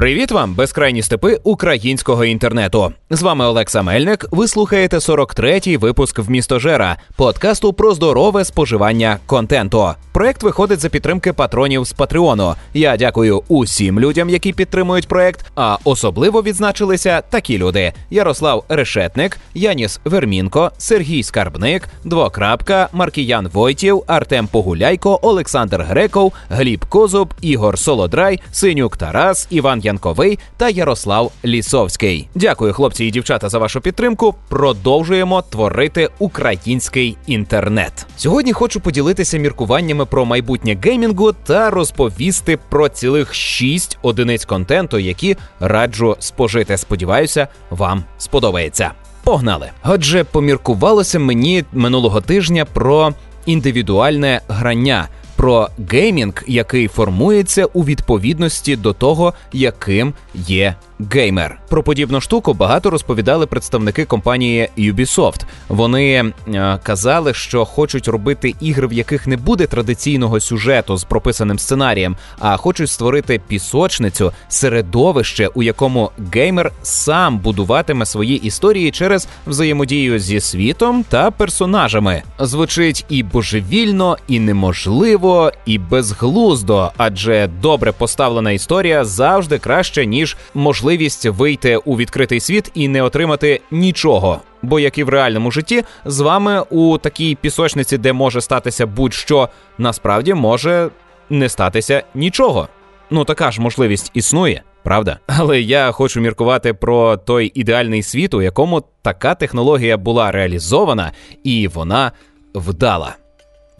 Привіт 0.00 0.30
вам, 0.30 0.54
безкрайні 0.54 1.02
степи 1.02 1.38
українського 1.44 2.24
інтернету. 2.24 2.92
З 3.10 3.22
вами 3.22 3.44
Олекса 3.44 3.82
Мельник. 3.82 4.26
Ви 4.30 4.48
слухаєте 4.48 4.96
43-й 4.96 5.76
випуск 5.76 6.18
в 6.18 6.30
місто 6.30 6.58
Жера, 6.58 6.96
подкасту 7.16 7.72
про 7.72 7.94
здорове 7.94 8.44
споживання 8.44 9.18
контенту. 9.26 9.94
Проект 10.12 10.42
виходить 10.42 10.80
за 10.80 10.88
підтримки 10.88 11.32
патронів 11.32 11.84
з 11.84 11.92
Патреону. 11.92 12.54
Я 12.74 12.96
дякую 12.96 13.42
усім 13.48 14.00
людям, 14.00 14.30
які 14.30 14.52
підтримують 14.52 15.08
проект. 15.08 15.46
А 15.56 15.76
особливо 15.84 16.42
відзначилися 16.42 17.20
такі 17.20 17.58
люди: 17.58 17.92
Ярослав 18.10 18.64
Решетник, 18.68 19.38
Яніс 19.54 20.00
Вермінко, 20.04 20.70
Сергій 20.78 21.22
Скарбник, 21.22 21.88
Двокрапка, 22.04 22.88
Маркіян 22.92 23.48
Войтів, 23.48 24.02
Артем 24.06 24.46
Погуляйко, 24.46 25.18
Олександр 25.22 25.82
Греков, 25.82 26.32
Гліб 26.50 26.84
Козуб, 26.84 27.34
Ігор 27.40 27.78
Солодрай, 27.78 28.40
Синюк 28.52 28.96
Тарас, 28.96 29.46
Іван 29.50 29.80
Янковий 29.90 30.38
та 30.56 30.68
Ярослав 30.68 31.32
Лісовський. 31.44 32.28
Дякую, 32.34 32.72
хлопці 32.72 33.04
і 33.04 33.10
дівчата, 33.10 33.48
за 33.48 33.58
вашу 33.58 33.80
підтримку. 33.80 34.34
Продовжуємо 34.48 35.42
творити 35.42 36.08
український 36.18 37.16
інтернет. 37.26 38.06
Сьогодні 38.16 38.52
хочу 38.52 38.80
поділитися 38.80 39.38
міркуваннями 39.38 40.06
про 40.06 40.24
майбутнє 40.24 40.78
геймінгу 40.84 41.32
та 41.32 41.70
розповісти 41.70 42.58
про 42.68 42.88
цілих 42.88 43.34
шість 43.34 43.98
одиниць 44.02 44.44
контенту, 44.44 44.98
які 44.98 45.36
раджу 45.60 46.16
спожити. 46.18 46.76
Сподіваюся, 46.76 47.48
вам 47.70 48.04
сподобається. 48.18 48.90
Погнали! 49.24 49.70
Отже, 49.84 50.24
поміркувалося 50.24 51.18
мені 51.18 51.64
минулого 51.72 52.20
тижня 52.20 52.64
про 52.64 53.12
індивідуальне 53.46 54.40
грання 54.48 55.08
про 55.40 55.68
геймінг, 55.90 56.44
який 56.46 56.88
формується 56.88 57.64
у 57.64 57.84
відповідності 57.84 58.76
до 58.76 58.92
того, 58.92 59.34
яким 59.52 60.14
є 60.34 60.74
геймер. 61.12 61.60
Про 61.68 61.82
подібну 61.82 62.20
штуку 62.20 62.54
багато 62.54 62.90
розповідали 62.90 63.46
представники 63.46 64.04
компанії 64.04 64.68
Ubisoft. 64.78 65.40
Вони 65.68 66.32
е, 66.48 66.78
казали, 66.82 67.34
що 67.34 67.64
хочуть 67.64 68.08
робити 68.08 68.54
ігри, 68.60 68.86
в 68.86 68.92
яких 68.92 69.26
не 69.26 69.36
буде 69.36 69.66
традиційного 69.66 70.40
сюжету 70.40 70.96
з 70.96 71.04
прописаним 71.04 71.58
сценарієм, 71.58 72.16
а 72.38 72.56
хочуть 72.56 72.90
створити 72.90 73.40
пісочницю, 73.48 74.32
середовище, 74.48 75.48
у 75.54 75.62
якому 75.62 76.10
геймер 76.34 76.72
сам 76.82 77.38
будуватиме 77.38 78.06
свої 78.06 78.36
історії 78.36 78.90
через 78.90 79.28
взаємодію 79.46 80.18
зі 80.18 80.40
світом 80.40 81.04
та 81.08 81.30
персонажами. 81.30 82.22
Звучить 82.38 83.04
і 83.08 83.22
божевільно, 83.22 84.16
і 84.28 84.40
неможливо, 84.40 85.52
і 85.66 85.78
безглуздо, 85.78 86.92
адже 86.96 87.48
добре 87.62 87.92
поставлена 87.92 88.50
історія 88.50 89.04
завжди 89.04 89.58
краще 89.58 90.06
ніж 90.06 90.36
можливість 90.90 91.26
вийти 91.26 91.76
у 91.76 91.96
відкритий 91.96 92.40
світ 92.40 92.70
і 92.74 92.88
не 92.88 93.02
отримати 93.02 93.60
нічого. 93.70 94.40
Бо 94.62 94.80
як 94.80 94.98
і 94.98 95.04
в 95.04 95.08
реальному 95.08 95.50
житті, 95.50 95.84
з 96.04 96.20
вами 96.20 96.64
у 96.70 96.98
такій 96.98 97.34
пісочниці, 97.40 97.98
де 97.98 98.12
може 98.12 98.40
статися 98.40 98.86
будь-що, 98.86 99.48
насправді 99.78 100.34
може 100.34 100.90
не 101.30 101.48
статися 101.48 102.02
нічого. 102.14 102.68
Ну 103.10 103.24
така 103.24 103.50
ж 103.50 103.60
можливість 103.60 104.10
існує, 104.14 104.62
правда? 104.82 105.18
Але 105.26 105.60
я 105.60 105.92
хочу 105.92 106.20
міркувати 106.20 106.74
про 106.74 107.16
той 107.16 107.52
ідеальний 107.54 108.02
світ, 108.02 108.34
у 108.34 108.42
якому 108.42 108.82
така 109.02 109.34
технологія 109.34 109.96
була 109.96 110.30
реалізована, 110.30 111.12
і 111.44 111.68
вона 111.68 112.12
вдала. 112.54 113.16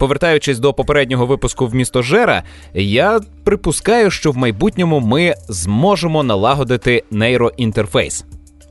Повертаючись 0.01 0.59
до 0.59 0.73
попереднього 0.73 1.25
випуску 1.25 1.67
в 1.67 1.75
місто 1.75 2.01
Жера, 2.01 2.43
я 2.73 3.19
припускаю, 3.43 4.11
що 4.11 4.31
в 4.31 4.37
майбутньому 4.37 4.99
ми 4.99 5.33
зможемо 5.49 6.23
налагодити 6.23 7.03
нейроінтерфейс. 7.11 8.25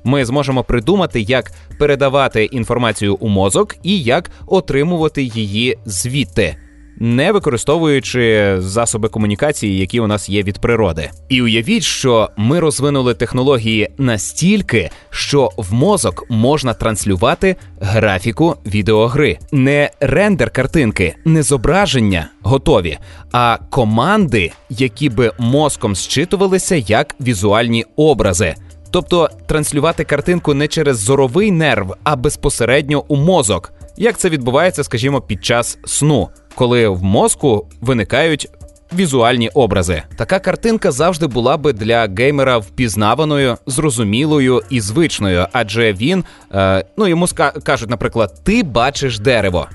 Ми 0.04 0.24
зможемо 0.24 0.64
придумати, 0.64 1.20
як 1.20 1.52
передавати 1.78 2.44
інформацію 2.44 3.16
у 3.20 3.28
мозок 3.28 3.76
і 3.82 4.02
як 4.02 4.30
отримувати 4.46 5.22
її 5.22 5.78
звідти 5.84 6.56
не 7.00 7.33
використовуючи 7.33 8.55
засоби 8.59 9.09
комунікації, 9.09 9.78
які 9.78 10.00
у 10.00 10.06
нас 10.06 10.28
є 10.28 10.43
від 10.43 10.59
природи. 10.59 11.11
І 11.28 11.43
уявіть, 11.43 11.83
що 11.83 12.28
ми 12.37 12.61
розвинули 12.61 13.15
технології 13.15 13.88
настільки, 13.99 14.91
що 15.11 15.50
в 15.56 15.75
мозок 15.75 16.27
можна 16.28 16.75
транслювати 16.75 17.56
графіку 17.81 18.56
відеогри, 18.66 19.38
не 19.53 19.91
рендер 20.00 20.50
картинки, 20.50 21.15
не 21.25 21.43
зображення 21.43 22.28
готові, 22.43 22.99
а 23.32 23.59
команди, 23.71 24.53
які 24.71 25.09
би 25.09 25.32
мозком 25.38 25.97
зчитувалися 25.97 26.77
як 26.77 27.17
візуальні 27.21 27.84
образи. 27.97 28.55
Тобто 28.91 29.31
транслювати 29.47 30.05
картинку 30.05 30.55
не 30.55 30.69
через 30.69 30.99
зоровий 30.99 31.50
нерв, 31.50 31.94
а 32.05 32.17
безпосередньо 32.17 33.05
у 33.09 33.17
мозок, 33.17 33.72
як 33.96 34.18
це 34.18 34.28
відбувається, 34.28 34.84
скажімо, 34.84 35.20
під 35.20 35.44
час 35.44 35.78
сну 35.84 36.28
коли 36.54 36.88
в 36.88 37.02
мозку 37.02 37.66
виникають. 37.80 38.48
Візуальні 38.92 39.48
образи. 39.48 40.02
Така 40.16 40.38
картинка 40.38 40.90
завжди 40.90 41.26
була 41.26 41.56
би 41.56 41.72
для 41.72 42.08
геймера 42.18 42.58
впізнаваною, 42.58 43.56
зрозумілою 43.66 44.62
і 44.70 44.80
звичною, 44.80 45.46
адже 45.52 45.92
він, 45.92 46.24
е, 46.54 46.84
ну 46.96 47.06
йому 47.06 47.26
кажуть, 47.64 47.90
наприклад, 47.90 48.44
ти 48.44 48.62
бачиш 48.62 49.18
дерево. 49.18 49.68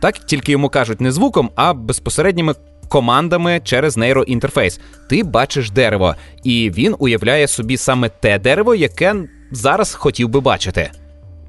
Так, 0.00 0.18
тільки 0.18 0.52
йому 0.52 0.68
кажуть 0.68 1.00
не 1.00 1.12
звуком, 1.12 1.50
а 1.54 1.74
безпосередніми 1.74 2.54
командами 2.88 3.60
через 3.64 3.96
нейроінтерфейс. 3.96 4.80
Ти 5.08 5.22
бачиш 5.22 5.70
дерево, 5.70 6.14
і 6.44 6.70
він 6.70 6.96
уявляє 6.98 7.48
собі 7.48 7.76
саме 7.76 8.08
те 8.08 8.38
дерево, 8.38 8.74
яке 8.74 9.14
зараз 9.50 9.94
хотів 9.94 10.28
би 10.28 10.40
бачити 10.40 10.90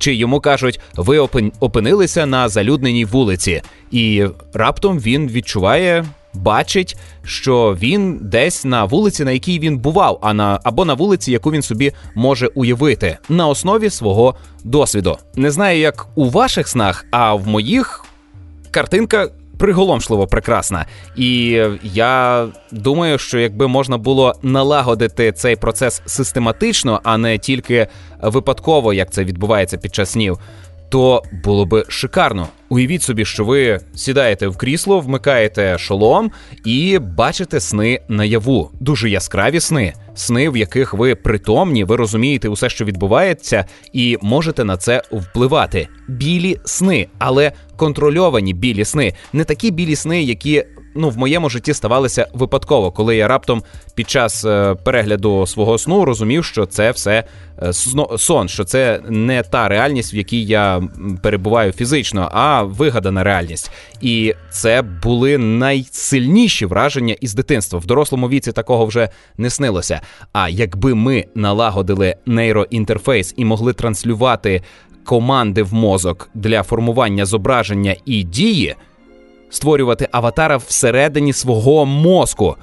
чи 0.03 0.15
йому 0.15 0.39
кажуть, 0.39 0.79
ви 0.95 1.19
опинилися 1.59 2.25
на 2.25 2.49
залюдненій 2.49 3.05
вулиці, 3.05 3.61
і 3.91 4.25
раптом 4.53 4.99
він 4.99 5.27
відчуває. 5.27 6.05
Бачить, 6.33 6.97
що 7.25 7.77
він 7.79 8.19
десь 8.21 8.65
на 8.65 8.85
вулиці, 8.85 9.23
на 9.23 9.31
якій 9.31 9.59
він 9.59 9.77
бував, 9.77 10.19
а 10.21 10.33
на 10.33 10.59
або 10.63 10.85
на 10.85 10.93
вулиці, 10.93 11.31
яку 11.31 11.51
він 11.51 11.61
собі 11.61 11.91
може 12.15 12.47
уявити 12.47 13.17
на 13.29 13.47
основі 13.47 13.89
свого 13.89 14.35
досвіду. 14.63 15.17
Не 15.35 15.51
знаю, 15.51 15.79
як 15.79 16.07
у 16.15 16.29
ваших 16.29 16.67
снах, 16.67 17.05
а 17.11 17.33
в 17.33 17.47
моїх 17.47 18.05
картинка 18.71 19.29
приголомшливо 19.57 20.27
прекрасна. 20.27 20.85
І 21.15 21.61
я 21.83 22.47
думаю, 22.71 23.17
що 23.17 23.39
якби 23.39 23.67
можна 23.67 23.97
було 23.97 24.35
налагодити 24.41 25.31
цей 25.31 25.55
процес 25.55 26.01
систематично, 26.05 26.99
а 27.03 27.17
не 27.17 27.37
тільки 27.37 27.87
випадково, 28.21 28.93
як 28.93 29.11
це 29.11 29.23
відбувається 29.23 29.77
під 29.77 29.95
час 29.95 30.09
снів, 30.09 30.39
то 30.93 31.23
було 31.43 31.65
би 31.65 31.85
шикарно. 31.87 32.47
Уявіть 32.69 33.03
собі, 33.03 33.25
що 33.25 33.45
ви 33.45 33.79
сідаєте 33.95 34.47
в 34.47 34.57
крісло, 34.57 34.99
вмикаєте 34.99 35.77
шолом 35.77 36.31
і 36.65 36.99
бачите 36.99 37.59
сни 37.59 37.99
наяву. 38.07 38.71
Дуже 38.79 39.09
яскраві 39.09 39.59
сни, 39.59 39.93
сни, 40.15 40.49
в 40.49 40.57
яких 40.57 40.93
ви 40.93 41.15
притомні, 41.15 41.83
ви 41.83 41.95
розумієте 41.95 42.49
усе, 42.49 42.69
що 42.69 42.85
відбувається, 42.85 43.65
і 43.93 44.17
можете 44.21 44.63
на 44.63 44.77
це 44.77 45.01
впливати. 45.11 45.87
Білі 46.07 46.57
сни, 46.65 47.07
але 47.19 47.51
контрольовані 47.75 48.53
білі 48.53 48.85
сни, 48.85 49.13
не 49.33 49.43
такі 49.43 49.71
білі 49.71 49.95
сни, 49.95 50.23
які 50.23 50.63
ну 50.95 51.09
в 51.09 51.17
моєму 51.17 51.49
житті 51.49 51.73
ставалися 51.73 52.27
випадково, 52.33 52.91
коли 52.91 53.15
я 53.15 53.27
раптом 53.27 53.63
під 53.95 54.09
час 54.09 54.45
е, 54.45 54.75
перегляду 54.83 55.47
свого 55.47 55.77
сну 55.77 56.05
розумів, 56.05 56.45
що 56.45 56.65
це 56.65 56.91
все 56.91 57.23
е, 57.63 57.73
сон, 58.17 58.47
що 58.47 58.63
це 58.63 59.01
не 59.09 59.43
та 59.43 59.67
реальність, 59.67 60.13
в 60.13 60.15
якій 60.15 60.43
я 60.43 60.81
перебуваю 61.23 61.71
фізично, 61.71 62.29
а 62.33 62.63
вигадана 62.63 63.23
реальність. 63.23 63.71
І 64.01 64.33
це 64.49 64.81
були 64.81 65.37
найсильніші 65.37 66.65
враження 66.65 67.15
із 67.21 67.33
дитинства. 67.33 67.79
В 67.79 67.85
дорослому 67.85 68.29
віці 68.29 68.51
такого 68.51 68.85
вже 68.85 69.09
не 69.37 69.49
снилося. 69.49 70.01
А 70.33 70.49
якби 70.49 70.95
ми 70.95 71.25
налагодили 71.35 72.15
нейроінтерфейс 72.25 73.33
і 73.37 73.45
могли 73.45 73.73
транслювати 73.73 74.61
команди 75.05 75.63
в 75.63 75.73
мозок 75.73 76.29
для 76.33 76.63
формування 76.63 77.25
зображення 77.25 77.95
і 78.05 78.23
дії 78.23 78.75
створювати 79.53 80.07
аватара 80.11 80.57
всередині 80.57 81.33
свого 81.33 81.85
мозку. 81.85 82.55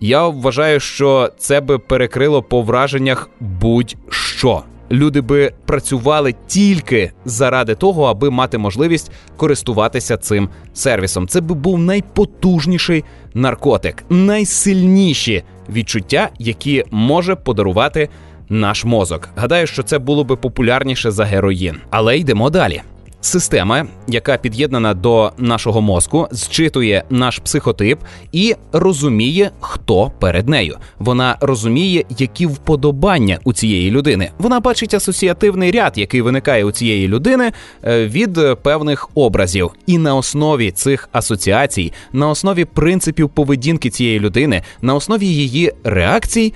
Я 0.00 0.28
вважаю, 0.28 0.80
що 0.80 1.30
це 1.38 1.60
би 1.60 1.78
перекрило 1.78 2.42
по 2.42 2.62
враженнях 2.62 3.30
будь-що. 3.40 4.62
Люди 4.90 5.20
би 5.20 5.52
працювали 5.66 6.34
тільки 6.46 7.12
заради 7.24 7.74
того, 7.74 8.04
аби 8.04 8.30
мати 8.30 8.58
можливість 8.58 9.10
користуватися 9.36 10.16
цим 10.16 10.48
сервісом. 10.74 11.28
Це 11.28 11.40
би 11.40 11.54
був 11.54 11.78
найпотужніший 11.78 13.04
наркотик, 13.34 14.04
найсильніші 14.10 15.42
відчуття, 15.68 16.28
які 16.38 16.84
може 16.90 17.34
подарувати 17.34 18.08
наш 18.48 18.84
мозок. 18.84 19.28
Гадаю, 19.36 19.66
що 19.66 19.82
це 19.82 19.98
було 19.98 20.24
би 20.24 20.36
популярніше 20.36 21.10
за 21.10 21.24
героїн. 21.24 21.76
Але 21.90 22.18
йдемо 22.18 22.50
далі. 22.50 22.82
Система, 23.24 23.86
яка 24.08 24.36
під'єднана 24.36 24.94
до 24.94 25.32
нашого 25.38 25.80
мозку, 25.80 26.28
зчитує 26.30 27.04
наш 27.10 27.38
психотип 27.38 27.98
і 28.32 28.54
розуміє, 28.72 29.50
хто 29.60 30.12
перед 30.18 30.48
нею. 30.48 30.78
Вона 30.98 31.36
розуміє, 31.40 32.04
які 32.18 32.46
вподобання 32.46 33.38
у 33.44 33.52
цієї 33.52 33.90
людини. 33.90 34.30
Вона 34.38 34.60
бачить 34.60 34.94
асоціативний 34.94 35.70
ряд, 35.70 35.92
який 35.98 36.22
виникає 36.22 36.64
у 36.64 36.72
цієї 36.72 37.08
людини 37.08 37.52
е, 37.84 38.06
від 38.06 38.38
певних 38.62 39.08
образів. 39.14 39.70
І 39.86 39.98
на 39.98 40.14
основі 40.14 40.70
цих 40.70 41.08
асоціацій, 41.12 41.92
на 42.12 42.28
основі 42.28 42.64
принципів 42.64 43.28
поведінки 43.28 43.90
цієї 43.90 44.20
людини, 44.20 44.62
на 44.82 44.94
основі 44.94 45.26
її 45.26 45.72
реакцій, 45.84 46.54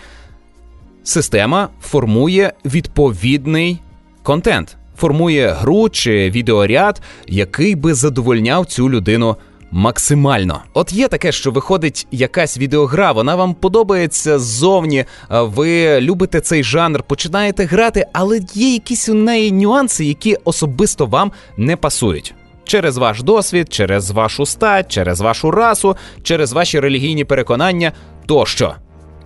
система 1.04 1.68
формує 1.80 2.52
відповідний 2.64 3.78
контент 4.22 4.76
формує 4.96 5.48
гру 5.48 5.88
чи 5.88 6.30
відеоряд, 6.30 7.02
який 7.26 7.74
би 7.74 7.94
задовольняв 7.94 8.66
цю 8.66 8.90
людину. 8.90 9.36
Максимально, 9.70 10.62
от 10.74 10.92
є 10.92 11.08
таке, 11.08 11.32
що 11.32 11.50
виходить 11.50 12.06
якась 12.10 12.58
відеогра, 12.58 13.12
вона 13.12 13.36
вам 13.36 13.54
подобається 13.54 14.38
ззовні. 14.38 15.04
Ви 15.30 16.00
любите 16.00 16.40
цей 16.40 16.64
жанр, 16.64 17.02
починаєте 17.02 17.64
грати, 17.64 18.06
але 18.12 18.40
є 18.54 18.72
якісь 18.72 19.08
у 19.08 19.14
неї 19.14 19.52
нюанси, 19.52 20.04
які 20.04 20.36
особисто 20.44 21.06
вам 21.06 21.32
не 21.56 21.76
пасують. 21.76 22.34
Через 22.64 22.96
ваш 22.96 23.22
досвід, 23.22 23.72
через 23.72 24.10
вашу 24.10 24.46
стать, 24.46 24.92
через 24.92 25.20
вашу 25.20 25.50
расу, 25.50 25.96
через 26.22 26.52
ваші 26.52 26.80
релігійні 26.80 27.24
переконання 27.24 27.92
тощо. 28.26 28.74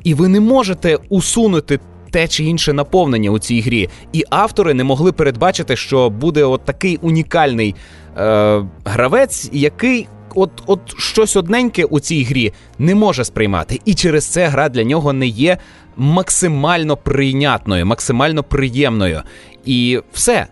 І 0.04 0.14
ви 0.14 0.28
не 0.28 0.40
можете 0.40 0.98
усунути 1.08 1.80
те 2.10 2.28
чи 2.28 2.44
інше 2.44 2.72
наповнення 2.72 3.30
у 3.30 3.38
цій 3.38 3.60
грі. 3.60 3.88
І 4.12 4.24
автори 4.30 4.74
не 4.74 4.84
могли 4.84 5.12
передбачити, 5.12 5.76
що 5.76 6.10
буде 6.10 6.44
от 6.44 6.64
такий 6.64 6.96
унікальний 6.96 7.74
е, 8.18 8.62
гравець, 8.84 9.48
який. 9.52 10.08
От 10.34 10.50
от 10.66 10.80
щось 10.98 11.36
одненьке 11.36 11.84
у 11.84 12.00
цій 12.00 12.22
грі 12.22 12.52
не 12.78 12.94
може 12.94 13.24
сприймати, 13.24 13.80
і 13.84 13.94
через 13.94 14.26
це 14.26 14.46
гра 14.46 14.68
для 14.68 14.84
нього 14.84 15.12
не 15.12 15.26
є 15.26 15.58
максимально 15.96 16.96
прийнятною, 16.96 17.86
максимально 17.86 18.42
приємною. 18.42 19.22
І 19.64 20.00
все. 20.12 20.46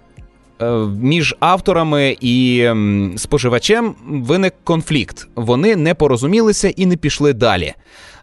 Е, 0.62 0.70
між 1.00 1.34
авторами 1.40 2.16
і 2.20 2.68
споживачем 3.16 3.94
виник 4.08 4.54
конфлікт. 4.64 5.28
Вони 5.34 5.76
не 5.76 5.94
порозумілися 5.94 6.68
і 6.68 6.86
не 6.86 6.96
пішли 6.96 7.32
далі. 7.32 7.74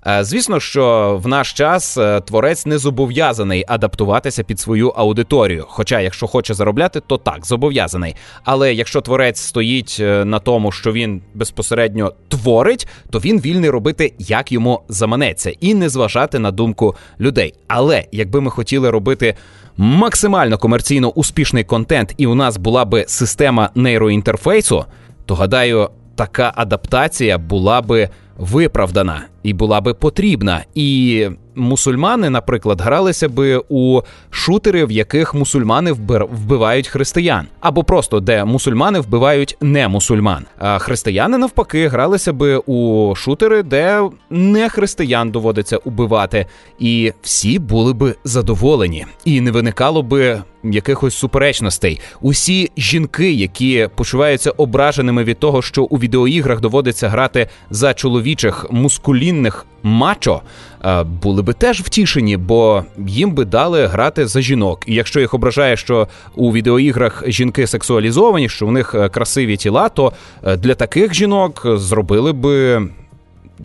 Е, 0.07 0.23
звісно, 0.23 0.59
що 0.59 1.19
в 1.23 1.27
наш 1.27 1.53
час 1.53 1.97
е, 1.97 2.21
творець 2.21 2.65
не 2.65 2.77
зобов'язаний 2.77 3.65
адаптуватися 3.67 4.43
під 4.43 4.59
свою 4.59 4.89
аудиторію. 4.89 5.65
Хоча, 5.67 5.99
якщо 5.99 6.27
хоче 6.27 6.53
заробляти, 6.53 7.01
то 7.07 7.17
так 7.17 7.45
зобов'язаний. 7.45 8.15
Але 8.43 8.73
якщо 8.73 9.01
творець 9.01 9.39
стоїть 9.39 9.97
е, 9.99 10.25
на 10.25 10.39
тому, 10.39 10.71
що 10.71 10.91
він 10.91 11.21
безпосередньо 11.33 12.13
творить, 12.27 12.87
то 13.09 13.19
він 13.19 13.39
вільний 13.39 13.69
робити, 13.69 14.13
як 14.19 14.51
йому 14.51 14.81
заманеться, 14.89 15.53
і 15.59 15.73
не 15.73 15.89
зважати 15.89 16.39
на 16.39 16.51
думку 16.51 16.95
людей. 17.19 17.53
Але 17.67 18.05
якби 18.11 18.41
ми 18.41 18.51
хотіли 18.51 18.89
робити. 18.89 19.35
Максимально 19.77 20.57
комерційно 20.57 21.09
успішний 21.09 21.63
контент, 21.63 22.13
і 22.17 22.27
у 22.27 22.35
нас 22.35 22.57
була 22.57 22.85
би 22.85 23.05
система 23.07 23.69
нейроінтерфейсу, 23.75 24.85
то 25.25 25.35
гадаю, 25.35 25.89
така 26.15 26.53
адаптація 26.55 27.37
була 27.37 27.81
би 27.81 28.09
виправдана 28.37 29.25
і 29.43 29.53
була 29.53 29.81
би 29.81 29.93
потрібна. 29.93 30.65
І 30.75 31.29
мусульмани, 31.55 32.29
наприклад, 32.29 32.81
гралися 32.81 33.29
би 33.29 33.61
у 33.69 34.01
шутери, 34.29 34.85
в 34.85 34.91
яких 34.91 35.33
мусульмани 35.33 35.91
вбивають 35.91 36.87
християн, 36.87 37.47
або 37.59 37.83
просто 37.83 38.19
де 38.19 38.45
мусульмани 38.45 38.99
вбивають 38.99 39.57
не 39.61 39.87
мусульман. 39.87 40.45
А 40.57 40.79
християни 40.79 41.37
навпаки 41.37 41.87
гралися 41.87 42.33
би 42.33 42.57
у 42.57 43.13
шутери, 43.15 43.63
де 43.63 44.09
не 44.29 44.69
християн 44.69 45.31
доводиться 45.31 45.77
убивати, 45.77 46.45
і 46.79 47.13
всі 47.21 47.59
були 47.59 47.93
би 47.93 48.15
задоволені, 48.23 49.05
і 49.25 49.41
не 49.41 49.51
виникало 49.51 50.01
би. 50.01 50.41
Якихось 50.71 51.15
суперечностей, 51.15 52.01
усі 52.21 52.71
жінки, 52.77 53.31
які 53.31 53.89
почуваються 53.95 54.51
ображеними 54.51 55.23
від 55.23 55.39
того, 55.39 55.61
що 55.61 55.83
у 55.83 55.97
відеоіграх 55.97 56.59
доводиться 56.59 57.09
грати 57.09 57.49
за 57.69 57.93
чоловічих 57.93 58.65
мускулінних 58.71 59.65
мачо, 59.85 60.41
е, 60.85 61.03
були 61.03 61.41
би 61.41 61.53
теж 61.53 61.81
втішені, 61.81 62.37
бо 62.37 62.83
їм 63.07 63.31
би 63.31 63.45
дали 63.45 63.87
грати 63.87 64.27
за 64.27 64.41
жінок. 64.41 64.83
І 64.87 64.93
якщо 64.93 65.19
їх 65.19 65.33
ображає, 65.33 65.77
що 65.77 66.07
у 66.35 66.53
відеоіграх 66.53 67.23
жінки 67.27 67.67
сексуалізовані, 67.67 68.49
що 68.49 68.67
у 68.67 68.71
них 68.71 68.95
е, 68.95 69.09
красиві 69.09 69.57
тіла, 69.57 69.89
то 69.89 70.13
е, 70.43 70.57
для 70.57 70.75
таких 70.75 71.13
жінок 71.13 71.67
зробили 71.75 72.33
би. 72.33 72.87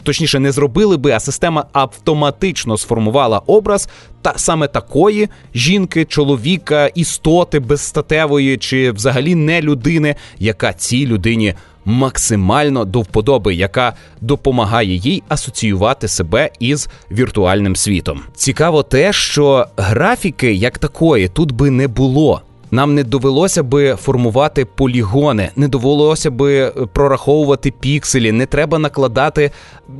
Точніше, 0.03 0.39
не 0.39 0.53
зробили 0.53 0.97
би, 0.97 1.13
а 1.13 1.21
система 1.21 1.65
автоматично 1.73 2.79
сформувала 2.79 3.39
образ 3.47 3.89
та 4.23 4.33
саме 4.37 4.69
такої 4.69 5.29
жінки, 5.55 6.05
чоловіка, 6.05 6.87
істоти 6.87 7.61
безстатевої 7.61 8.59
чи 8.59 8.91
взагалі 8.91 9.35
не 9.35 9.63
людини, 9.63 10.15
яка 10.39 10.73
цій 10.73 11.07
людині 11.07 11.55
максимально 11.85 12.85
до 12.85 13.01
вподоби, 13.01 13.55
яка 13.55 13.93
допомагає 14.21 14.95
їй 14.95 15.23
асоціювати 15.29 16.09
себе 16.09 16.51
із 16.59 16.89
віртуальним 17.11 17.77
світом. 17.77 18.21
Цікаво 18.35 18.83
те, 18.83 19.13
що 19.13 19.67
графіки 19.77 20.53
як 20.53 20.79
такої 20.79 21.29
тут 21.29 21.53
би 21.53 21.71
не 21.71 21.89
було. 21.89 22.43
Нам 22.71 22.95
не 22.95 23.05
довелося 23.05 23.63
би 23.63 23.97
формувати 23.97 24.65
полігони, 24.65 25.51
не 25.57 25.69
довелося 25.69 26.31
би 26.31 26.73
прораховувати 26.93 27.71
пікселі, 27.71 28.33
не 28.33 28.47
треба 28.47 28.79
накладати 28.79 29.51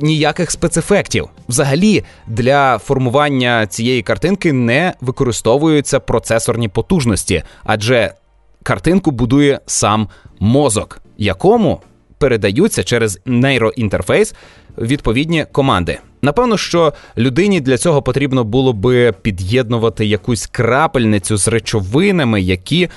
ніяких 0.01 0.51
спецефектів. 0.51 1.27
Взагалі, 1.49 2.03
для 2.27 2.77
формування 2.77 3.67
цієї 3.67 4.01
картинки 4.01 4.53
не 4.53 4.93
використовуються 5.01 5.99
процесорні 5.99 6.67
потужності, 6.67 7.43
адже 7.63 8.13
картинку 8.63 9.11
будує 9.11 9.59
сам 9.65 10.07
мозок 10.39 11.01
якому 11.21 11.81
передаються 12.17 12.83
через 12.83 13.19
нейроінтерфейс 13.25 14.35
відповідні 14.77 15.45
команди. 15.51 15.99
Напевно, 16.21 16.57
що 16.57 16.93
людині 17.17 17.61
для 17.61 17.77
цього 17.77 18.01
потрібно 18.01 18.43
було 18.43 18.73
би 18.73 19.11
під'єднувати 19.21 20.05
якусь 20.05 20.47
крапельницю 20.47 21.37
з 21.37 21.47
речовинами, 21.47 22.41
які 22.41 22.83
е, 22.83 22.89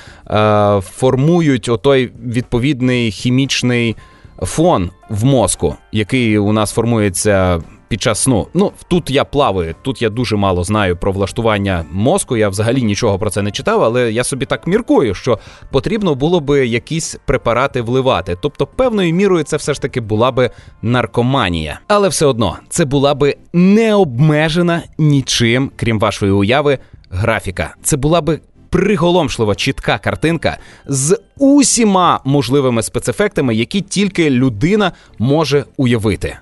формують 0.80 1.68
отой 1.68 2.10
відповідний 2.26 3.10
хімічний 3.10 3.96
фон 4.42 4.90
в 5.08 5.24
мозку, 5.24 5.76
який 5.92 6.38
у 6.38 6.52
нас 6.52 6.72
формується 6.72 7.62
під 7.94 8.02
час 8.02 8.18
сну. 8.18 8.46
Ну 8.54 8.72
тут 8.88 9.10
я 9.10 9.24
плаваю, 9.24 9.74
тут 9.82 10.02
я 10.02 10.10
дуже 10.10 10.36
мало 10.36 10.64
знаю 10.64 10.96
про 10.96 11.12
влаштування 11.12 11.84
мозку. 11.92 12.36
Я 12.36 12.48
взагалі 12.48 12.82
нічого 12.82 13.18
про 13.18 13.30
це 13.30 13.42
не 13.42 13.50
читав, 13.50 13.84
але 13.84 14.12
я 14.12 14.24
собі 14.24 14.46
так 14.46 14.66
міркую, 14.66 15.14
що 15.14 15.38
потрібно 15.70 16.14
було 16.14 16.40
би 16.40 16.66
якісь 16.66 17.16
препарати 17.26 17.82
вливати. 17.82 18.36
Тобто, 18.40 18.66
певною 18.66 19.14
мірою 19.14 19.44
це 19.44 19.56
все 19.56 19.74
ж 19.74 19.82
таки 19.82 20.00
була 20.00 20.30
би 20.30 20.50
наркоманія. 20.82 21.80
Але 21.88 22.08
все 22.08 22.26
одно 22.26 22.56
це 22.68 22.84
була 22.84 23.14
би 23.14 23.36
не 23.52 23.94
обмежена 23.94 24.82
нічим, 24.98 25.70
крім 25.76 25.98
вашої 25.98 26.32
уяви, 26.32 26.78
графіка. 27.10 27.74
Це 27.82 27.96
була 27.96 28.20
би. 28.20 28.40
Приголомшлива 28.70 29.54
чітка 29.54 29.98
картинка 29.98 30.58
з 30.86 31.18
усіма 31.38 32.20
можливими 32.24 32.82
спецефектами, 32.82 33.54
які 33.54 33.80
тільки 33.80 34.30
людина 34.30 34.92
може 35.18 35.64
уявити. 35.76 36.38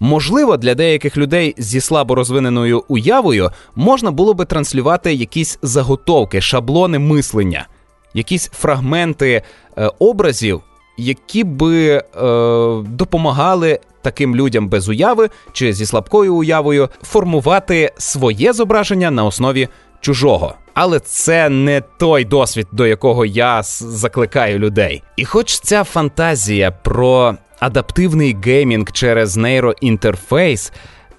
Можливо, 0.00 0.56
для 0.56 0.74
деяких 0.74 1.16
людей 1.16 1.54
зі 1.58 1.80
слабо 1.80 2.14
розвиненою 2.14 2.84
уявою 2.88 3.50
можна 3.74 4.10
було 4.10 4.34
би 4.34 4.44
транслювати 4.44 5.14
якісь 5.14 5.58
заготовки, 5.62 6.40
шаблони 6.40 6.98
мислення, 6.98 7.66
якісь 8.14 8.48
фрагменти 8.48 9.42
е, 9.78 9.90
образів, 9.98 10.60
які 10.98 11.44
би 11.44 11.88
е, 11.88 12.02
допомагали 12.86 13.80
таким 14.02 14.36
людям 14.36 14.68
без 14.68 14.88
уяви 14.88 15.30
чи 15.52 15.72
зі 15.72 15.86
слабкою 15.86 16.34
уявою 16.34 16.88
формувати 17.02 17.92
своє 17.98 18.52
зображення 18.52 19.10
на 19.10 19.24
основі 19.24 19.68
чужого. 20.00 20.54
Але 20.74 21.00
це 21.00 21.48
не 21.48 21.80
той 21.80 22.24
досвід, 22.24 22.66
до 22.72 22.86
якого 22.86 23.24
я 23.24 23.62
закликаю 23.62 24.58
людей. 24.58 25.02
І 25.16 25.24
хоч 25.24 25.60
ця 25.60 25.84
фантазія 25.84 26.70
про 26.70 27.34
адаптивний 27.60 28.36
геймінг 28.44 28.92
через 28.92 29.36
нейроінтерфейс 29.36 30.72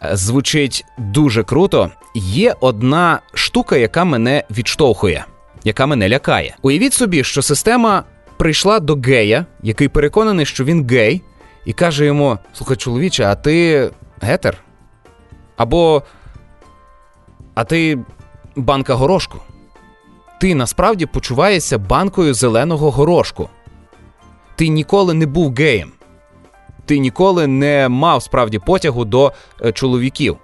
е, 0.03 0.15
звучить 0.15 0.85
дуже 0.97 1.43
круто. 1.43 1.91
Є 2.15 2.55
одна 2.59 3.19
штука, 3.33 3.77
яка 3.77 4.05
мене 4.05 4.43
відштовхує, 4.51 5.25
яка 5.63 5.85
мене 5.85 6.09
лякає. 6.09 6.55
Уявіть 6.61 6.93
собі, 6.93 7.23
що 7.23 7.41
система 7.41 8.03
прийшла 8.37 8.79
до 8.79 8.95
гея, 8.95 9.45
який 9.63 9.87
переконаний, 9.87 10.45
що 10.45 10.63
він 10.63 10.87
гей, 10.87 11.21
і 11.65 11.73
каже 11.73 12.05
йому: 12.05 12.37
Слухай, 12.53 12.77
чоловіче, 12.77 13.25
а 13.25 13.35
ти 13.35 13.89
гетер? 14.21 14.57
Або 15.57 16.03
а 17.55 17.63
ти 17.63 17.99
банка 18.55 18.93
горошку. 18.93 19.37
Ти 20.39 20.55
насправді 20.55 21.05
почуваєшся 21.05 21.77
банкою 21.77 22.33
зеленого 22.33 22.91
горошку. 22.91 23.49
ти 24.55 24.67
ніколи 24.67 25.13
не 25.13 25.25
був 25.25 25.55
геєм. 25.55 25.91
Ти 26.91 26.99
ніколи 26.99 27.47
не 27.47 27.89
мав 27.89 28.23
справді 28.23 28.59
потягу 28.59 29.05
до 29.05 29.31
е, 29.65 29.71
чоловіків. 29.71 30.37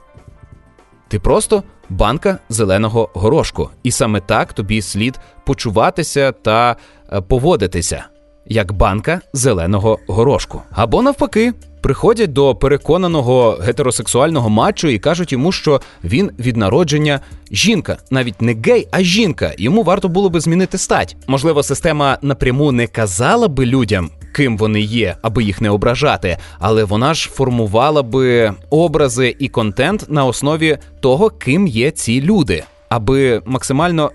Ти 1.07 1.19
просто 1.19 1.63
банка 1.89 2.37
зеленого 2.49 3.09
горошку. 3.13 3.69
І 3.83 3.91
саме 3.91 4.19
так 4.19 4.53
тобі 4.53 4.81
слід 4.81 5.19
почуватися 5.45 6.31
та 6.31 6.75
е, 7.11 7.21
поводитися, 7.21 8.05
як 8.45 8.71
банка 8.71 9.21
зеленого 9.33 9.99
горошку. 10.07 10.61
Або 10.71 11.01
навпаки, 11.01 11.53
приходять 11.81 12.33
до 12.33 12.55
переконаного 12.55 13.51
гетеросексуального 13.51 14.49
матчу 14.49 14.87
і 14.87 14.99
кажуть 14.99 15.31
йому, 15.31 15.51
що 15.51 15.81
він 16.03 16.31
від 16.39 16.57
народження 16.57 17.19
жінка, 17.51 17.97
навіть 18.11 18.41
не 18.41 18.55
гей, 18.65 18.87
а 18.91 19.01
жінка. 19.01 19.53
Йому 19.57 19.83
варто 19.83 20.09
було 20.09 20.29
би 20.29 20.39
змінити 20.39 20.77
стать. 20.77 21.17
Можливо, 21.27 21.63
система 21.63 22.17
напряму 22.21 22.71
не 22.71 22.87
казала 22.87 23.47
би 23.47 23.65
людям. 23.65 24.09
Ким 24.37 24.57
вони 24.57 24.81
є, 24.81 25.15
аби 25.21 25.43
їх 25.43 25.61
не 25.61 25.69
ображати, 25.69 26.37
але 26.59 26.83
вона 26.83 27.13
ж 27.13 27.29
формувала 27.29 28.03
би 28.03 28.53
образи 28.69 29.35
і 29.39 29.47
контент 29.47 30.05
на 30.09 30.25
основі 30.25 30.77
того, 30.99 31.29
ким 31.29 31.67
є 31.67 31.91
ці 31.91 32.21
люди, 32.21 32.63
аби 32.89 33.41
максимально 33.45 34.11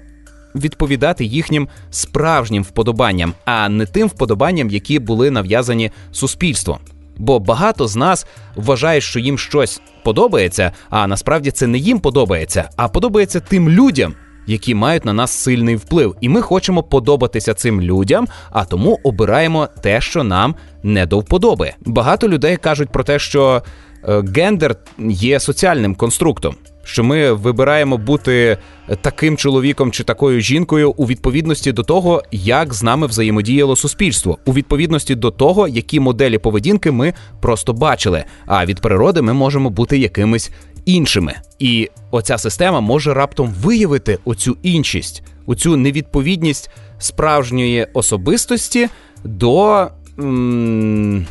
відповідати 0.54 1.24
їхнім 1.24 1.68
справжнім 1.90 2.62
вподобанням, 2.62 3.34
а 3.44 3.68
не 3.68 3.86
тим 3.86 4.08
вподобанням, 4.08 4.70
які 4.70 4.98
були 4.98 5.30
нав'язані 5.30 5.90
суспільством. 6.12 6.78
Бо 7.16 7.38
багато 7.38 7.88
з 7.88 7.96
нас 7.96 8.26
вважають, 8.56 9.04
що 9.04 9.20
їм 9.20 9.38
щось 9.38 9.80
подобається, 10.04 10.72
а 10.90 11.06
насправді 11.06 11.50
це 11.50 11.66
не 11.66 11.78
їм 11.78 12.00
подобається, 12.00 12.68
а 12.76 12.88
подобається 12.88 13.40
тим 13.40 13.68
людям, 13.68 14.14
які 14.46 14.74
мають 14.74 15.04
на 15.04 15.12
нас 15.12 15.30
сильний 15.30 15.76
вплив. 15.76 16.16
І 16.20 16.28
ми 16.28 16.40
хочемо 16.40 16.82
подобатися 16.82 17.54
цим 17.54 17.80
людям, 17.80 18.28
а 18.50 18.64
тому 18.64 18.98
обираємо 19.02 19.68
те, 19.82 20.00
що 20.00 20.24
нам 20.24 20.54
не 20.82 21.06
до 21.06 21.18
вподоби. 21.18 21.72
Багато 21.80 22.28
людей 22.28 22.56
кажуть 22.56 22.88
про 22.88 23.04
те, 23.04 23.18
що 23.18 23.62
е, 24.08 24.22
гендер 24.34 24.76
є 24.98 25.40
соціальним 25.40 25.94
конструктом 25.94 26.54
що 26.84 27.04
ми 27.04 27.32
вибираємо 27.32 27.98
бути 27.98 28.58
таким 29.00 29.36
чоловіком 29.36 29.92
чи 29.92 30.04
такою 30.04 30.40
жінкою 30.40 30.94
у 30.96 31.06
відповідності 31.06 31.72
до 31.72 31.82
того, 31.82 32.22
як 32.32 32.74
з 32.74 32.82
нами 32.82 33.06
взаємодіяло 33.06 33.76
суспільство, 33.76 34.38
у 34.44 34.52
відповідності 34.52 35.14
до 35.14 35.30
того, 35.30 35.68
які 35.68 36.00
моделі 36.00 36.38
поведінки 36.38 36.90
ми 36.90 37.14
просто 37.40 37.72
бачили. 37.72 38.24
А 38.46 38.66
від 38.66 38.80
природи 38.80 39.22
ми 39.22 39.32
можемо 39.32 39.70
бути 39.70 39.98
якимись 39.98 40.50
іншими. 40.84 41.34
І 41.58 41.90
оця 42.10 42.38
система 42.38 42.80
може 42.80 43.14
раптом 43.14 43.54
виявити 43.62 44.18
оцю 44.24 44.56
іншість, 44.62 45.22
оцю 45.46 45.76
невідповідність 45.76 46.70
справжньої 46.98 47.86
особистості 47.94 48.88
до. 49.24 49.88
М- 50.18 51.26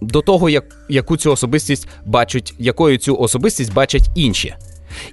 до 0.00 0.20
того, 0.20 0.50
як, 0.50 0.64
яку 0.88 1.16
цю 1.16 1.32
особистість 1.32 1.88
бачать, 2.04 2.54
якою 2.58 2.98
цю 2.98 3.16
особистість 3.16 3.72
бачать 3.72 4.10
інші. 4.14 4.54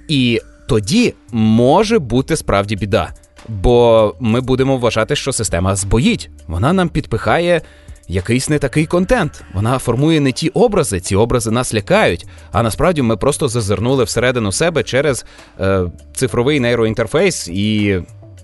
І 0.08 0.40
тоді 0.68 1.14
може 1.32 1.98
бути 1.98 2.36
справді 2.36 2.76
біда. 2.76 3.14
Бо 3.48 4.14
ми 4.20 4.40
будемо 4.40 4.76
вважати, 4.76 5.16
що 5.16 5.32
система 5.32 5.76
збоїть. 5.76 6.30
Вона 6.46 6.72
нам 6.72 6.88
підпихає 6.88 7.60
якийсь 8.08 8.48
не 8.48 8.58
такий 8.58 8.86
контент. 8.86 9.44
Вона 9.54 9.78
формує 9.78 10.20
не 10.20 10.32
ті 10.32 10.48
образи, 10.48 11.00
ці 11.00 11.16
образи 11.16 11.50
нас 11.50 11.74
лякають. 11.74 12.26
А 12.52 12.62
насправді 12.62 13.02
ми 13.02 13.16
просто 13.16 13.48
зазирнули 13.48 14.04
всередину 14.04 14.52
себе 14.52 14.82
через 14.82 15.24
е, 15.60 15.84
цифровий 16.14 16.60
нейроінтерфейс 16.60 17.48
і 17.48 18.00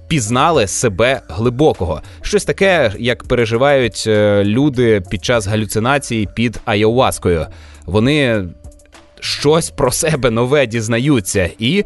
пізнали 0.08 0.66
себе 0.66 1.20
глибокого. 1.28 2.02
Щось 2.22 2.44
таке, 2.44 2.92
як 2.98 3.24
переживають 3.24 4.04
е, 4.06 4.44
люди 4.44 5.02
під 5.10 5.24
час 5.24 5.46
галюцинації 5.46 6.28
під 6.34 6.60
Айоваскою. 6.64 7.46
Вони 7.86 8.44
щось 9.20 9.70
про 9.70 9.92
себе 9.92 10.30
нове 10.30 10.66
дізнаються 10.66 11.50
і 11.58 11.84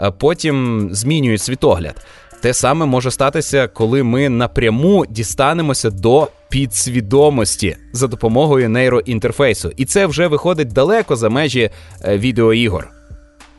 е, 0.00 0.10
потім 0.10 0.88
змінюють 0.92 1.42
світогляд. 1.42 2.06
Те 2.40 2.54
саме 2.54 2.86
може 2.86 3.10
статися, 3.10 3.68
коли 3.68 4.02
ми 4.02 4.28
напряму 4.28 5.06
дістанемося 5.06 5.90
до 5.90 6.28
підсвідомості 6.48 7.76
за 7.92 8.06
допомогою 8.06 8.68
нейроінтерфейсу. 8.68 9.72
І 9.76 9.84
це 9.84 10.06
вже 10.06 10.26
виходить 10.26 10.72
далеко 10.72 11.16
за 11.16 11.28
межі 11.28 11.70
е, 12.04 12.18
відеоігор. 12.18 12.88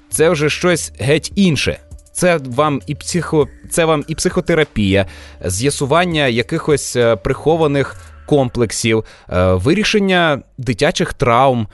Це 0.09 0.29
вже 0.29 0.49
щось 0.49 0.91
геть 0.99 1.31
інше. 1.35 1.79
Це 2.11 2.39
вам 2.45 2.81
і 2.87 2.95
психо, 2.95 3.47
це 3.69 3.85
вам 3.85 4.03
і 4.07 4.15
психотерапія, 4.15 5.05
з'ясування 5.45 6.27
якихось 6.27 6.95
е, 6.95 7.15
прихованих 7.15 7.95
комплексів, 8.25 9.03
е, 9.29 9.53
вирішення 9.53 10.41
дитячих 10.57 11.13
травм, 11.13 11.67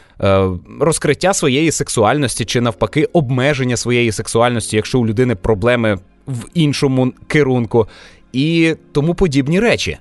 розкриття 0.79 1.33
своєї 1.33 1.71
сексуальності 1.71 2.45
чи 2.45 2.61
навпаки 2.61 3.09
обмеження 3.13 3.77
своєї 3.77 4.11
сексуальності, 4.11 4.75
якщо 4.75 4.99
у 4.99 5.07
людини 5.07 5.35
проблеми 5.35 5.99
в 6.27 6.45
іншому 6.53 7.13
керунку, 7.27 7.87
і 8.33 8.75
тому 8.91 9.13
подібні 9.15 9.59
речі. 9.59 9.97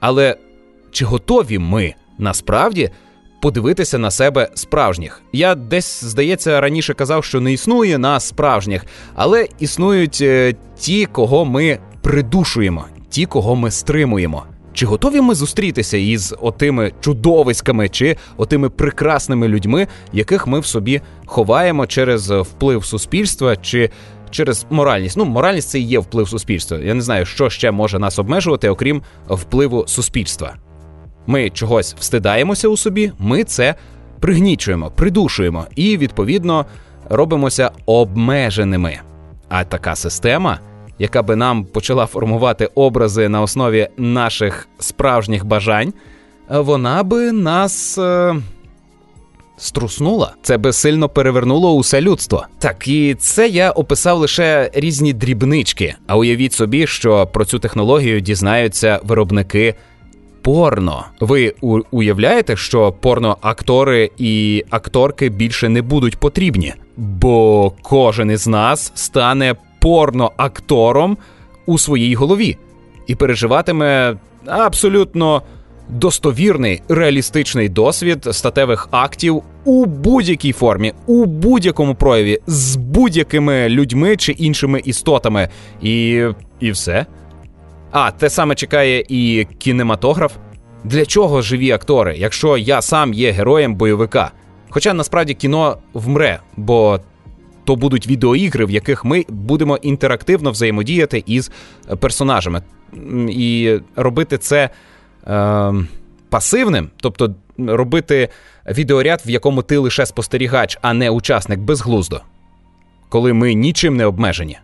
Але 0.00 0.36
чи 0.90 1.04
готові 1.04 1.58
ми 1.58 1.94
насправді? 2.18 2.90
подивитися 3.40 3.98
на 3.98 4.10
себе 4.10 4.48
справжніх. 4.54 5.22
Я 5.32 5.54
десь, 5.54 6.04
здається, 6.04 6.60
раніше 6.60 6.94
казав, 6.94 7.24
що 7.24 7.40
не 7.40 7.52
існує 7.52 7.98
нас 7.98 8.28
справжніх, 8.28 8.86
але 9.14 9.48
існують 9.58 10.18
е, 10.20 10.54
ті, 10.78 11.06
кого 11.06 11.44
ми 11.44 11.78
придушуємо, 12.02 12.84
ті, 13.08 13.26
кого 13.26 13.56
ми 13.56 13.70
стримуємо. 13.70 14.44
Чи 14.72 14.86
готові 14.86 15.20
ми 15.20 15.34
зустрітися 15.34 15.96
із 15.96 16.34
отими 16.40 16.92
чудовиськами 17.00 17.88
чи 17.88 18.16
отими 18.36 18.70
прекрасними 18.70 19.48
людьми, 19.48 19.86
яких 20.12 20.46
ми 20.46 20.60
в 20.60 20.66
собі 20.66 21.00
ховаємо 21.26 21.86
через 21.86 22.30
вплив 22.30 22.84
суспільства 22.84 23.56
чи 23.56 23.90
через 24.30 24.66
моральність? 24.70 25.16
Ну, 25.16 25.24
моральність 25.24 25.68
це 25.68 25.78
і 25.78 25.82
є 25.82 25.98
вплив 25.98 26.28
суспільства. 26.28 26.78
Я 26.78 26.94
не 26.94 27.00
знаю, 27.00 27.26
що 27.26 27.50
ще 27.50 27.70
може 27.70 27.98
нас 27.98 28.18
обмежувати, 28.18 28.68
окрім 28.68 29.02
впливу 29.28 29.84
суспільства 29.86 30.54
ми 31.26 31.50
чогось 31.50 31.94
встидаємося 31.98 32.68
у 32.68 32.76
собі, 32.76 33.12
ми 33.18 33.44
це 33.44 33.74
пригнічуємо, 34.20 34.90
придушуємо 34.90 35.66
і, 35.76 35.96
відповідно, 35.96 36.66
робимося 37.08 37.70
обмеженими. 37.86 38.98
А 39.48 39.64
така 39.64 39.96
система, 39.96 40.60
яка 40.98 41.22
би 41.22 41.36
нам 41.36 41.64
почала 41.64 42.06
формувати 42.06 42.70
образи 42.74 43.28
на 43.28 43.42
основі 43.42 43.88
наших 43.96 44.68
справжніх 44.78 45.44
бажань, 45.44 45.92
вона 46.48 47.02
би 47.02 47.32
нас. 47.32 47.98
Струснула, 49.56 50.34
це 50.42 50.58
би 50.58 50.72
сильно 50.72 51.08
перевернуло 51.08 51.74
усе 51.74 52.00
людство. 52.00 52.46
Так 52.58 52.88
і 52.88 53.14
це 53.14 53.48
я 53.48 53.70
описав 53.70 54.18
лише 54.18 54.70
різні 54.74 55.12
дрібнички. 55.12 55.94
А 56.06 56.16
уявіть 56.16 56.52
собі, 56.52 56.86
що 56.86 57.26
про 57.26 57.44
цю 57.44 57.58
технологію 57.58 58.20
дізнаються 58.20 59.00
виробники 59.04 59.74
порно. 60.42 61.04
Ви 61.20 61.54
уявляєте, 61.90 62.56
що 62.56 62.92
порноактори 62.92 64.10
і 64.18 64.64
акторки 64.70 65.28
більше 65.28 65.68
не 65.68 65.82
будуть 65.82 66.16
потрібні, 66.16 66.74
бо 66.96 67.72
кожен 67.82 68.30
із 68.30 68.46
нас 68.46 68.92
стане 68.94 69.54
порноактором 69.80 71.18
у 71.66 71.78
своїй 71.78 72.14
голові 72.14 72.56
і 73.06 73.14
переживатиме 73.14 74.16
абсолютно 74.46 75.42
достовірний 75.88 76.82
реалістичний 76.88 77.68
досвід 77.68 78.28
статевих 78.30 78.88
актів 78.90 79.42
у 79.64 79.86
будь-якій 79.86 80.52
формі, 80.52 80.92
у 81.06 81.24
будь-якому 81.24 81.94
прояві, 81.94 82.38
з 82.46 82.76
будь-якими 82.76 83.68
людьми 83.68 84.16
чи 84.16 84.32
іншими 84.32 84.80
істотами, 84.84 85.48
і, 85.82 86.24
і 86.60 86.70
все. 86.70 87.06
А, 87.90 88.10
те 88.10 88.30
саме 88.30 88.54
чекає 88.54 89.04
і 89.08 89.46
кінематограф. 89.58 90.32
Для 90.84 91.06
чого 91.06 91.42
живі 91.42 91.70
актори, 91.70 92.16
якщо 92.16 92.56
я 92.56 92.82
сам 92.82 93.14
є 93.14 93.30
героєм 93.30 93.74
бойовика? 93.74 94.30
Хоча 94.70 94.94
насправді 94.94 95.34
кіно 95.34 95.78
вмре, 95.94 96.40
бо 96.56 97.00
то 97.64 97.76
будуть 97.76 98.06
відеоігри, 98.06 98.64
в 98.64 98.70
яких 98.70 99.04
ми 99.04 99.24
будемо 99.28 99.76
інтерактивно 99.76 100.50
взаємодіяти 100.50 101.22
із 101.26 101.50
персонажами. 102.00 102.62
І 103.28 103.78
робити 103.96 104.38
це 104.38 104.70
пасивним, 106.30 106.90
тобто 106.96 107.34
робити 107.58 108.28
відеоряд, 108.68 109.22
в 109.26 109.30
якому 109.30 109.62
ти 109.62 109.78
лише 109.78 110.06
спостерігач, 110.06 110.78
а 110.82 110.92
не 110.94 111.10
учасник 111.10 111.60
безглуздо, 111.60 112.20
коли 113.08 113.32
ми 113.32 113.54
нічим 113.54 113.96
не 113.96 114.06
обмежені. 114.06 114.58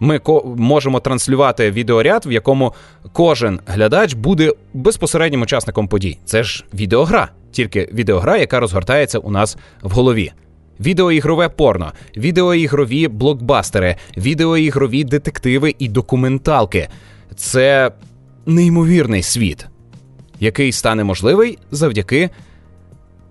Ми 0.00 0.20
можемо 0.56 1.00
транслювати 1.00 1.70
відеоряд, 1.70 2.26
в 2.26 2.32
якому 2.32 2.74
кожен 3.12 3.60
глядач 3.66 4.14
буде 4.14 4.52
безпосереднім 4.74 5.42
учасником 5.42 5.88
подій. 5.88 6.18
Це 6.24 6.42
ж 6.42 6.64
відеогра, 6.74 7.28
тільки 7.50 7.88
відеогра, 7.92 8.36
яка 8.36 8.60
розгортається 8.60 9.18
у 9.18 9.30
нас 9.30 9.56
в 9.82 9.90
голові. 9.90 10.32
Відеоігрове 10.80 11.48
порно, 11.48 11.92
відеоігрові 12.16 13.08
блокбастери, 13.08 13.96
відеоігрові 14.16 15.04
детективи 15.04 15.74
і 15.78 15.88
документалки. 15.88 16.88
Це 17.36 17.90
неймовірний 18.48 19.22
світ. 19.22 19.66
який 20.40 20.72
стане 20.72 21.04
можливий 21.04 21.58
завдяки 21.70 22.30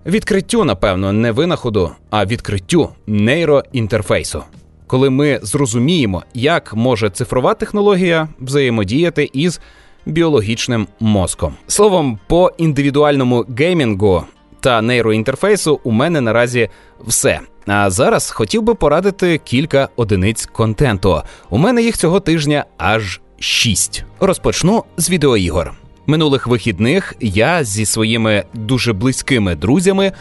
відкриттю, 0.06 0.64
напевно, 0.64 1.12
не 1.12 1.32
винаходу, 1.32 1.90
а 2.10 2.26
відкриттю 2.26 2.88
нейроінтерфейсу. 3.06 4.42
Коли 4.86 5.10
ми 5.10 5.40
зрозуміємо, 5.42 6.22
як 6.34 6.74
може 6.74 7.10
цифрова 7.10 7.54
технологія 7.54 8.28
взаємодіяти 8.40 9.30
із 9.32 9.60
біологічним 10.06 10.86
мозком. 11.00 11.54
Словом, 11.66 12.18
по 12.26 12.52
індивідуальному 12.58 13.46
геймінгу 13.58 14.24
та 14.60 14.82
нейроінтерфейсу 14.82 15.80
у 15.84 15.90
мене 15.90 16.20
наразі 16.20 16.68
все. 17.06 17.40
А 17.66 17.90
зараз 17.90 18.30
хотів 18.30 18.62
би 18.62 18.74
порадити 18.74 19.40
кілька 19.44 19.88
одиниць 19.96 20.46
контенту. 20.46 21.22
У 21.50 21.58
мене 21.58 21.82
їх 21.82 21.96
цього 21.96 22.20
тижня 22.20 22.64
аж 22.78 23.20
шість. 23.38 24.04
Розпочну 24.20 24.84
з 24.96 25.10
відеоігор. 25.10 25.72
Минулих 26.06 26.46
вихідних 26.46 27.14
я 27.20 27.64
зі 27.64 27.86
своїми 27.86 28.44
дуже 28.54 28.92
близькими 28.92 29.54
друзями. 29.54 30.12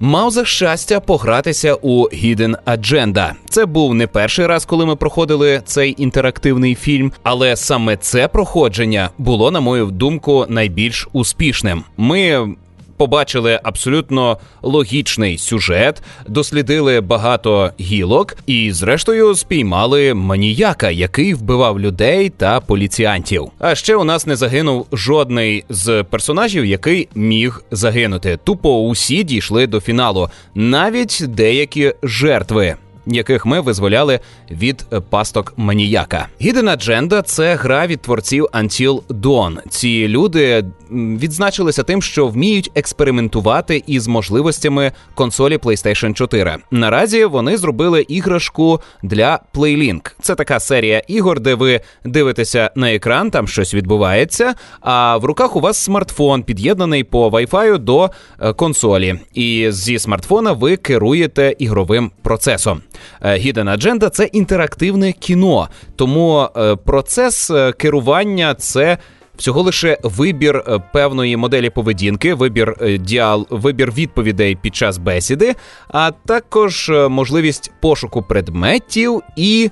Мав 0.00 0.30
за 0.30 0.44
щастя 0.44 1.00
погратися 1.00 1.74
у 1.74 2.04
Hidden 2.04 2.56
Agenda. 2.66 3.32
Це 3.48 3.66
був 3.66 3.94
не 3.94 4.06
перший 4.06 4.46
раз, 4.46 4.64
коли 4.64 4.86
ми 4.86 4.96
проходили 4.96 5.62
цей 5.64 5.94
інтерактивний 5.98 6.74
фільм, 6.74 7.12
але 7.22 7.56
саме 7.56 7.96
це 7.96 8.28
проходження 8.28 9.10
було, 9.18 9.50
на 9.50 9.60
мою 9.60 9.86
думку, 9.86 10.46
найбільш 10.48 11.08
успішним. 11.12 11.84
Ми 11.96 12.48
побачили 12.96 13.60
абсолютно 13.62 14.38
логічний 14.62 15.38
сюжет, 15.38 16.02
дослідили 16.28 17.00
багато 17.00 17.70
гілок 17.80 18.36
і, 18.46 18.72
зрештою, 18.72 19.34
спіймали 19.34 20.14
маніяка, 20.14 20.90
який 20.90 21.34
вбивав 21.34 21.80
людей 21.80 22.30
та 22.30 22.60
поліціантів. 22.60 23.48
А 23.58 23.74
ще 23.74 23.96
у 23.96 24.04
нас 24.04 24.26
не 24.26 24.36
загинув 24.36 24.86
жодний 24.92 25.64
з 25.68 26.02
персонажів, 26.02 26.64
який 26.64 27.08
міг 27.14 27.62
загинути. 27.70 28.38
Тупо 28.44 28.80
усі 28.80 29.22
дійшли 29.22 29.66
до 29.66 29.80
фіналу, 29.80 30.28
навіть 30.54 31.24
деякі 31.28 31.94
жертви 32.02 32.76
яких 33.06 33.46
ми 33.46 33.60
визволяли 33.60 34.20
від 34.50 34.86
пасток 35.10 35.54
маніяка. 35.56 36.28
Hidden 36.40 36.76
Agenda– 36.76 37.22
це 37.24 37.54
гра 37.54 37.86
від 37.86 38.00
творців 38.00 38.46
Until 38.52 39.02
Dawn. 39.02 39.68
Ці 39.68 40.08
люди 40.08 40.64
відзначилися 40.90 41.82
тим, 41.82 42.02
що 42.02 42.26
вміють 42.26 42.70
експериментувати 42.74 43.82
із 43.86 44.08
можливостями 44.08 44.92
консолі 45.14 45.56
PlayStation 45.56 46.12
4. 46.12 46.56
Наразі 46.70 47.24
вони 47.24 47.56
зробили 47.56 48.02
іграшку 48.08 48.80
для 49.02 49.40
PlayLink. 49.54 50.12
Це 50.20 50.34
така 50.34 50.60
серія 50.60 51.02
ігор, 51.08 51.40
де 51.40 51.54
ви 51.54 51.80
дивитеся 52.04 52.70
на 52.74 52.94
екран, 52.94 53.30
там 53.30 53.48
щось 53.48 53.74
відбувається. 53.74 54.54
А 54.80 55.16
в 55.16 55.24
руках 55.24 55.56
у 55.56 55.60
вас 55.60 55.78
смартфон 55.78 56.42
під'єднаний 56.42 57.04
по 57.04 57.28
Wi-Fi 57.28 57.78
до 57.78 58.10
е, 58.40 58.52
консолі, 58.52 59.20
і 59.34 59.66
зі 59.70 59.98
смартфона 59.98 60.52
ви 60.52 60.76
керуєте 60.76 61.54
ігровим 61.58 62.10
процесом. 62.22 62.82
Е, 63.22 63.32
Hidden 63.32 63.78
Agenda– 63.78 64.10
це 64.10 64.24
інтерактивне 64.24 65.12
кіно, 65.12 65.68
тому 65.96 66.48
е, 66.56 66.76
процес 66.76 67.50
е, 67.50 67.72
керування 67.72 68.54
це. 68.54 68.98
Всього 69.36 69.62
лише 69.62 69.98
вибір 70.02 70.64
певної 70.92 71.36
моделі 71.36 71.70
поведінки, 71.70 72.34
вибір 72.34 72.98
діал, 73.00 73.46
вибір 73.50 73.92
відповідей 73.92 74.56
під 74.62 74.76
час 74.76 74.98
бесіди, 74.98 75.54
а 75.88 76.10
також 76.10 76.92
можливість 77.08 77.72
пошуку 77.80 78.22
предметів 78.22 79.22
і 79.36 79.70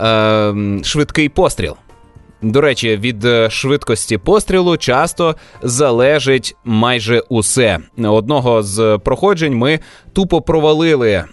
е, 0.00 0.54
швидкий 0.82 1.28
постріл. 1.28 1.76
До 2.42 2.60
речі, 2.60 2.96
від 2.96 3.24
е, 3.24 3.50
швидкості 3.50 4.18
пострілу 4.18 4.76
часто 4.76 5.36
залежить 5.62 6.56
майже 6.64 7.22
усе. 7.28 7.78
Одного 7.98 8.62
з 8.62 8.98
проходжень 9.04 9.54
ми 9.54 9.80
тупо 10.12 10.40
провалили 10.40 11.10
е, 11.10 11.26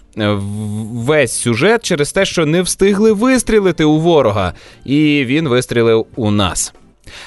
весь 0.92 1.32
сюжет 1.32 1.84
через 1.84 2.12
те, 2.12 2.24
що 2.24 2.46
не 2.46 2.62
встигли 2.62 3.12
вистрілити 3.12 3.84
у 3.84 3.98
ворога, 3.98 4.52
і 4.84 5.24
він 5.24 5.48
вистрілив 5.48 6.06
у 6.16 6.30
нас. 6.30 6.72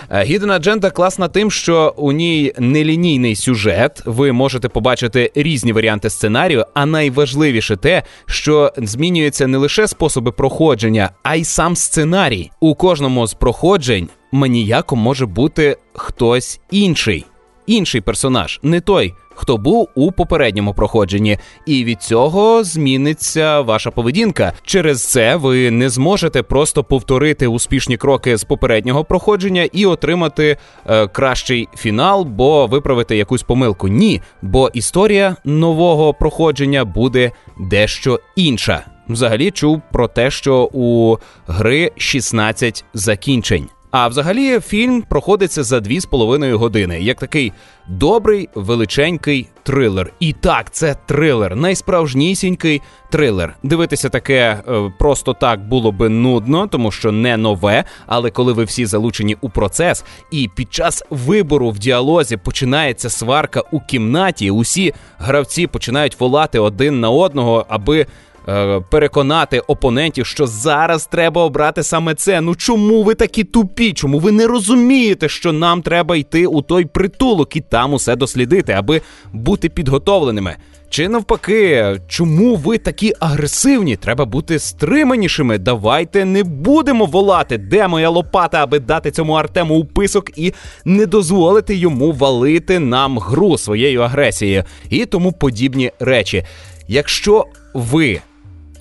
Е, 0.10 0.26
Hidden 0.26 0.62
Agenda 0.62 0.92
класна 0.92 1.28
тим, 1.28 1.52
що 1.52 1.94
у 1.98 2.12
ній 2.12 2.54
нелінійний 2.60 3.36
сюжет. 3.36 4.02
Ви 4.06 4.32
можете 4.32 4.70
побачити 4.70 5.32
різні 5.36 5.74
варіанти 5.74 6.10
сценарію, 6.10 6.66
а 6.74 6.86
найважливіше 6.86 7.76
те, 7.76 8.04
що 8.26 8.74
змінюються 8.78 9.48
не 9.48 9.58
лише 9.58 9.88
способи 9.88 10.32
проходження, 10.32 11.10
а 11.24 11.36
й 11.36 11.44
сам 11.44 11.76
сценарій. 11.76 12.52
У 12.60 12.76
кожному 12.76 13.28
з 13.28 13.34
проходжень 13.34 14.10
маніяком 14.32 15.00
може 15.00 15.26
бути 15.26 15.78
хтось 15.94 16.60
інший, 16.72 17.26
інший 17.68 18.02
персонаж, 18.02 18.60
не 18.64 18.82
той, 18.82 19.14
хто 19.36 19.58
був 19.58 19.90
у 19.96 20.12
попередньому 20.12 20.74
проходженні, 20.74 21.38
і 21.66 21.84
від 21.84 22.02
цього 22.04 22.64
зміниться 22.64 23.62
ваша 23.62 23.92
поведінка. 23.92 24.54
Через 24.64 25.06
це 25.12 25.36
ви 25.36 25.72
не 25.72 25.90
зможете 25.90 26.44
просто 26.44 26.84
повторити 26.84 27.48
успішні 27.48 27.98
кроки 27.98 28.38
з 28.38 28.44
попереднього 28.44 29.04
проходження 29.04 29.70
і 29.72 29.86
отримати 29.86 30.58
е, 30.88 31.08
кращий 31.08 31.68
фінал, 31.78 32.24
бо 32.24 32.68
виправити 32.68 33.18
якусь 33.18 33.44
помилку. 33.44 33.88
Ні, 33.88 34.22
бо 34.42 34.70
історія 34.74 35.36
нового 35.46 36.14
проходження 36.14 36.86
буде 36.86 37.32
дещо 37.60 38.20
інша. 38.36 38.86
Взагалі 39.10 39.52
чув 39.52 39.82
про 39.92 40.08
те, 40.08 40.32
що 40.32 40.70
у 40.74 41.18
гри 41.48 41.92
16 41.98 42.86
закінчень. 42.94 43.68
А 43.92 44.08
взагалі 44.08 44.60
фільм 44.60 45.02
проходиться 45.02 45.64
за 45.64 45.80
дві 45.80 46.00
з 46.00 46.06
половиною 46.06 46.58
години, 46.58 47.02
як 47.02 47.20
такий 47.20 47.54
добрий 47.88 48.50
величенький 48.56 49.48
трилер. 49.64 50.14
І 50.20 50.34
так, 50.34 50.72
це 50.72 50.96
трилер, 51.06 51.56
найсправжнісінький 51.56 52.82
трилер. 53.10 53.56
Дивитися 53.64 54.10
таке 54.10 54.64
е, 54.68 54.92
просто 55.00 55.34
так 55.34 55.68
було 55.68 55.92
би 55.92 56.10
нудно, 56.10 56.68
тому 56.68 56.92
що 56.92 57.12
не 57.12 57.38
нове. 57.38 57.84
Але 58.08 58.32
коли 58.32 58.54
ви 58.54 58.64
всі 58.64 58.86
залучені 58.86 59.38
у 59.42 59.50
процес, 59.50 60.06
і 60.32 60.50
під 60.56 60.74
час 60.74 61.04
вибору 61.10 61.70
в 61.70 61.80
діалозі 61.80 62.38
починається 62.38 63.10
сварка 63.10 63.64
у 63.72 63.80
кімнаті, 63.80 64.52
усі 64.52 64.94
гравці 65.18 65.68
починають 65.68 66.20
волати 66.20 66.60
один 66.60 67.00
на 67.00 67.10
одного, 67.10 67.66
аби. 67.70 68.06
Е, 68.50 68.82
переконати 68.90 69.60
опонентів, 69.60 70.26
що 70.26 70.48
зараз 70.48 71.06
треба 71.06 71.44
обрати 71.44 71.84
саме 71.84 72.16
це. 72.16 72.42
Ну 72.42 72.56
чому 72.56 73.04
ви 73.04 73.16
такі 73.16 73.44
тупі? 73.44 73.94
Чому 73.94 74.20
ви 74.20 74.32
не 74.32 74.48
розумієте, 74.48 75.30
що 75.30 75.52
нам 75.54 75.82
треба 75.82 76.16
йти 76.16 76.48
у 76.48 76.62
той 76.62 76.86
притулок 76.86 77.56
і 77.56 77.62
там 77.62 77.94
усе 77.94 78.16
дослідити, 78.16 78.74
аби 78.74 79.02
бути 79.34 79.70
підготовленими? 79.70 80.56
Чи 80.90 81.10
навпаки, 81.10 81.96
чому 82.08 82.56
ви 82.56 82.78
такі 82.78 83.14
агресивні? 83.20 83.96
Треба 83.96 84.26
бути 84.26 84.60
стриманішими. 84.60 85.58
Давайте 85.58 86.26
не 86.26 86.44
будемо 86.44 87.06
волати, 87.06 87.58
де 87.58 87.88
моя 87.88 88.10
лопата, 88.10 88.64
аби 88.64 88.80
дати 88.80 89.12
цьому 89.12 89.34
Артему 89.34 89.76
уписок 89.76 90.38
і 90.38 90.54
не 90.86 91.06
дозволити 91.06 91.76
йому 91.76 92.12
валити 92.12 92.80
нам 92.80 93.20
гру 93.20 93.58
своєю 93.58 94.02
агресією 94.02 94.64
і 94.90 95.06
тому 95.06 95.32
подібні 95.32 95.92
речі. 96.00 96.44
Якщо 96.88 97.46
ви 97.74 98.22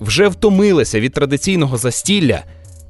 вже 0.01 0.27
втомилися 0.27 0.99
від 0.99 1.13
традиційного 1.13 1.77
застілля, 1.77 2.43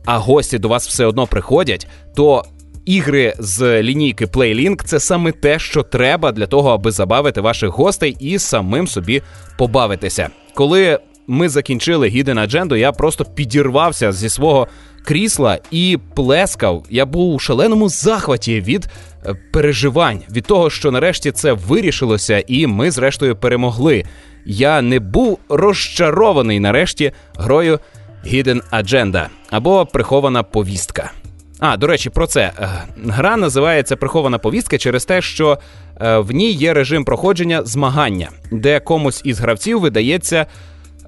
а 0.05 0.17
гості 0.17 0.59
до 0.59 0.67
вас 0.67 0.87
все 0.87 1.05
одно 1.05 1.27
приходять, 1.27 1.87
то 2.15 2.43
ігри 2.85 3.33
з 3.39 3.83
лінійки 3.83 4.25
PlayLink– 4.25 4.83
це 4.85 4.99
саме 4.99 5.31
те, 5.31 5.59
що 5.59 5.83
треба 5.83 6.31
для 6.31 6.47
того, 6.47 6.69
аби 6.69 6.91
забавити 6.91 7.41
ваших 7.41 7.69
гостей 7.69 8.17
і 8.19 8.39
самим 8.39 8.87
собі 8.87 9.21
побавитися. 9.57 10.29
Коли 10.53 10.99
ми 11.27 11.49
закінчили 11.49 12.09
Hidden 12.09 12.49
Agenda, 12.49 12.75
я 12.75 12.91
просто 12.91 13.25
підірвався 13.25 14.11
зі 14.11 14.29
свого 14.29 14.67
крісла 15.05 15.59
і 15.71 15.97
плескав. 16.15 16.85
Я 16.89 17.05
був 17.05 17.33
у 17.33 17.39
шаленому 17.39 17.89
захваті 17.89 18.61
від 18.61 18.87
е, 19.25 19.35
переживань, 19.53 20.21
від 20.31 20.45
того, 20.45 20.69
що 20.69 20.91
нарешті 20.91 21.31
це 21.31 21.53
вирішилося, 21.53 22.43
і 22.47 22.67
ми, 22.67 22.91
зрештою, 22.91 23.35
перемогли 23.35 24.03
я 24.45 24.81
не 24.81 24.99
був 24.99 25.39
розчарований 25.49 26.59
нарешті 26.59 27.11
грою 27.37 27.79
Hidden 28.25 28.61
Agenda 28.71 29.25
або 29.49 29.85
прихована 29.85 30.43
повістка. 30.43 31.11
А, 31.59 31.77
до 31.77 31.87
речі, 31.87 32.09
про 32.09 32.27
це 32.27 32.41
е, 32.41 32.69
гра 33.05 33.37
називається 33.37 33.95
Прихована 33.95 34.37
повістка 34.37 34.77
через 34.77 35.05
те, 35.05 35.21
що 35.21 35.57
е, 36.01 36.17
в 36.17 36.31
ній 36.31 36.51
є 36.51 36.73
режим 36.73 37.05
проходження 37.05 37.63
змагання, 37.63 38.29
де 38.51 38.79
комусь 38.79 39.21
із 39.23 39.39
гравців 39.39 39.79
видається 39.79 40.45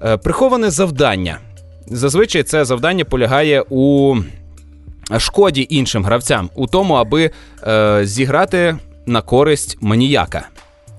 е, 0.04 0.16
приховане 0.16 0.70
завдання. 0.70 1.38
Зазвичай 1.86 2.42
це 2.42 2.64
завдання 2.64 3.04
полягає 3.04 3.64
у 3.70 4.16
шкоді 5.18 5.66
іншим 5.70 6.04
гравцям, 6.04 6.50
у 6.54 6.66
тому, 6.66 6.94
аби 6.94 7.30
зіграти 8.02 8.76
на 9.06 9.22
користь 9.22 9.78
маніяка. 9.80 10.48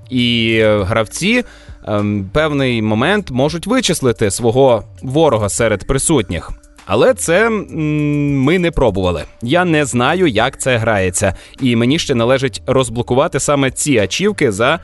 І 0.10 0.62
гравці 0.64 1.44
ем, 1.88 2.30
певний 2.34 2.82
момент 2.82 3.32
можуть 3.32 3.68
вичислити 3.68 4.32
свого 4.32 4.84
ворога 5.02 5.50
серед 5.50 5.88
присутніх. 5.88 6.52
Але 6.86 7.14
це 7.14 7.50
ми 7.50 8.60
не 8.60 8.72
пробували. 8.72 9.24
Я 9.42 9.66
не 9.66 9.86
знаю, 9.86 10.28
як 10.28 10.60
це 10.62 10.78
грається, 10.78 11.34
і 11.62 11.76
мені 11.76 12.00
ще 12.00 12.16
належить 12.16 12.62
розблокувати 12.68 13.40
саме 13.40 13.72
ці 13.72 13.98
ачівки 13.98 14.52
за 14.52 14.80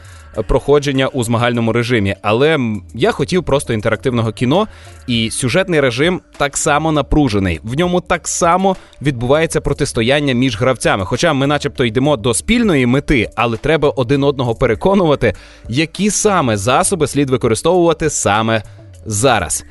проходження 0.47 1.07
у 1.07 1.23
змагальному 1.23 1.73
режимі. 1.73 2.15
Але 2.21 2.59
я 2.93 3.11
хотів 3.11 3.43
просто 3.43 3.73
інтерактивного 3.73 4.31
кіно, 4.31 4.67
і 5.07 5.29
сюжетний 5.31 5.79
режим 5.79 6.21
так 6.37 6.57
само 6.57 6.91
напружений. 6.91 7.59
В 7.63 7.77
ньому 7.77 8.01
так 8.01 8.27
само 8.27 8.75
відбувається 9.01 9.61
протистояння 9.61 10.33
між 10.33 10.59
гравцями. 10.59 11.05
Хоча 11.05 11.33
ми, 11.33 11.47
начебто, 11.47 11.85
йдемо 11.85 12.17
до 12.17 12.33
спільної 12.33 12.85
мети, 12.85 13.29
але 13.35 13.57
треба 13.57 13.89
один 13.89 14.23
одного 14.23 14.55
переконувати, 14.55 15.33
які 15.69 16.09
саме 16.09 16.57
засоби 16.57 17.07
слід 17.07 17.29
використовувати 17.29 18.09
саме 18.09 18.63
зараз. 19.05 19.65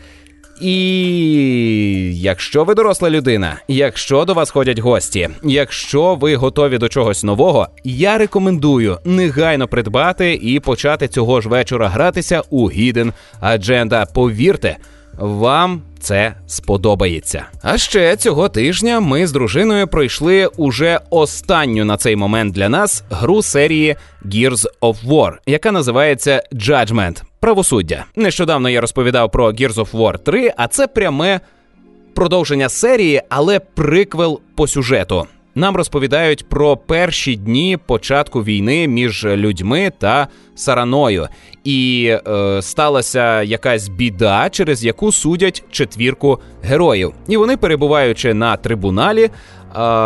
І 0.60 2.12
якщо 2.14 2.64
ви 2.64 2.74
доросла 2.74 3.10
людина, 3.10 3.56
якщо 3.68 4.24
до 4.24 4.34
вас 4.34 4.50
ходять 4.50 4.78
гості, 4.78 5.28
якщо 5.42 6.14
ви 6.14 6.36
готові 6.36 6.78
до 6.78 6.88
чогось 6.88 7.24
нового, 7.24 7.68
я 7.84 8.18
рекомендую 8.18 8.98
негайно 9.04 9.68
придбати 9.68 10.34
і 10.42 10.60
почати 10.60 11.08
цього 11.08 11.40
ж 11.40 11.48
вечора 11.48 11.88
гратися 11.88 12.42
у 12.50 12.70
Hidden 12.70 13.12
Agenda. 13.42 14.12
Повірте, 14.14 14.76
вам 15.20 15.83
це 16.00 16.35
сподобається. 16.46 17.44
А 17.62 17.78
ще 17.78 18.16
цього 18.16 18.48
тижня 18.48 19.00
ми 19.00 19.26
з 19.26 19.33
дружиною 19.33 19.87
пройшли 19.88 20.46
уже 20.46 21.00
останню 21.11 21.85
на 21.85 21.96
цей 21.96 22.16
момент 22.16 22.54
для 22.54 22.68
нас 22.68 23.04
гру 23.11 23.42
серії 23.42 23.96
Gears 24.24 24.66
of 24.80 25.06
War, 25.06 25.33
яка 25.46 25.72
називається 25.72 26.42
Judgment 26.52 27.22
правосуддя. 27.40 28.04
Нещодавно 28.16 28.70
я 28.70 28.80
розповідав 28.80 29.30
про 29.30 29.50
Gears 29.50 29.74
of 29.74 29.90
War 29.92 30.18
3, 30.18 30.52
а 30.56 30.68
це 30.68 30.87
пряме 30.87 31.40
продовження 32.14 32.68
серії, 32.68 33.22
але 33.28 33.59
приквел 33.59 34.40
по 34.54 34.66
сюжету. 34.66 35.26
Нам 35.54 35.76
розповідають 35.76 36.48
про 36.48 36.76
перші 36.76 37.36
дні 37.36 37.78
початку 37.86 38.44
війни 38.44 38.88
між 38.88 39.24
людьми 39.24 39.92
та 39.98 40.28
сараною, 40.54 41.28
і 41.64 42.10
е, 42.28 42.62
сталася 42.62 43.42
якась 43.42 43.88
біда, 43.88 44.50
через 44.50 44.84
яку 44.84 45.12
судять 45.12 45.64
четвірку 45.70 46.38
героїв. 46.62 47.12
І 47.28 47.36
вони, 47.36 47.56
перебуваючи 47.56 48.34
на 48.34 48.56
трибуналі, 48.56 49.22
е, 49.24 49.30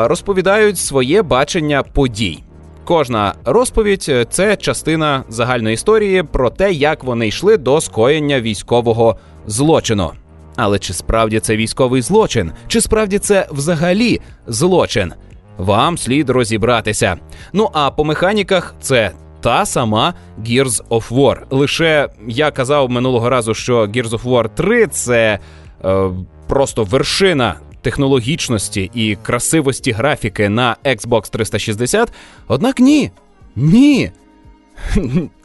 розповідають 0.09 0.79
своє 0.79 1.23
бачення 1.23 1.83
подій. 1.83 2.39
Кожна 2.85 3.35
розповідь 3.45 4.27
це 4.31 4.57
частина 4.57 5.25
загальної 5.29 5.75
історії 5.75 6.23
про 6.23 6.51
те, 6.51 6.73
як 6.73 7.05
вони 7.05 7.29
йшли 7.29 7.57
до 7.57 7.81
скоєння 7.81 8.41
військового 8.41 9.17
злочину. 9.47 10.13
Але 10.57 10.79
чи 10.79 10.93
справді 10.93 11.41
це 11.41 11.57
військовий 11.57 12.03
злочин? 12.03 12.53
Чи 12.69 12.81
справді 12.81 13.19
це 13.19 13.47
взагалі 13.51 14.21
злочин? 14.47 15.13
Вам 15.59 15.99
слід 15.99 16.31
розібратися. 16.31 17.17
Ну 17.53 17.71
а 17.73 17.91
по 17.91 18.05
механіках 18.05 18.75
це 18.81 19.13
та 19.41 19.67
сама 19.67 20.15
Gears 20.41 20.89
of 20.89 21.13
War. 21.13 21.39
Лише 21.51 22.09
я 22.29 22.51
казав 22.51 22.91
минулого 22.91 23.31
разу, 23.31 23.55
що 23.55 23.83
Gears 23.83 24.09
of 24.11 24.23
War 24.23 24.49
3 24.55 24.87
це 24.87 25.39
е, 25.85 26.11
просто 26.49 26.85
вершина 26.85 27.55
технологічності 27.83 28.91
і 28.95 29.17
красивості 29.23 29.93
графіки 29.93 30.49
на 30.49 30.77
Xbox 30.85 31.31
360. 31.31 32.13
Однак 32.49 32.81
ні. 32.81 33.11
Ні. 33.57 34.11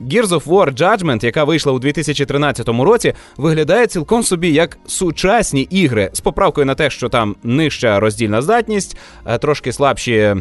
Gears 0.01 0.27
of 0.27 0.43
War 0.43 0.73
Judgment, 0.73 1.25
яка 1.25 1.43
вийшла 1.43 1.73
у 1.73 1.79
2013 1.79 2.67
році, 2.69 3.13
виглядає 3.37 3.87
цілком 3.87 4.23
собі 4.23 4.51
як 4.51 4.77
сучасні 4.85 5.61
ігри 5.61 6.09
з 6.13 6.19
поправкою 6.19 6.65
на 6.65 6.75
те, 6.75 6.89
що 6.89 7.09
там 7.09 7.35
нижча 7.43 7.99
роздільна 7.99 8.41
здатність, 8.41 8.97
е, 9.25 9.37
трошки 9.37 9.71
слабші 9.71 10.13
е, 10.13 10.35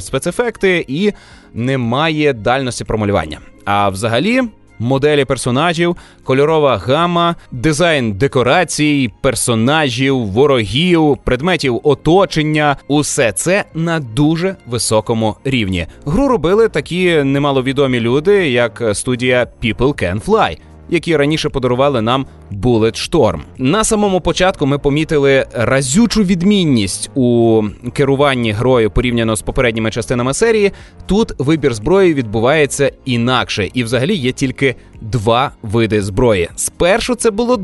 спецефекти 0.00 0.84
і 0.88 1.12
немає 1.54 2.32
дальності 2.32 2.84
промалювання. 2.84 3.38
А 3.64 3.88
взагалі 3.88 4.42
моделі 4.78 5.24
персонажів, 5.24 5.96
кольорова 6.24 6.76
гама, 6.76 7.34
дизайн 7.52 8.12
декорацій, 8.12 9.10
персонажів, 9.20 10.18
ворогів, 10.18 11.18
предметів 11.24 11.80
оточення 11.82 12.76
усе 12.88 13.32
це 13.32 13.64
на 13.74 14.00
дуже 14.00 14.56
високому 14.66 15.36
рівні. 15.44 15.86
Гру 16.04 16.28
робили 16.28 16.68
такі 16.68 17.22
немаловідомі 17.22 18.00
люди, 18.00 18.50
як 18.50 18.82
студія 18.92 19.46
People 19.62 20.02
Can 20.02 20.24
Fly 20.24 20.58
які 20.90 21.16
раніше 21.16 21.48
подарували 21.48 22.02
нам 22.02 22.26
Bulletstorm. 22.52 23.40
На 23.58 23.84
самому 23.84 24.20
початку 24.20 24.66
ми 24.66 24.78
помітили 24.78 25.46
разючу 25.52 26.22
відмінність 26.22 27.10
у 27.14 27.62
керуванні 27.92 28.52
грою 28.52 28.90
порівняно 28.90 29.36
з 29.36 29.42
попередніми 29.42 29.90
частинами 29.90 30.34
серії. 30.34 30.72
Тут 31.06 31.32
вибір 31.38 31.74
зброї 31.74 32.14
відбувається 32.14 32.92
інакше, 33.04 33.68
і 33.74 33.84
взагалі 33.84 34.14
є 34.14 34.32
тільки 34.32 34.74
два 35.00 35.52
види 35.62 36.02
зброї. 36.02 36.48
Спершу 36.56 37.14
це 37.14 37.30
було 37.30 37.56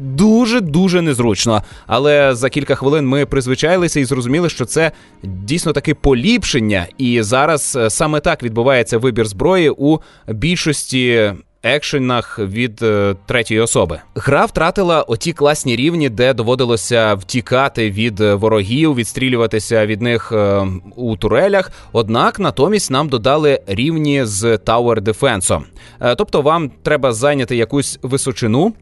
дуже 0.00 0.60
дуже 0.60 1.02
незручно, 1.02 1.62
але 1.86 2.34
за 2.34 2.48
кілька 2.48 2.74
хвилин 2.74 3.08
ми 3.08 3.26
призвичайлися 3.26 4.00
і 4.00 4.04
зрозуміли, 4.04 4.48
що 4.48 4.64
це 4.64 4.92
дійсно 5.22 5.72
таки 5.72 5.94
поліпшення, 5.94 6.86
і 6.98 7.22
зараз 7.22 7.76
е, 7.80 7.90
саме 7.90 8.20
так 8.20 8.42
відбувається 8.42 8.98
вибір 8.98 9.26
зброї 9.26 9.70
у 9.70 9.98
більшості 10.28 11.32
екшенах 11.74 12.38
від 12.38 12.82
е, 12.82 13.14
третьої 13.26 13.60
особи. 13.60 14.00
Гра 14.14 14.44
втратила 14.44 15.02
оті 15.02 15.32
класні 15.32 15.76
рівні, 15.76 16.08
де 16.08 16.34
доводилося 16.34 17.14
втікати 17.14 17.90
від 17.90 18.20
е, 18.20 18.34
ворогів, 18.34 18.94
відстрілюватися 18.94 19.86
від 19.86 20.02
них 20.02 20.32
е, 20.32 20.66
у 20.96 21.16
турелях. 21.16 21.70
Однак 21.92 22.38
натомість 22.38 22.90
нам 22.90 23.08
додали 23.08 23.60
рівні 23.66 24.24
з 24.24 24.44
Tower 24.44 25.00
Defense. 25.00 25.62
Е, 26.00 26.14
тобто 26.14 26.42
вам 26.42 26.70
треба 26.82 27.12
зайняти 27.12 27.56
якусь 27.56 27.98
височину 28.02 28.72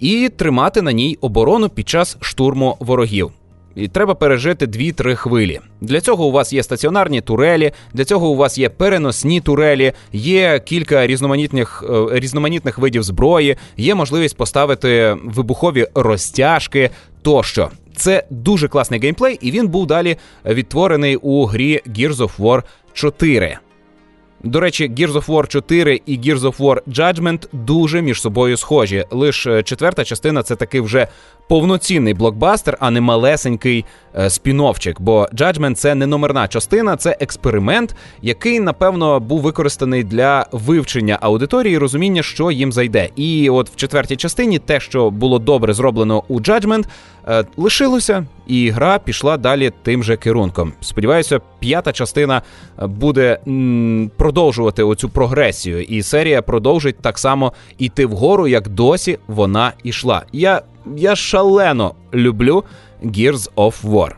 і 0.00 0.28
тримати 0.36 0.82
на 0.82 0.92
ній 0.92 1.18
оборону 1.20 1.68
під 1.68 1.88
час 1.88 2.16
штурму 2.20 2.76
ворогів. 2.80 3.32
І 3.76 3.88
треба 3.88 4.14
пережити 4.14 4.66
2-3 4.66 5.14
хвилі. 5.14 5.60
Для 5.80 6.00
цього 6.00 6.26
у 6.26 6.32
вас 6.32 6.52
є 6.52 6.62
стаціонарні 6.62 7.20
турелі, 7.20 7.72
для 7.92 8.04
цього 8.04 8.28
у 8.28 8.36
вас 8.36 8.58
є 8.58 8.68
переносні 8.68 9.40
турелі, 9.40 9.92
є 10.12 10.60
кілька 10.64 11.06
різноманітних 11.06 11.84
е, 11.90 12.18
різноманітних 12.18 12.78
видів 12.78 13.02
зброї, 13.02 13.56
є 13.76 13.94
можливість 13.94 14.36
поставити 14.36 15.16
вибухові 15.24 15.86
розтяжки 15.94 16.90
тощо. 17.22 17.68
Це 17.96 18.24
дуже 18.30 18.68
класний 18.68 19.00
геймплей, 19.00 19.38
і 19.40 19.50
він 19.50 19.68
був 19.68 19.86
далі 19.86 20.16
відтворений 20.46 21.16
у 21.16 21.44
грі 21.44 21.80
Gears 21.86 22.16
of 22.16 22.30
War 22.38 22.62
4. 22.92 23.58
До 24.44 24.60
речі, 24.60 24.90
Gears 24.90 25.12
of 25.12 25.26
War 25.26 25.46
4 25.46 26.00
і 26.06 26.18
Gears 26.18 26.38
of 26.38 26.56
War 26.56 26.80
Judgment 26.88 27.48
дуже 27.52 28.02
між 28.02 28.20
собою 28.20 28.56
схожі. 28.56 29.04
Лише 29.10 29.62
четверта 29.62 30.04
частина 30.04 30.42
це 30.42 30.56
таки 30.56 30.80
вже 30.80 31.08
повноцінний 31.48 32.14
блокбастер, 32.14 32.76
а 32.80 32.90
не 32.90 33.00
малесенький 33.00 33.78
е, 33.78 33.84
спіновчик. 34.28 35.00
Бо 35.00 35.28
Judgment– 35.32 35.74
це 35.74 35.94
не 35.94 36.06
номерна 36.06 36.48
частина, 36.48 36.96
це 36.96 37.16
експеримент, 37.20 37.96
який 38.22 38.60
напевно 38.60 39.20
був 39.20 39.40
використаний 39.40 40.04
для 40.04 40.46
вивчення 40.52 41.18
аудиторії, 41.20 41.78
розуміння, 41.78 42.22
що 42.22 42.50
їм 42.50 42.72
зайде. 42.72 43.08
І 43.16 43.50
от 43.50 43.70
в 43.70 43.76
четвертій 43.76 44.16
частині 44.16 44.58
те, 44.58 44.80
що 44.80 45.10
було 45.10 45.38
добре 45.38 45.72
зроблено 45.72 46.22
у 46.28 46.40
Judgment, 46.40 46.84
е, 47.28 47.44
лишилося, 47.56 48.26
і 48.46 48.70
гра 48.70 48.98
пішла 48.98 49.36
далі 49.36 49.72
тим 49.82 50.04
же 50.04 50.16
керунком. 50.16 50.72
Сподіваюся, 50.80 51.40
п'ята 51.58 51.92
частина 51.92 52.42
е, 52.82 52.86
буде 52.86 53.38
продовжувати 54.16 54.82
оцю 54.82 55.08
прогресію, 55.08 55.82
і 55.82 56.02
серія 56.02 56.42
продовжить 56.42 56.96
так 57.00 57.18
само 57.18 57.52
іти 57.78 58.06
вгору, 58.06 58.48
як 58.48 58.68
досі 58.68 59.18
вона 59.26 59.72
ішла. 59.82 60.22
Я 60.32 60.62
я 60.96 61.16
шалено 61.16 61.94
люблю 62.14 62.64
Gears 63.04 63.50
of 63.56 63.84
War. 63.84 64.10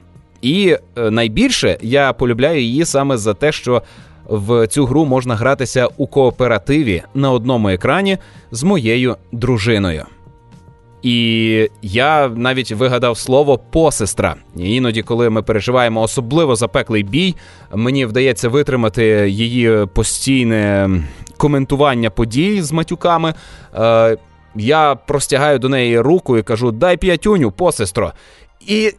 І 0.42 0.76
е, 0.96 1.10
найбільше 1.10 1.78
я 1.82 2.12
полюбляю 2.12 2.60
її 2.60 2.84
саме 2.84 3.16
за 3.16 3.34
те, 3.34 3.52
що 3.52 3.82
в 4.28 4.66
цю 4.66 4.86
гру 4.86 5.04
можна 5.04 5.34
гратися 5.34 5.88
у 5.96 6.06
кооперативі 6.06 7.02
на 7.14 7.30
одному 7.30 7.68
екрані 7.68 8.18
з 8.50 8.62
моєю 8.62 9.16
дружиною. 9.32 10.04
І 11.02 11.70
я 11.82 12.28
навіть 12.28 12.72
вигадав 12.72 13.18
слово 13.18 13.58
посестра. 13.58 14.34
Іноді, 14.56 15.02
коли 15.02 15.30
ми 15.30 15.42
переживаємо 15.42 16.02
особливо 16.02 16.56
запеклий 16.56 17.02
бій, 17.02 17.34
мені 17.74 18.06
вдається 18.06 18.48
витримати 18.48 19.04
її 19.30 19.86
постійне 19.94 20.90
коментування 21.36 22.10
подій 22.10 22.62
з 22.62 22.72
матюками. 22.72 23.34
Е, 23.74 24.16
я 24.54 24.94
простягаю 24.94 25.58
до 25.58 25.68
неї 25.68 26.00
руку 26.00 26.38
і 26.38 26.42
кажу: 26.42 26.72
дай 26.72 26.96
п'ятюню, 26.96 27.50
посестро. 27.50 28.12
І 28.66 28.92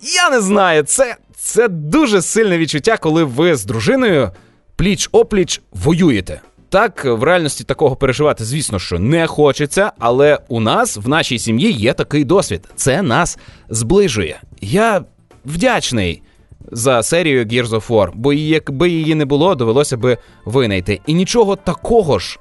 я 0.00 0.30
не 0.30 0.40
знаю, 0.40 0.82
це, 0.82 1.16
це 1.36 1.68
дуже 1.68 2.22
сильне 2.22 2.58
відчуття, 2.58 2.96
коли 2.96 3.24
ви 3.24 3.56
з 3.56 3.64
дружиною 3.64 4.30
пліч 4.76 5.08
опліч 5.12 5.60
воюєте. 5.72 6.40
Так, 6.68 7.04
в 7.04 7.22
реальності 7.22 7.64
такого 7.64 7.96
переживати, 7.96 8.44
звісно, 8.44 8.78
що 8.78 8.98
не 8.98 9.26
хочеться, 9.26 9.92
але 9.98 10.38
у 10.48 10.60
нас 10.60 10.96
в 10.96 11.08
нашій 11.08 11.38
сім'ї 11.38 11.72
є 11.72 11.92
такий 11.92 12.24
досвід. 12.24 12.68
Це 12.76 13.02
нас 13.02 13.38
зближує. 13.68 14.40
Я 14.60 15.04
вдячний 15.44 16.22
за 16.70 17.02
серію 17.02 17.44
Gears 17.44 17.68
of 17.68 17.86
War, 17.88 18.10
бо 18.14 18.32
якби 18.32 18.90
її 18.90 19.14
не 19.14 19.24
було, 19.24 19.54
довелося 19.54 19.96
би 19.96 20.18
винайти. 20.44 21.00
І 21.06 21.14
нічого 21.14 21.56
такого 21.56 22.18
ж 22.18 22.38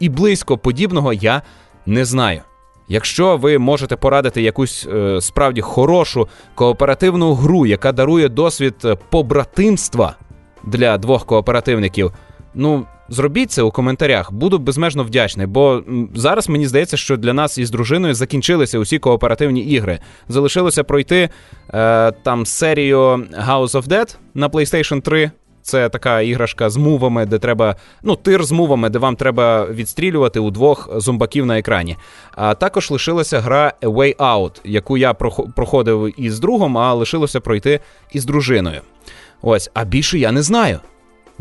і 0.00 0.08
близько 0.08 0.58
подібного 0.58 1.12
я 1.12 1.42
не 1.86 2.04
знаю. 2.04 2.42
Якщо 2.88 3.36
ви 3.36 3.58
можете 3.58 3.96
порадити 3.96 4.42
якусь 4.42 4.86
е, 4.92 5.20
справді 5.20 5.60
хорошу 5.60 6.28
кооперативну 6.54 7.34
гру, 7.34 7.66
яка 7.66 7.92
дарує 7.92 8.28
досвід 8.28 8.74
побратимства 9.10 10.16
для 10.64 10.98
двох 10.98 11.26
кооперативників, 11.26 12.12
ну 12.54 12.86
зробіть 13.08 13.50
це 13.50 13.62
у 13.62 13.70
коментарях. 13.70 14.32
Буду 14.32 14.58
безмежно 14.58 15.04
вдячний, 15.04 15.46
бо 15.46 15.82
зараз 16.14 16.48
мені 16.48 16.66
здається, 16.66 16.96
що 16.96 17.16
для 17.16 17.32
нас 17.32 17.58
із 17.58 17.70
дружиною 17.70 18.14
закінчилися 18.14 18.78
усі 18.78 18.98
кооперативні 18.98 19.60
ігри. 19.60 19.98
Залишилося 20.28 20.84
пройти 20.84 21.28
е, 21.74 22.12
там 22.12 22.46
серію 22.46 22.98
House 23.48 23.72
of 23.72 23.82
Dead 23.82 24.16
на 24.34 24.48
PlayStation 24.48 25.00
3. 25.00 25.30
Це 25.62 25.88
така 25.88 26.20
іграшка 26.20 26.70
з 26.70 26.76
мувами, 26.76 27.26
де 27.26 27.38
треба, 27.38 27.76
ну, 28.02 28.16
тир 28.16 28.44
з 28.44 28.52
мувами, 28.52 28.90
де 28.90 28.98
вам 28.98 29.16
треба 29.16 29.66
відстрілювати 29.66 30.40
у 30.40 30.50
двох 30.50 31.00
зомбаків 31.00 31.46
на 31.46 31.58
екрані. 31.58 31.96
А 32.34 32.54
також 32.54 32.90
лишилася 32.90 33.40
гра 33.40 33.72
A 33.82 33.88
Way 33.88 34.16
Out, 34.16 34.60
яку 34.64 34.96
я 34.96 35.14
проходив 35.56 36.20
із 36.20 36.40
другом, 36.40 36.78
а 36.78 36.94
лишилося 36.94 37.40
пройти 37.40 37.80
із 38.12 38.24
дружиною. 38.24 38.80
Ось, 39.42 39.70
а 39.74 39.84
більше 39.84 40.18
я 40.18 40.32
не 40.32 40.42
знаю. 40.42 40.80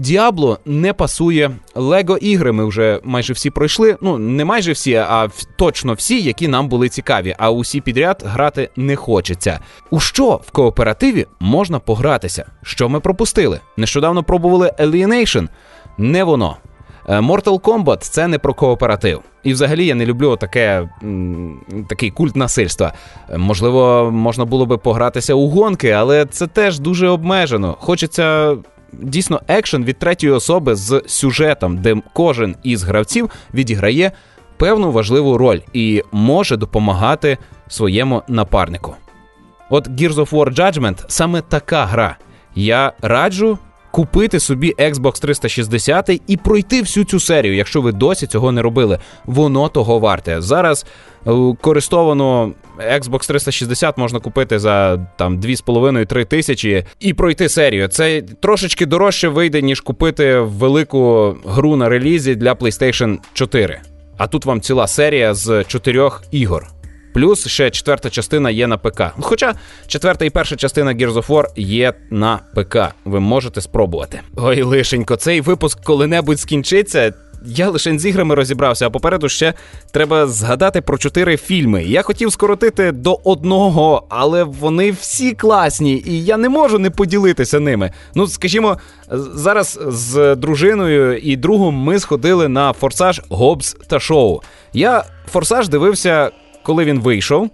Діабло 0.02 0.60
не 0.66 0.94
пасує. 0.94 1.52
Лего 1.76 2.18
ігри 2.18 2.52
ми 2.52 2.66
вже 2.66 3.00
майже 3.04 3.34
всі 3.34 3.50
пройшли. 3.50 3.98
Ну, 4.02 4.18
не 4.18 4.46
майже 4.46 4.72
всі, 4.72 4.96
а 4.96 5.28
точно 5.56 5.94
всі, 5.94 6.22
які 6.22 6.48
нам 6.48 6.70
були 6.70 6.90
цікаві. 6.90 7.36
А 7.38 7.52
усі 7.52 7.82
підряд 7.82 8.24
грати 8.26 8.70
не 8.76 8.96
хочеться. 8.96 9.60
У 9.90 10.00
що 10.00 10.40
в 10.46 10.52
кооперативі 10.52 11.26
можна 11.40 11.80
погратися? 11.80 12.46
Що 12.64 12.90
ми 12.90 13.00
пропустили? 13.00 13.60
Нещодавно 13.78 14.24
пробували 14.24 14.72
Alienation. 14.80 15.48
Не 15.98 16.24
воно. 16.24 16.58
Е, 17.10 17.20
Mortal 17.20 17.60
Kombat 17.60 17.98
це 18.00 18.28
не 18.28 18.40
про 18.40 18.54
кооператив. 18.54 19.22
І 19.44 19.54
взагалі 19.54 19.86
я 19.86 19.96
не 19.96 20.06
люблю 20.06 20.36
таке, 20.36 20.90
такий 21.90 22.12
культ 22.12 22.36
насильства. 22.36 22.94
Е, 23.30 23.38
можливо, 23.38 24.12
можна 24.12 24.46
було 24.46 24.66
би 24.66 24.78
погратися 24.78 25.34
у 25.34 25.48
гонки, 25.48 25.90
але 25.90 26.26
це 26.26 26.48
теж 26.48 26.80
дуже 26.80 27.08
обмежено. 27.08 27.78
Хочеться 27.80 28.58
дійсно 28.93 29.41
екшен 29.47 29.86
від 29.86 29.99
третьої 29.99 30.34
особи 30.34 30.75
з 30.75 31.01
сюжетом, 31.08 31.77
де 31.77 31.95
кожен 32.13 32.56
із 32.63 32.84
гравців 32.84 33.30
відіграє 33.54 34.12
певну 34.58 34.91
важливу 34.91 35.38
роль 35.38 35.60
і 35.73 36.04
може 36.12 36.58
допомагати 36.58 37.38
своєму 37.67 38.23
напарнику. 38.27 38.95
От 39.69 39.88
Gears 39.88 40.15
of 40.15 40.30
War 40.30 40.56
Judgment 40.56 41.04
саме 41.08 41.41
така 41.41 41.86
гра. 41.86 42.17
Я 42.56 42.93
раджу 43.01 43.58
купити 43.91 44.39
собі 44.39 44.73
Xbox 44.80 45.21
360 45.21 46.21
і 46.27 46.38
пройти 46.38 46.82
всю 46.82 47.06
цю 47.06 47.19
серію, 47.19 47.56
якщо 47.56 47.82
ви 47.82 47.91
досі 47.91 48.27
цього 48.27 48.51
не 48.51 48.62
робили. 48.62 48.99
Воно 49.25 49.69
того 49.69 49.99
варте. 49.99 50.41
Зараз 50.41 50.86
е, 51.27 51.32
користовану 51.62 52.54
Xbox 52.89 53.28
360 53.28 53.98
можна 53.98 54.20
купити 54.20 54.60
за 54.60 54.98
там 55.17 55.39
2,5-3 55.39 56.26
тисячі 56.26 56.86
і 57.00 57.13
пройти 57.13 57.50
серію. 57.50 57.88
Це 57.88 58.22
трошечки 58.22 58.86
дорожче 58.86 59.28
вийде, 59.28 59.62
ніж 59.62 59.82
купити 59.82 60.39
велику 60.39 61.36
гру 61.46 61.76
на 61.76 61.89
релізі 61.89 62.36
для 62.36 62.54
PlayStation 62.54 63.17
4. 63.34 63.82
А 64.17 64.28
тут 64.28 64.46
вам 64.46 64.62
ціла 64.62 64.88
серія 64.88 65.34
з 65.34 65.63
чотирьох 65.63 66.24
ігор. 66.32 66.67
Плюс 67.13 67.48
ще 67.48 67.70
четверта 67.70 68.10
частина 68.10 68.50
є 68.50 68.67
на 68.67 68.78
ПК. 68.78 69.02
Хоча 69.20 69.56
четверта 69.88 70.26
і 70.26 70.30
перша 70.30 70.56
частина 70.56 70.94
Gears 70.94 71.13
of 71.13 71.28
War 71.28 71.46
є 71.56 71.94
на 72.10 72.39
ПК. 72.56 72.78
Ви 73.06 73.20
можете 73.20 73.62
спробувати. 73.62 74.20
Ой, 74.36 74.62
лишенько, 74.62 75.15
цей 75.15 75.41
випуск 75.41 75.84
коли-небудь 75.84 76.39
скінчиться. 76.39 77.13
Я 77.45 77.69
лише 77.69 77.99
з 77.99 78.06
іграми 78.06 78.36
розібрався, 78.36 78.88
а 78.88 78.89
попереду 78.89 79.30
ще 79.30 79.54
треба 79.91 80.27
згадати 80.27 80.82
про 80.82 80.97
чотири 80.97 81.38
фільми. 81.38 81.84
Я 81.84 82.01
хотів 82.01 82.32
скоротити 82.32 82.91
до 82.91 83.19
одного, 83.23 84.04
але 84.10 84.43
вони 84.43 84.91
всі 84.91 85.34
класні, 85.34 86.04
і 86.06 86.25
я 86.25 86.38
не 86.38 86.49
можу 86.49 86.80
не 86.80 86.89
поділитися 86.89 87.60
ними. 87.60 87.91
Ну, 88.15 88.27
скажімо, 88.27 88.77
зараз 89.34 89.80
з 89.88 90.36
дружиною 90.36 91.17
і 91.17 91.36
другом 91.36 91.75
ми 91.75 91.99
сходили 91.99 92.47
на 92.47 92.73
форсаж 92.73 93.21
Гобс 93.30 93.75
та 93.88 93.99
Шоу. 93.99 94.39
Я 94.73 95.04
форсаж 95.32 95.69
дивився 95.69 96.32
коли 96.63 96.86
він 96.86 96.99
вийшов. 96.99 97.49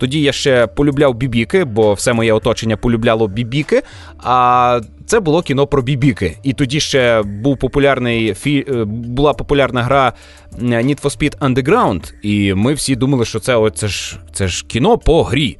Тоді 0.00 0.20
я 0.20 0.32
ще 0.32 0.66
полюбляв 0.66 1.14
бібіки, 1.14 1.64
бо 1.64 1.94
все 1.94 2.12
моє 2.12 2.32
оточення 2.32 2.76
полюбляло 2.76 3.28
бібіки. 3.28 3.82
А 4.18 4.80
це 5.06 5.20
було 5.20 5.42
кіно 5.42 5.66
про 5.66 5.82
бібіки. 5.82 6.36
І 6.42 6.52
тоді 6.52 6.80
ще 6.80 7.22
був 7.22 7.58
популярний 7.58 8.34
фі... 8.34 8.64
Е, 8.68 8.84
була 8.84 9.32
популярна 9.32 9.82
гра 9.82 10.12
Need 10.58 11.02
for 11.02 11.18
Speed 11.18 11.38
Underground, 11.38 12.12
і 12.22 12.54
ми 12.54 12.74
всі 12.74 12.96
думали, 12.96 13.24
що 13.24 13.40
це 13.40 13.56
о, 13.56 13.70
це 13.70 13.88
ж 13.88 14.18
це 14.32 14.48
ж 14.48 14.64
кіно 14.66 14.98
по 14.98 15.22
грі. 15.22 15.58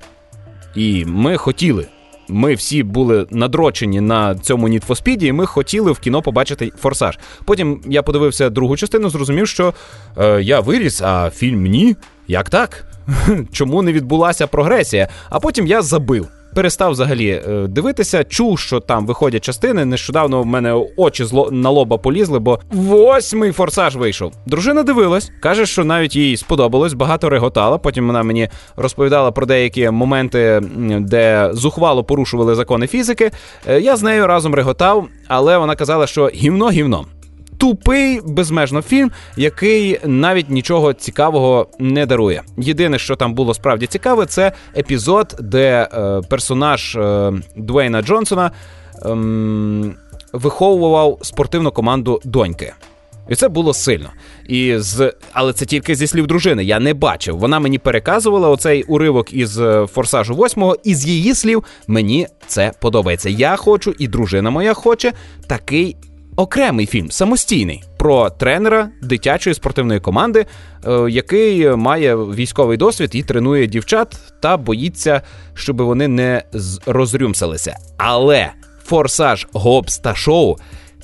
І 0.74 1.05
ми 1.05 1.37
хотіли. 1.37 1.87
Ми 2.29 2.55
всі 2.55 2.83
були 2.83 3.26
надрочені 3.31 4.00
на 4.00 4.35
цьому 4.35 4.68
Need 4.68 4.87
for 4.87 5.03
Speed, 5.03 5.24
і 5.24 5.33
ми 5.33 5.46
хотіли 5.46 5.92
в 5.92 5.98
кіно 5.98 6.22
побачити 6.22 6.72
форсаж. 6.79 7.18
Потім 7.44 7.83
я 7.87 8.03
подивився 8.03 8.50
другу 8.50 8.76
частину, 8.76 9.11
зрозумів, 9.11 9.48
що 9.48 9.74
е, 10.18 10.42
я 10.42 10.61
виріс, 10.61 11.03
а 11.03 11.31
фільм 11.31 11.64
ні. 11.64 11.96
Як 12.29 12.50
так? 12.50 12.89
Чому 13.52 13.82
не 13.82 13.92
відбулася 13.92 14.46
прогресія? 14.46 15.08
А 15.30 15.40
потім 15.40 15.66
я 15.66 15.82
забив. 15.82 16.28
Перестав 16.54 16.90
взагалі 16.90 17.28
е, 17.28 17.66
дивитися, 17.68 18.24
чув, 18.24 18.58
що 18.58 18.80
там 18.80 19.06
виходять 19.06 19.44
частини. 19.44 19.84
Нещодавно 19.84 20.42
в 20.42 20.46
мене 20.46 20.84
очі 20.96 21.24
зло 21.24 21.48
на 21.50 21.70
лоба 21.70 21.96
полізли, 21.98 22.38
бо 22.38 22.58
восьмий 22.70 23.52
форсаж 23.52 23.96
вийшов. 23.96 24.32
Дружина 24.46 24.82
дивилась, 24.82 25.30
каже, 25.40 25.66
що 25.66 25.84
навіть 25.84 26.16
їй 26.16 26.36
сподобалось, 26.36 26.92
багато 26.92 27.28
реготала. 27.28 27.78
Потім 27.78 28.06
вона 28.06 28.22
мені 28.22 28.48
розповідала 28.76 29.30
про 29.30 29.46
деякі 29.46 29.90
моменти, 29.90 30.60
де 31.00 31.50
зухвало 31.52 32.04
порушували 32.04 32.54
закони 32.54 32.86
фізики. 32.86 33.30
Е, 33.68 33.80
я 33.80 33.96
з 33.96 34.02
нею 34.02 34.26
разом 34.26 34.54
реготав, 34.54 35.08
але 35.28 35.58
вона 35.58 35.76
казала, 35.76 36.06
що 36.06 36.30
гівно 36.34 36.70
гівно 36.70 37.06
тупий 37.60 38.20
безмежно 38.24 38.82
фільм, 38.82 39.10
який 39.36 40.00
навіть 40.04 40.50
нічого 40.50 40.92
цікавого 40.92 41.66
не 41.78 42.06
дарує. 42.06 42.42
Єдине, 42.58 42.98
що 42.98 43.16
там 43.16 43.34
було 43.34 43.54
справді 43.54 43.86
цікаве, 43.86 44.26
це 44.26 44.52
епізод, 44.76 45.36
де 45.40 45.88
е, 45.92 46.20
персонаж 46.28 46.96
е, 46.96 47.32
Дуейна 47.56 48.02
Джонсона 48.02 48.50
е, 48.50 49.16
виховував 50.32 51.18
спортивну 51.22 51.72
команду 51.72 52.20
доньки. 52.24 52.72
І 53.28 53.34
це 53.34 53.48
було 53.48 53.74
сильно. 53.74 54.10
І 54.48 54.74
з... 54.78 55.12
Але 55.32 55.52
це 55.52 55.66
тільки 55.66 55.94
зі 55.94 56.06
слів 56.06 56.26
дружини. 56.26 56.64
Я 56.64 56.80
не 56.80 56.94
бачив. 56.94 57.38
Вона 57.38 57.58
мені 57.58 57.78
переказувала 57.78 58.48
оцей 58.48 58.82
уривок 58.82 59.32
із 59.32 59.60
е, 59.60 59.86
форсажу 59.86 60.34
восьмого, 60.34 60.76
і 60.84 60.94
з 60.94 61.06
її 61.06 61.34
слів 61.34 61.64
мені 61.86 62.26
це 62.46 62.72
подобається. 62.80 63.28
Я 63.28 63.56
хочу, 63.56 63.94
і 63.98 64.08
дружина 64.08 64.50
моя 64.50 64.74
хоче 64.74 65.12
такий 65.46 65.96
окремий 66.40 66.87
фільм, 66.87 67.11
самостійний, 67.11 67.83
про 67.98 68.31
тренера 68.31 68.88
дитячої 69.03 69.55
спортивної 69.55 70.00
команди, 70.00 70.46
е, 70.87 71.07
який 71.11 71.76
має 71.76 72.16
військовий 72.16 72.76
досвід 72.76 73.11
і 73.12 73.22
тренує 73.22 73.66
дівчат 73.66 74.16
та 74.40 74.57
боїться, 74.57 75.22
щоб 75.55 75.83
вони 75.83 76.09
не 76.09 76.42
розрюмсалися. 76.87 77.76
Але 77.96 78.50
форсаж 78.85 79.46
Гобс 79.53 79.98
та 79.98 80.14
шоу 80.14 80.57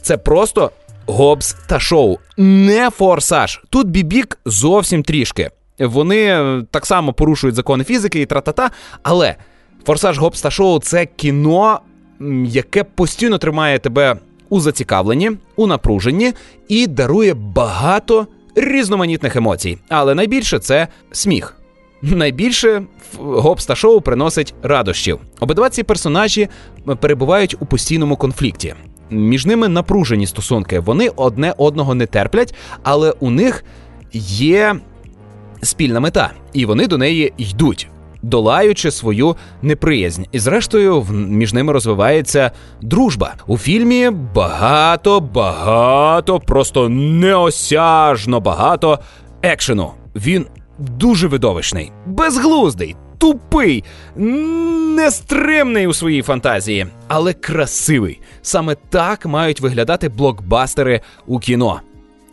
це 0.02 0.18
просто 0.18 0.70
Гобс 1.06 1.56
та 1.66 1.80
шоу, 1.80 2.18
не 2.36 2.90
форсаж. 2.90 3.60
Тут 3.70 3.88
бібік 3.88 4.38
зовсім 4.46 5.02
трішки. 5.02 5.50
Вони 5.78 6.24
е, 6.24 6.62
так 6.70 6.86
само 6.86 7.12
порушують 7.12 7.56
закони 7.56 7.84
фізики 7.84 8.20
і 8.20 8.26
тра-та-та, 8.26 8.70
але 9.02 9.36
форсаж 9.86 10.18
Гобс 10.18 10.42
та 10.42 10.50
шоу 10.50 10.80
це 10.80 11.06
кіно, 11.06 11.80
яке 12.46 12.84
постійно 12.84 13.38
тримає 13.38 13.78
тебе 13.78 14.16
у 14.48 14.60
зацікавленні, 14.60 15.30
у 15.56 15.66
напруженні 15.66 16.32
і 16.68 16.86
дарує 16.86 17.34
багато 17.34 18.26
різноманітних 18.54 19.36
емоцій. 19.36 19.78
Але 19.88 20.14
найбільше 20.14 20.58
це 20.58 20.88
сміх. 21.12 21.56
Найбільше 22.02 22.82
гопста 23.18 23.74
шоу 23.74 24.00
приносить 24.00 24.54
радощів. 24.62 25.18
Обидва 25.40 25.70
ці 25.70 25.82
персонажі 25.82 26.48
перебувають 27.00 27.56
у 27.60 27.66
постійному 27.66 28.16
конфлікті. 28.16 28.74
Між 29.10 29.46
ними 29.46 29.68
напружені 29.68 30.26
стосунки. 30.26 30.80
Вони 30.80 31.08
одне 31.16 31.54
одного 31.56 31.94
не 31.94 32.06
терплять, 32.06 32.54
але 32.82 33.10
у 33.10 33.30
них 33.30 33.64
є 34.12 34.76
спільна 35.62 36.00
мета, 36.00 36.30
і 36.52 36.66
вони 36.66 36.86
до 36.86 36.98
неї 36.98 37.32
йдуть. 37.36 37.88
Долаючи 38.26 38.90
свою 38.90 39.36
неприязнь. 39.62 40.22
І 40.32 40.38
зрештою, 40.38 41.06
між 41.10 41.52
ними 41.52 41.72
розвивається 41.72 42.50
дружба. 42.82 43.34
У 43.46 43.58
фільмі 43.58 44.10
багато, 44.10 45.20
багато, 45.20 46.40
просто 46.40 46.88
неосяжно 46.88 48.40
багато 48.40 48.98
екшену. 49.42 49.90
Він 50.16 50.46
дуже 50.78 51.28
видовищний, 51.28 51.92
безглуздий, 52.06 52.96
тупий, 53.18 53.84
нестримний 54.96 55.86
у 55.86 55.92
своїй 55.92 56.22
фантазії, 56.22 56.86
але 57.08 57.32
красивий. 57.32 58.20
Саме 58.42 58.76
так 58.90 59.26
мають 59.26 59.60
виглядати 59.60 60.08
блокбастери 60.08 61.00
у 61.26 61.38
кіно. 61.38 61.80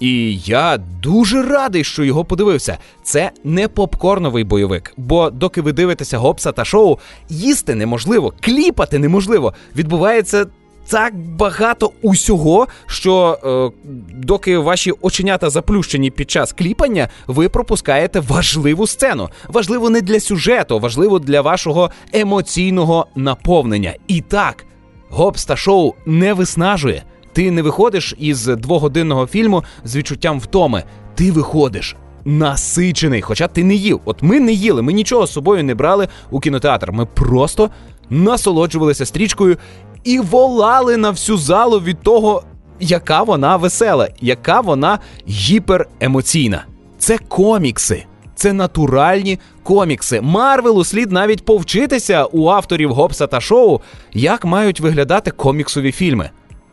І 0.04 0.38
я 0.46 0.78
дуже 1.02 1.44
радий, 1.44 1.84
що 1.84 2.04
його 2.04 2.26
подивився. 2.26 2.78
Це 3.04 3.32
не 3.44 3.68
попкорновий 3.68 4.44
бойовик. 4.44 4.94
Бо 4.98 5.30
доки 5.30 5.62
ви 5.62 5.72
дивитеся 5.72 6.18
гопса 6.18 6.52
та 6.52 6.66
шоу, 6.66 6.98
їсти 7.30 7.76
неможливо, 7.76 8.34
кліпати 8.42 9.00
неможливо. 9.00 9.54
Відбувається 9.76 10.46
так 10.88 11.16
багато 11.16 11.92
усього, 12.02 12.68
що 12.86 13.40
е, 13.44 13.90
доки 14.14 14.58
ваші 14.58 14.94
оченята 15.02 15.50
заплющені 15.50 16.12
під 16.12 16.32
час 16.32 16.54
кліпання, 16.54 17.10
ви 17.28 17.50
пропускаєте 17.50 18.20
важливу 18.20 18.88
сцену. 18.88 19.30
Важливо 19.48 19.90
не 19.90 20.02
для 20.02 20.20
сюжету, 20.20 20.80
важливо 20.80 21.20
для 21.20 21.42
вашого 21.42 21.92
емоційного 22.14 23.08
наповнення. 23.16 23.94
І 24.08 24.22
так, 24.22 24.66
гопста 25.10 25.56
шоу 25.56 25.94
не 26.06 26.34
виснажує. 26.34 27.04
Ти 27.34 27.52
не 27.52 27.62
виходиш 27.62 28.16
із 28.18 28.46
двогодинного 28.46 29.28
фільму 29.28 29.64
з 29.84 29.96
відчуттям 29.96 30.40
втоми. 30.40 30.84
Ти 31.16 31.32
виходиш 31.32 31.96
насичений, 32.26 33.22
хоча 33.22 33.48
ти 33.48 33.64
не 33.64 33.76
їв. 33.76 34.00
От 34.06 34.24
ми 34.24 34.40
не 34.40 34.52
їли, 34.52 34.82
ми 34.82 34.94
нічого 34.94 35.26
з 35.26 35.32
собою 35.32 35.64
не 35.64 35.76
брали 35.76 36.08
у 36.32 36.40
кінотеатр. 36.40 36.92
Ми 36.92 37.06
просто 37.06 37.70
насолоджувалися 38.10 39.06
стрічкою 39.06 39.58
і 40.04 40.20
волали 40.20 40.98
на 40.98 41.10
всю 41.10 41.38
залу 41.38 41.80
від 41.80 42.02
того, 42.02 42.44
яка 42.80 43.24
вона 43.24 43.58
весела, 43.58 44.10
яка 44.22 44.62
вона 44.62 45.00
гіперемоційна. 45.28 46.66
Це 46.98 47.18
комікси. 47.18 48.06
Це 48.36 48.54
натуральні 48.54 49.40
комікси. 49.64 50.22
Марвелу 50.22 50.84
слід 50.84 51.12
навіть 51.12 51.46
повчитися 51.46 52.26
у 52.26 52.48
авторів 52.48 52.94
Гопса 52.94 53.28
та 53.28 53.42
шоу, 53.42 53.80
як 54.14 54.46
мають 54.46 54.80
виглядати 54.80 55.32
коміксові 55.32 55.92
фільми. 55.92 56.30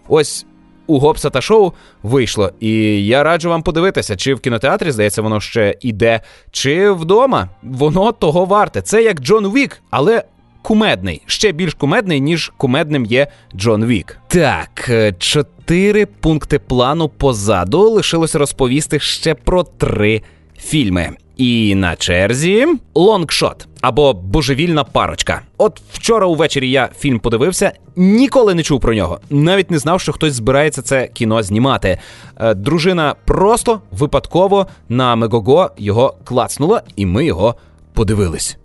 Ось 0.08 0.46
у 0.90 0.98
Гопса 0.98 1.30
та 1.30 1.40
шоу 1.40 1.72
вийшло. 2.02 2.52
І 2.60 3.06
я 3.06 3.22
раджу 3.22 3.48
вам 3.48 3.62
подивитися, 3.62 4.16
чи 4.16 4.34
в 4.34 4.40
кінотеатрі, 4.40 4.90
здається, 4.90 5.22
воно 5.22 5.40
ще 5.40 5.74
іде, 5.80 6.20
чи 6.50 6.90
вдома. 6.90 7.48
Воно 7.62 8.12
того 8.12 8.44
варте. 8.44 8.82
Це 8.82 9.02
як 9.02 9.20
Джон 9.20 9.46
Вік, 9.46 9.82
але. 9.90 10.24
Кумедний, 10.62 11.22
ще 11.26 11.52
більш 11.52 11.74
кумедний, 11.74 12.20
ніж 12.20 12.52
кумедним 12.56 13.04
є 13.04 13.26
Джон 13.56 13.84
Вік. 13.86 14.18
Так, 14.28 14.86
е, 14.88 15.12
чотири 15.18 16.06
пункти 16.06 16.58
плану 16.58 17.08
позаду 17.08 17.90
лишилося 17.90 18.38
розповісти 18.38 18.98
ще 18.98 19.34
про 19.34 19.62
три 19.62 20.22
фільми. 20.58 21.10
І 21.40 21.74
на 21.74 21.96
черзі 21.96 22.66
Long 22.94 23.31
Shot 23.31 23.68
або 23.80 24.12
божевільна 24.12 24.84
парочка. 24.84 25.42
От 25.58 25.82
вчора 25.92 26.26
увечері 26.26 26.70
я 26.70 26.88
фільм 26.98 27.18
подивився, 27.18 27.72
ніколи 27.96 28.54
не 28.54 28.62
чув 28.62 28.80
про 28.80 28.94
нього. 28.94 29.20
Навіть 29.30 29.70
не 29.70 29.78
знав, 29.78 30.00
що 30.00 30.12
хтось 30.12 30.34
збирається 30.34 30.82
це 30.82 31.08
кіно 31.08 31.42
знімати. 31.42 31.98
Е, 32.40 32.54
дружина 32.54 33.14
просто 33.24 33.80
випадково 33.90 34.66
на 34.88 35.16
Мегого 35.16 35.70
його 35.78 36.14
клацнула, 36.24 36.82
і 36.96 37.06
ми 37.06 37.24
його 37.24 37.54
подивились. 37.92 38.56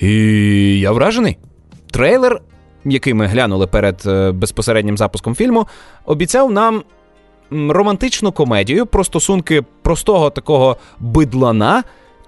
І 0.00 0.10
я 0.80 0.92
вражений. 0.92 1.36
Трейлер, 1.90 2.40
який 2.84 3.14
ми 3.14 3.26
глянули 3.26 3.66
перед 3.66 4.02
е, 4.06 4.32
безпосереднім 4.32 4.98
запуском 4.98 5.34
фільму, 5.34 5.66
обіцяв 6.04 6.52
нам 6.52 6.82
романтичну 7.50 8.32
комедію 8.32 8.86
про 8.86 9.04
стосунки 9.04 9.62
простого 9.82 10.30
такого 10.30 10.76
бидлана 11.00 11.84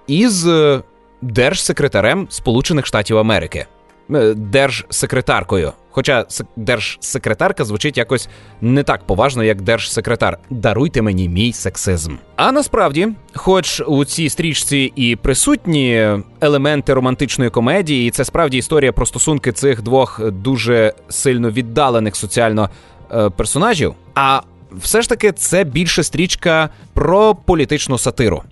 із 0.09 0.47
е, 0.47 0.81
держсекретарем 1.21 2.27
Сполучених 2.29 2.85
Штатів 2.85 3.17
Америки, 3.17 3.65
е, 4.13 4.33
держсекретаркою. 4.33 5.71
Хоча 5.91 6.25
держсекретарка 6.55 7.65
звучить 7.65 7.97
якось 7.97 8.29
не 8.61 8.83
так 8.83 9.03
поважно, 9.03 9.43
як 9.43 9.61
держсекретар. 9.61 10.37
Даруйте 10.49 11.01
мені 11.01 11.29
мій 11.29 11.53
сексизм. 11.53 12.15
А 12.35 12.51
насправді, 12.51 13.07
хоч 13.35 13.81
у 13.87 14.05
цій 14.05 14.29
стрічці 14.29 14.93
і 14.95 15.15
присутні 15.15 16.17
елементи 16.41 16.93
романтичної 16.93 17.49
комедії, 17.49 18.07
і 18.07 18.11
це 18.11 18.25
справді 18.25 18.57
історія 18.57 18.91
про 18.91 19.05
стосунки 19.05 19.51
цих 19.51 19.81
двох 19.81 20.31
дуже 20.31 20.93
сильно 21.09 21.51
віддалених 21.51 22.15
соціально 22.15 22.69
е, 23.11 23.29
персонажів. 23.29 23.93
А 24.15 24.41
все 24.71 25.01
ж 25.01 25.09
таки 25.09 25.31
це 25.31 25.63
більше 25.63 26.03
стрічка 26.03 26.69
про 26.93 27.35
політичну 27.35 27.97
сатиру. 27.97 28.43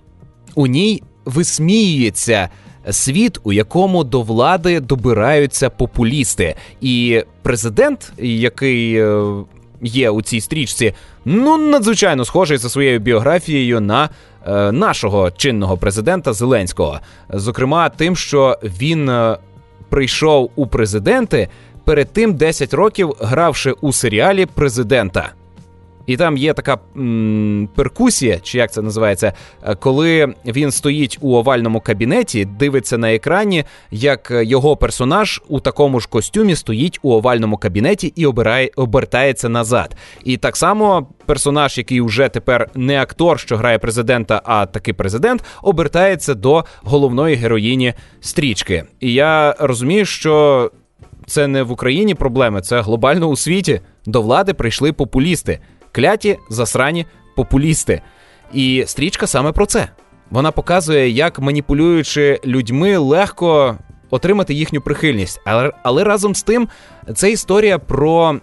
У 0.54 0.66
ній 0.66 1.02
висміюється 1.28 2.48
світ, 2.90 3.38
у 3.44 3.52
якому 3.52 4.04
до 4.04 4.22
влади 4.22 4.80
добираються 4.80 5.70
популісти, 5.70 6.54
і 6.80 7.22
президент, 7.42 8.12
який 8.18 8.94
е, 8.94 9.22
є 9.82 10.10
у 10.10 10.22
цій 10.22 10.40
стрічці, 10.40 10.94
ну 11.24 11.56
надзвичайно 11.56 12.24
схожий 12.24 12.58
за 12.58 12.68
своєю 12.68 12.98
біографією 12.98 13.80
на 13.80 14.08
е, 14.46 14.72
нашого 14.72 15.30
чинного 15.30 15.76
президента 15.76 16.32
Зеленського, 16.32 17.00
зокрема, 17.30 17.88
тим, 17.88 18.16
що 18.16 18.58
він 18.62 19.08
е, 19.08 19.36
прийшов 19.88 20.50
у 20.56 20.66
президенти. 20.66 21.48
Перед 21.84 22.12
тим 22.12 22.34
10 22.34 22.74
років 22.74 23.14
гравши 23.20 23.72
у 23.72 23.92
серіалі 23.92 24.46
президента. 24.46 25.32
І 26.08 26.16
там 26.16 26.36
є 26.36 26.54
така 26.54 26.78
м, 26.96 27.68
перкусія, 27.74 28.38
чи 28.42 28.58
як 28.58 28.72
це 28.72 28.82
називається, 28.82 29.32
е, 29.62 29.74
коли 29.74 30.34
він 30.46 30.70
стоїть 30.70 31.18
у 31.20 31.34
овальному 31.34 31.80
кабінеті, 31.80 32.44
дивиться 32.44 32.98
на 32.98 33.14
екрані, 33.14 33.64
як 33.90 34.32
його 34.42 34.76
персонаж 34.76 35.42
у 35.48 35.60
такому 35.60 36.00
ж 36.00 36.08
костюмі 36.08 36.56
стоїть 36.56 36.98
у 37.02 37.12
овальному 37.12 37.56
кабінеті 37.56 38.12
і 38.16 38.26
обирає, 38.26 38.70
обертається 38.76 39.48
назад. 39.48 39.96
І 40.24 40.36
так 40.36 40.56
само 40.56 41.06
персонаж, 41.26 41.78
який 41.78 42.00
вже 42.00 42.28
тепер 42.28 42.70
не 42.74 43.02
актор, 43.02 43.40
що 43.40 43.56
грає 43.56 43.78
президента, 43.78 44.42
а 44.44 44.66
таки 44.66 44.92
президент, 44.92 45.44
обертається 45.62 46.34
до 46.34 46.64
головної 46.82 47.36
героїні 47.36 47.94
стрічки. 48.20 48.84
І 49.00 49.12
я 49.12 49.54
розумію, 49.58 50.04
що. 50.04 50.70
Це 51.26 51.46
не 51.46 51.62
в 51.62 51.72
Україні 51.72 52.14
проблеми, 52.14 52.60
це 52.60 52.80
глобально 52.80 53.26
у 53.26 53.36
світі. 53.36 53.80
До 54.06 54.22
влади 54.22 54.54
прийшли 54.54 54.92
популісти 54.92 55.58
кляті 55.98 56.38
засрані 56.48 57.06
популісти. 57.36 58.00
І 58.52 58.84
стрічка 58.86 59.26
саме 59.26 59.52
про 59.52 59.66
це. 59.66 59.88
Вона 60.30 60.50
показує, 60.50 61.08
як 61.10 61.38
маніпулюючи 61.38 62.40
людьми 62.44 62.96
легко 62.96 63.78
отримати 64.10 64.54
їхню 64.54 64.80
прихильність. 64.80 65.40
Але, 65.44 65.72
але 65.82 66.04
разом 66.04 66.34
з 66.34 66.42
тим, 66.42 66.68
це 67.14 67.30
історія 67.30 67.78
про 67.78 68.40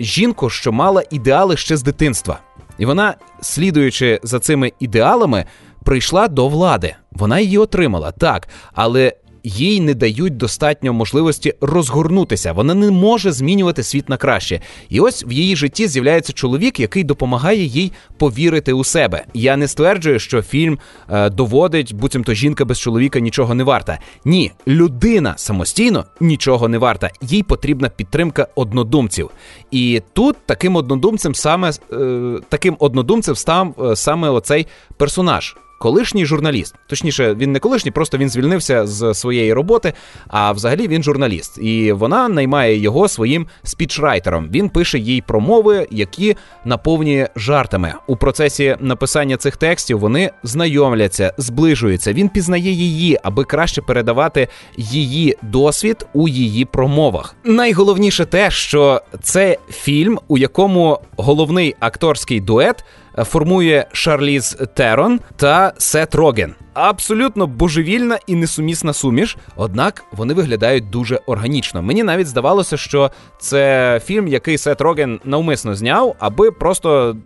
жінку, 0.00 0.50
що 0.50 0.72
мала 0.72 1.02
ідеали 1.10 1.56
ще 1.56 1.76
з 1.76 1.82
дитинства. 1.82 2.38
І 2.78 2.86
вона, 2.86 3.14
слідуючи 3.40 4.20
за 4.22 4.38
цими 4.38 4.72
ідеалами, 4.80 5.44
прийшла 5.84 6.28
до 6.28 6.48
влади. 6.48 6.94
Вона 7.12 7.40
її 7.40 7.58
отримала, 7.58 8.12
так, 8.12 8.48
але 8.72 9.12
їй 9.44 9.80
не 9.80 9.94
дають 9.94 10.36
достатньо 10.36 10.92
можливості 10.92 11.54
розгорнутися. 11.60 12.52
Вона 12.52 12.74
не 12.74 12.90
може 12.90 13.32
змінювати 13.32 13.82
світ 13.82 14.08
на 14.08 14.16
краще. 14.16 14.60
І 14.88 15.00
ось 15.00 15.24
в 15.26 15.32
її 15.32 15.56
житті 15.56 15.88
з'являється 15.88 16.32
чоловік, 16.32 16.80
який 16.80 17.04
допомагає 17.04 17.64
їй 17.64 17.92
повірити 18.18 18.72
у 18.72 18.84
себе. 18.84 19.24
Я 19.34 19.56
не 19.56 19.68
стверджую, 19.68 20.18
що 20.18 20.42
фільм 20.42 20.78
е, 21.10 21.30
доводить, 21.30 21.94
буцімто 21.94 22.34
жінка 22.34 22.64
без 22.64 22.80
чоловіка 22.80 23.20
нічого 23.20 23.54
не 23.54 23.64
варта. 23.64 23.98
Ні, 24.24 24.52
людина 24.66 25.34
самостійно 25.36 26.04
нічого 26.20 26.68
не 26.68 26.78
варта. 26.78 27.10
Їй 27.22 27.42
потрібна 27.42 27.88
підтримка 27.88 28.46
однодумців. 28.54 29.30
І 29.70 30.02
тут 30.12 30.36
таким 30.46 30.76
однодумцем 30.76 31.34
саме 31.34 31.70
е, 31.92 32.38
таким 32.48 32.76
однодумцем 32.78 33.36
став 33.36 33.74
е, 33.82 33.96
саме 33.96 34.28
оцей 34.28 34.66
персонаж 34.96 35.56
колишній 35.78 36.26
журналіст. 36.26 36.74
Точніше, 36.86 37.34
він 37.34 37.52
не 37.52 37.58
колишній, 37.58 37.90
просто 37.90 38.18
він 38.18 38.28
звільнився 38.28 38.86
з 38.86 39.14
своєї 39.14 39.52
роботи. 39.52 39.92
А 40.28 40.52
взагалі 40.52 40.88
він 40.88 41.02
журналіст, 41.02 41.58
і 41.58 41.92
вона 41.92 42.28
наймає 42.28 42.78
його 42.78 43.08
своїм 43.08 43.46
спічрайтером. 43.62 44.48
Він 44.50 44.68
пише 44.68 44.98
їй 44.98 45.20
промови, 45.20 45.86
які 45.90 46.36
наповнює 46.64 47.28
жартами. 47.36 47.94
У 48.06 48.16
процесі 48.16 48.76
написання 48.80 49.36
цих 49.36 49.56
текстів 49.56 49.98
вони 49.98 50.30
знайомляться, 50.42 51.32
зближуються. 51.38 52.12
Він 52.12 52.28
пізнає 52.28 52.70
її, 52.70 53.18
аби 53.22 53.44
краще 53.44 53.82
передавати 53.82 54.48
її 54.76 55.36
досвід 55.42 56.06
у 56.12 56.28
її 56.28 56.64
промовах. 56.64 57.36
Найголовніше 57.44 58.24
те, 58.24 58.50
що 58.50 59.02
це 59.22 59.58
фільм, 59.70 60.18
у 60.28 60.38
якому 60.38 61.00
головний 61.16 61.74
акторський 61.80 62.40
дует 62.40 62.84
формує 63.24 63.86
Шарліз 63.92 64.56
Терон 64.74 65.20
та 65.36 65.72
Сет 65.78 66.14
Роген. 66.14 66.54
абсолютно 66.74 67.46
божевільна 67.46 68.18
і 68.26 68.34
несумісна 68.34 68.92
суміш, 68.92 69.36
однак 69.56 70.04
вони 70.12 70.34
виглядають 70.34 70.90
дуже 70.90 71.20
органічно. 71.26 71.82
Мені 71.82 72.02
навіть 72.02 72.26
здавалося, 72.26 72.76
що 72.76 73.10
це 73.38 74.00
фільм, 74.04 74.28
який 74.28 74.58
Сет 74.58 74.80
Роген 74.80 75.20
навмисно 75.24 75.74
зняв, 75.74 76.16
аби 76.18 76.50
просто 76.50 77.16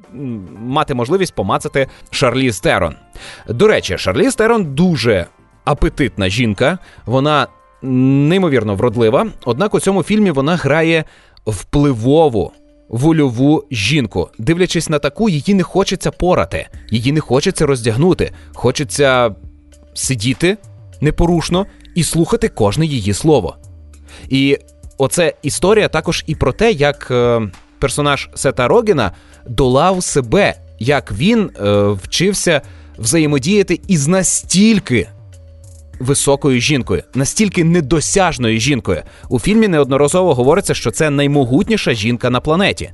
мати 0.58 0.94
можливість 0.94 1.34
помацати 1.34 1.86
Шарлі 2.10 2.52
Стерон. 2.52 2.94
До 3.48 3.68
речі, 3.68 3.98
Шарлі 3.98 4.30
Стерон 4.30 4.74
дуже 4.74 5.26
апетитна 5.64 6.28
жінка. 6.28 6.78
Вона 7.06 7.46
неймовірно 7.82 8.74
вродлива. 8.74 9.26
Однак 9.44 9.74
у 9.74 9.80
цьому 9.80 10.02
фільмі 10.02 10.30
вона 10.30 10.56
грає 10.56 11.04
впливову. 11.46 12.52
Вольову 12.92 13.64
жінку, 13.70 14.28
дивлячись 14.38 14.88
на 14.88 14.98
таку, 14.98 15.28
її 15.28 15.54
не 15.54 15.62
хочеться 15.62 16.10
порати, 16.10 16.68
її 16.90 17.12
не 17.12 17.20
хочеться 17.20 17.66
роздягнути. 17.66 18.32
Хочеться 18.54 19.34
сидіти 19.94 20.56
непорушно 21.00 21.66
і 21.94 22.02
слухати 22.02 22.48
кожне 22.48 22.86
її 22.86 23.14
слово. 23.14 23.56
І 24.28 24.58
оце 24.98 25.34
історія 25.42 25.88
також 25.88 26.24
і 26.26 26.34
про 26.34 26.52
те, 26.52 26.72
як 26.72 27.08
е, 27.10 27.40
персонаж 27.78 28.28
Сета 28.34 28.68
Рогіна 28.68 29.12
долав 29.46 30.04
себе, 30.04 30.54
як 30.78 31.12
він 31.12 31.50
е, 31.60 31.86
вчився 31.88 32.60
взаємодіяти 32.98 33.80
із 33.88 34.08
настільки 34.08 35.08
високою 36.02 36.60
жінкою, 36.60 37.02
настільки 37.14 37.64
недосяжною 37.64 38.60
жінкою. 38.60 39.02
У 39.28 39.40
фільмі 39.40 39.68
неодноразово 39.68 40.34
говориться, 40.34 40.74
що 40.74 40.90
це 40.90 41.10
наймогутніша 41.10 41.94
жінка 41.94 42.30
на 42.30 42.40
планеті. 42.40 42.90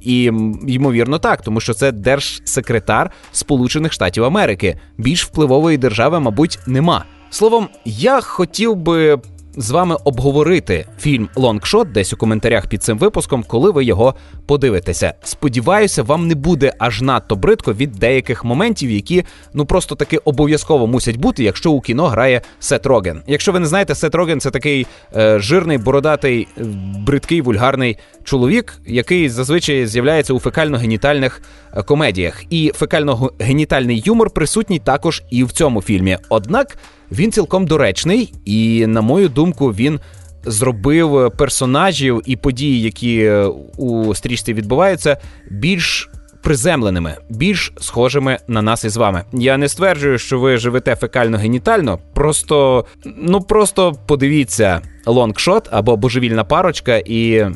І 0.00 0.22
ймовірно 0.66 1.18
так, 1.18 1.42
тому 1.42 1.60
що 1.60 1.74
це 1.74 1.92
держсекретар 1.92 3.10
Сполучених 3.32 3.92
Штатів 3.92 4.24
Америки. 4.24 4.78
Більш 4.98 5.24
впливової 5.24 5.78
держави, 5.78 6.20
мабуть, 6.20 6.58
нема. 6.66 7.04
Словом, 7.30 7.68
я 7.84 8.20
хотів 8.20 8.76
би 8.76 9.20
з 9.56 9.70
вами 9.70 9.96
обговорити 10.04 10.86
фільм 10.98 11.28
Лонгшот 11.36 11.92
десь 11.92 12.12
у 12.12 12.16
коментарях 12.16 12.66
під 12.66 12.82
цим 12.82 12.98
випуском, 12.98 13.44
коли 13.46 13.70
ви 13.70 13.84
його 13.84 14.14
подивитеся. 14.46 15.14
Сподіваюся, 15.22 16.02
вам 16.02 16.28
не 16.28 16.34
буде 16.34 16.72
аж 16.78 17.02
надто 17.02 17.36
бридко 17.36 17.72
від 17.72 17.92
деяких 17.92 18.44
моментів, 18.44 18.90
які 18.90 19.24
ну 19.54 19.66
просто 19.66 19.94
таки 19.94 20.16
обов'язково 20.16 20.86
мусять 20.86 21.16
бути, 21.16 21.44
якщо 21.44 21.72
у 21.72 21.80
кіно 21.80 22.06
грає 22.06 22.40
Сет 22.60 22.86
Роген. 22.86 23.22
Якщо 23.26 23.52
ви 23.52 23.60
не 23.60 23.66
знаєте, 23.66 23.94
Сет 23.94 24.14
Роген 24.14 24.40
це 24.40 24.50
такий 24.50 24.86
е, 25.16 25.38
жирний, 25.38 25.78
бородатий, 25.78 26.48
е, 26.58 26.64
бридкий, 26.98 27.40
вульгарний 27.40 27.98
чоловік, 28.24 28.74
який 28.86 29.28
зазвичай 29.28 29.86
з'являється 29.86 30.32
у 30.32 30.38
фекально-генітальних 30.38 31.42
е, 31.76 31.82
комедіях. 31.82 32.42
І 32.50 32.72
фекально-генітальний 32.80 34.02
юмор 34.04 34.30
присутній 34.30 34.78
також 34.78 35.22
і 35.30 35.44
в 35.44 35.52
цьому 35.52 35.82
фільмі. 35.82 36.18
Однак 36.28 36.78
він 37.12 37.32
цілком 37.32 37.66
доречний, 37.66 38.32
і, 38.44 38.86
на 38.86 39.00
мою 39.00 39.28
думку, 39.28 39.68
він 39.68 40.00
зробив 40.44 41.32
персонажів 41.38 42.22
і 42.26 42.36
події, 42.36 42.82
які 42.82 43.18
е, 43.18 43.46
у 43.76 44.14
стрічці 44.14 44.54
відбуваються, 44.54 45.16
більш 45.50 46.10
приземленими, 46.42 47.16
більш 47.30 47.72
схожими 47.80 48.38
на 48.48 48.62
нас 48.62 48.84
із 48.84 48.96
вами. 48.96 49.24
Я 49.32 49.56
не 49.56 49.68
стверджую, 49.68 50.18
що 50.18 50.38
ви 50.38 50.56
живете 50.56 50.94
фекально-генітально. 50.94 51.98
Просто 52.14 52.84
ну 53.16 53.40
просто 53.40 53.94
подивіться 54.06 54.80
Long 55.06 55.37
Shot 55.37 55.68
або 55.70 55.96
божевільна 55.96 56.44
парочка, 56.44 56.96
і 56.96 57.46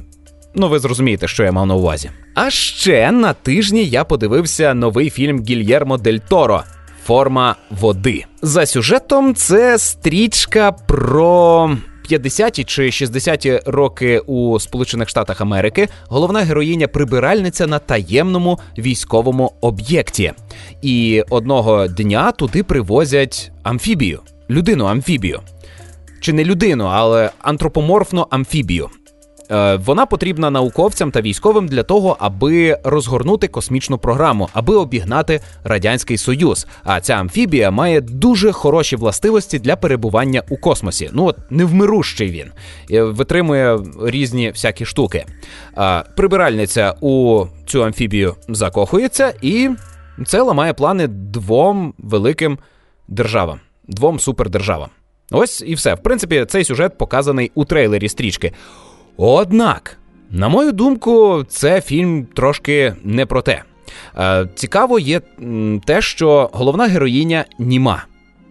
ну 0.55 0.69
ви 0.69 0.79
зрозумієте, 0.79 1.29
що 1.29 1.45
я 1.45 1.53
мав 1.53 1.67
на 1.67 1.75
увазі. 1.75 2.11
А 2.35 2.51
ще 2.51 3.13
на 3.13 3.33
тижні 3.33 3.85
я 3.85 4.05
подивився 4.05 4.75
новий 4.75 5.11
фільм 5.11 5.45
Гільєрмо 5.45 5.97
Дель 5.99 6.19
Торо 6.29 6.63
форма 7.07 7.57
води. 7.71 8.25
За 8.43 8.67
сюжетом 8.67 9.35
це 9.35 9.79
стрічка 9.79 10.73
про. 10.73 11.71
50-ті 12.11 12.65
чи 12.65 12.83
60-ті 12.83 13.61
роки 13.67 14.19
у 14.19 14.61
Сполучених 14.61 15.09
Штатах 15.09 15.41
Америки 15.41 15.89
головна 16.09 16.41
героїня 16.41 16.89
прибиральниця 16.89 17.67
на 17.67 17.79
таємному 17.79 18.59
військовому 18.79 19.53
об'єкті. 19.61 20.33
І 20.83 21.23
одного 21.31 21.87
дня 21.87 22.33
туди 22.33 22.63
привозять 22.63 23.53
амфібію, 23.63 24.21
людину 24.51 24.85
амфібію. 24.85 25.41
Чи 26.21 26.33
не 26.33 26.45
людину, 26.45 26.85
але 26.85 27.31
антропоморфну 27.43 28.27
амфібію. 28.31 28.89
Е, 29.51 29.77
вона 29.77 30.07
потрібна 30.07 30.51
науковцям 30.51 31.11
та 31.11 31.21
військовим 31.21 31.69
для 31.69 31.83
того, 31.83 32.17
аби 32.21 32.79
розгорнути 32.85 33.49
космічну 33.49 33.99
програму, 33.99 34.49
аби 34.53 34.75
обігнати 34.75 35.41
радянський 35.65 36.17
союз. 36.17 36.67
А 36.85 37.01
ця 37.01 37.15
амфібія 37.15 37.71
має 37.71 38.01
дуже 38.01 38.53
хороші 38.53 38.97
властивості 38.97 39.59
для 39.59 39.77
перебування 39.77 40.43
у 40.49 40.57
космосі. 40.57 41.11
Ну 41.13 41.25
от 41.25 41.37
невмирущий 41.51 42.31
він 42.31 42.47
е, 42.91 43.03
витримує 43.03 43.79
різні 44.03 44.51
всякі 44.51 44.85
штуки. 44.85 45.25
Прибиральниця 46.17 46.95
у 47.01 47.45
цю 47.67 47.85
амфібію 47.85 48.35
закохується, 48.49 49.35
і 49.43 49.71
це 50.27 50.43
ламає 50.43 50.73
плани 50.73 51.07
двом 51.07 51.95
великим 51.99 52.59
державам, 53.09 53.61
двом 53.89 54.21
супердержавам. 54.21 54.89
Ось 55.31 55.65
і 55.67 55.75
все. 55.75 55.95
В 55.95 56.03
принципі, 56.03 56.45
цей 56.49 56.65
сюжет 56.65 56.99
показаний 56.99 57.53
у 57.55 57.65
трейлері 57.65 58.09
стрічки. 58.09 58.53
Однак, 59.17 59.99
на 60.31 60.49
мою 60.49 60.73
думку, 60.73 61.45
це 61.49 61.81
фільм 61.81 62.27
трошки 62.35 62.95
не 63.05 63.27
про 63.27 63.43
те. 63.43 63.63
Е, 64.19 64.49
цікаво 64.55 64.99
є 64.99 65.21
те, 65.85 66.01
що 66.01 66.51
головна 66.53 66.87
героїня 66.87 67.45
німа. 67.59 68.05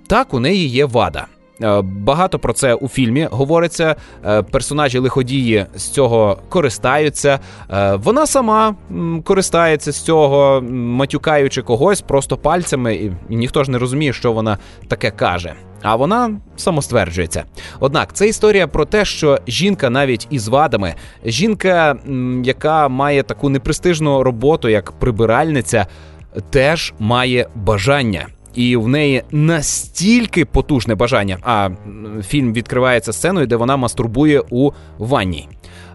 Так, 0.08 0.34
у 0.34 0.40
неї 0.40 0.68
є 0.68 0.86
вада. 0.86 1.26
Е, 1.62 1.82
багато 1.82 2.40
про 2.40 2.54
це 2.54 2.74
у 2.74 2.88
фільмі 2.88 3.28
говориться. 3.32 3.96
Е, 4.26 4.42
персонажі 4.42 4.98
лиходії 4.98 5.66
з 5.76 5.90
цього 5.90 6.40
користаються. 6.50 7.40
Вона 7.94 8.26
сама 8.28 8.76
користається 9.24 9.92
з 9.92 10.02
цього, 10.02 10.62
матюкаючи 10.72 11.62
когось 11.62 12.02
просто 12.02 12.38
пальцями, 12.38 12.96
і 12.96 13.12
ніхто 13.30 13.64
ж 13.64 13.72
не 13.72 13.78
розуміє, 13.78 14.14
що 14.14 14.32
вона 14.32 14.58
таке 14.88 15.12
каже 15.12 15.54
а 15.86 15.96
вона 15.96 16.38
самостверджується. 16.56 17.44
Однак 17.80 18.14
це 18.14 18.28
історія 18.28 18.68
про 18.68 18.86
те, 18.86 19.06
що 19.06 19.40
жінка 19.48 19.90
навіть 19.90 20.28
із 20.30 20.48
вадами, 20.48 20.94
жінка, 21.26 21.96
яка 22.44 22.88
має 22.88 23.24
таку 23.24 23.50
непрестижну 23.50 24.24
роботу, 24.24 24.70
як 24.70 24.92
прибиральниця, 24.92 25.88
теж 26.50 26.94
має 27.00 27.48
бажання. 27.56 28.28
І 28.54 28.76
в 28.76 28.88
неї 28.88 29.24
настільки 29.32 30.46
потужне 30.46 30.96
бажання. 30.96 31.38
А 31.44 31.70
фільм 32.28 32.54
відкривається 32.54 33.14
сценою, 33.14 33.48
де 33.48 33.56
вона 33.56 33.78
мастурбує 33.78 34.42
у 34.50 34.72
ванні. 34.98 35.48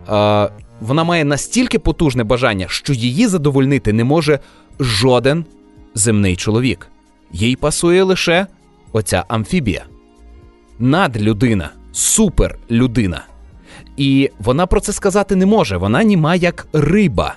Е, 0.08 0.48
вона 0.80 1.04
має 1.04 1.24
настільки 1.24 1.78
потужне 1.78 2.24
бажання, 2.24 2.66
що 2.68 2.92
її 2.92 3.26
задовольнити 3.26 3.92
не 3.92 4.04
може 4.04 4.38
жоден 4.80 5.44
земний 5.94 6.36
чоловік. 6.36 6.88
Їй 7.32 7.56
пасує 7.56 8.02
лише 8.02 8.46
оця 8.92 9.24
амфібія. 9.28 9.84
Надлюдина, 10.78 11.70
суперлюдина. 11.92 13.24
І 13.96 14.30
вона 14.38 14.66
про 14.66 14.80
це 14.80 14.92
сказати 14.92 15.36
не 15.36 15.46
може. 15.46 15.76
Вона 15.76 16.02
німа 16.02 16.34
як 16.34 16.66
риба. 16.72 17.34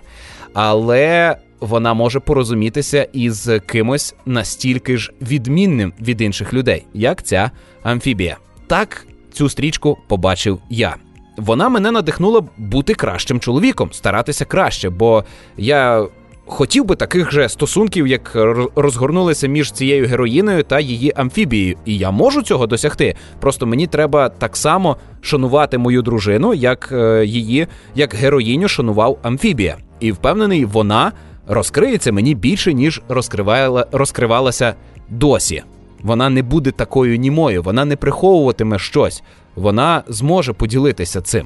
Але 0.54 1.38
вона 1.60 1.94
може 1.94 2.20
порозумітися 2.20 3.08
із 3.14 3.50
кимось 3.66 4.16
настільки 4.26 4.98
ж 4.98 5.12
відмінним 5.22 5.94
від 6.02 6.22
інших 6.22 6.54
людей, 6.54 6.86
як 6.94 7.24
ця 7.24 7.52
амфібія. 7.84 8.38
Так 8.68 9.08
цю 9.34 9.50
стрічку 9.50 9.98
побачив 10.08 10.60
я. 10.70 10.96
Вона 11.38 11.70
мене 11.70 11.92
надихнула 11.92 12.44
бути 12.58 12.94
кращим 12.94 13.40
чоловіком, 13.40 13.94
старатися 13.94 14.46
краще, 14.46 14.90
бо 14.90 15.24
я 15.58 16.08
хотів 16.46 16.86
би 16.86 16.96
таких 16.96 17.32
же 17.32 17.50
стосунків, 17.50 18.08
як 18.08 18.32
розгорнулися 18.76 19.48
між 19.48 19.72
цією 19.72 20.08
героїною 20.08 20.64
та 20.64 20.80
її 20.80 21.14
амфібією. 21.16 21.78
І 21.86 21.98
я 21.98 22.12
можу 22.12 22.42
цього 22.42 22.68
досягти. 22.68 23.16
Просто 23.40 23.66
мені 23.66 23.88
треба 23.88 24.30
так 24.30 24.58
само 24.58 24.98
шанувати 25.22 25.78
мою 25.78 26.02
дружину, 26.02 26.54
як 26.54 26.90
е, 26.92 27.26
її, 27.26 27.68
як 27.96 28.14
героїню 28.14 28.68
шанував 28.68 29.18
амфібія. 29.24 29.78
І 30.00 30.12
впевнений, 30.12 30.66
вона 30.66 31.12
розкриється 31.48 32.12
мені 32.12 32.36
більше, 32.36 32.74
ніж 32.74 33.02
розкривала, 33.10 33.88
розкривалася 33.92 34.76
досі. 35.10 35.64
Вона 36.04 36.30
не 36.30 36.44
буде 36.44 36.72
такою 36.72 37.18
німою, 37.18 37.64
вона 37.64 37.86
не 37.86 37.96
приховуватиме 37.96 38.80
щось, 38.80 39.24
вона 39.56 40.04
зможе 40.08 40.54
поділитися 40.54 41.22
цим. 41.22 41.46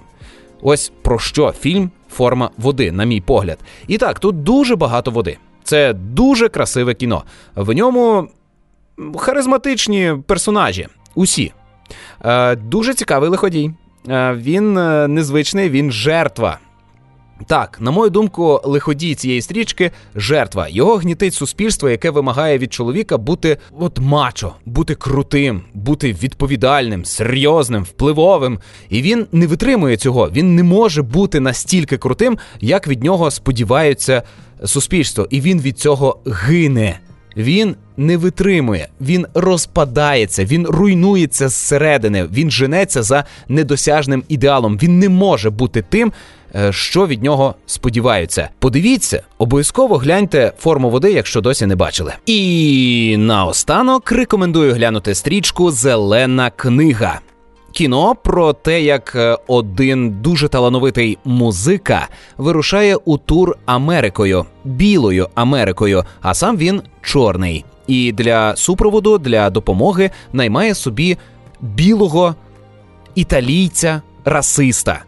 Ось 0.61 0.91
про 1.01 1.19
що 1.19 1.51
фільм 1.51 1.91
форма 2.09 2.49
води, 2.57 2.91
на 2.91 3.03
мій 3.03 3.21
погляд. 3.21 3.59
І 3.87 3.97
так, 3.97 4.19
тут 4.19 4.43
дуже 4.43 4.75
багато 4.75 5.11
води. 5.11 5.37
Це 5.63 5.93
дуже 5.93 6.49
красиве 6.49 6.93
кіно. 6.93 7.23
В 7.55 7.75
ньому 7.75 8.27
харизматичні 9.17 10.13
персонажі. 10.27 10.87
Усі. 11.15 11.53
Е, 12.25 12.55
Дуже 12.55 12.93
цікавий 12.93 13.29
лиходій. 13.29 13.71
Е, 14.09 14.33
Він 14.33 14.77
е, 14.77 15.07
незвичний, 15.07 15.69
він 15.69 15.91
жертва. 15.91 16.59
Так, 17.45 17.77
на 17.81 17.91
мою 17.91 18.09
думку, 18.09 18.61
лиходій 18.63 19.15
цієї 19.15 19.41
стрічки 19.41 19.91
жертва. 20.15 20.67
Його 20.67 20.95
гнітить 20.95 21.33
суспільство, 21.33 21.89
яке 21.89 22.09
вимагає 22.09 22.57
від 22.57 22.73
чоловіка 22.73 23.17
бути 23.17 23.57
от 23.79 23.99
мачо, 23.99 24.51
бути 24.65 24.95
крутим, 24.95 25.61
бути 25.73 26.13
відповідальним, 26.13 27.05
серйозним, 27.05 27.83
впливовим. 27.83 28.59
І 28.89 29.01
він 29.01 29.27
не 29.31 29.47
витримує 29.47 29.97
цього. 29.97 30.29
Він 30.29 30.55
не 30.55 30.63
може 30.63 31.01
бути 31.01 31.39
настільки 31.39 31.97
крутим, 31.97 32.37
як 32.61 32.87
від 32.87 33.03
нього 33.03 33.31
сподіваються 33.31 34.23
суспільство. 34.65 35.27
І 35.29 35.41
він 35.41 35.61
від 35.61 35.79
цього 35.79 36.19
гине. 36.25 36.99
Він 37.37 37.75
не 37.97 38.17
витримує, 38.17 38.87
він 39.01 39.25
розпадається, 39.33 40.45
він 40.45 40.67
руйнується 40.67 41.49
зсередини, 41.49 42.27
він 42.33 42.51
женеться 42.51 43.03
за 43.03 43.25
недосяжним 43.47 44.23
ідеалом. 44.27 44.77
Він 44.77 44.99
не 44.99 45.09
може 45.09 45.49
бути 45.49 45.81
тим, 45.89 46.13
що 46.69 47.07
від 47.07 47.23
нього 47.23 47.55
сподіваються. 47.65 48.49
Подивіться, 48.59 49.23
обов'язково 49.37 49.97
гляньте 49.97 50.53
форму 50.59 50.89
води, 50.89 51.11
якщо 51.11 51.41
досі 51.41 51.65
не 51.65 51.75
бачили. 51.75 52.13
І 52.25 53.15
наостанок 53.17 54.11
рекомендую 54.11 54.73
глянути 54.73 55.15
стрічку 55.15 55.71
Зелена 55.71 56.49
книга. 56.49 57.19
Кіно 57.71 58.15
про 58.15 58.53
те, 58.53 58.81
як 58.81 59.15
е, 59.15 59.37
один 59.47 60.21
дуже 60.21 60.47
талановитий 60.47 61.17
музика 61.25 62.07
вирушає 62.37 62.95
у 62.95 63.17
тур 63.17 63.57
Америкою, 63.65 64.45
білою 64.63 65.27
Америкою, 65.35 66.03
а 66.21 66.33
сам 66.33 66.57
він 66.57 66.81
чорний. 67.01 67.65
І 67.87 68.11
для 68.11 68.55
супроводу, 68.55 69.17
для 69.17 69.49
допомоги 69.49 70.11
наймає 70.33 70.75
собі 70.75 71.17
білого 71.61 72.35
італійця 73.15 74.01
расиста. 74.25 75.03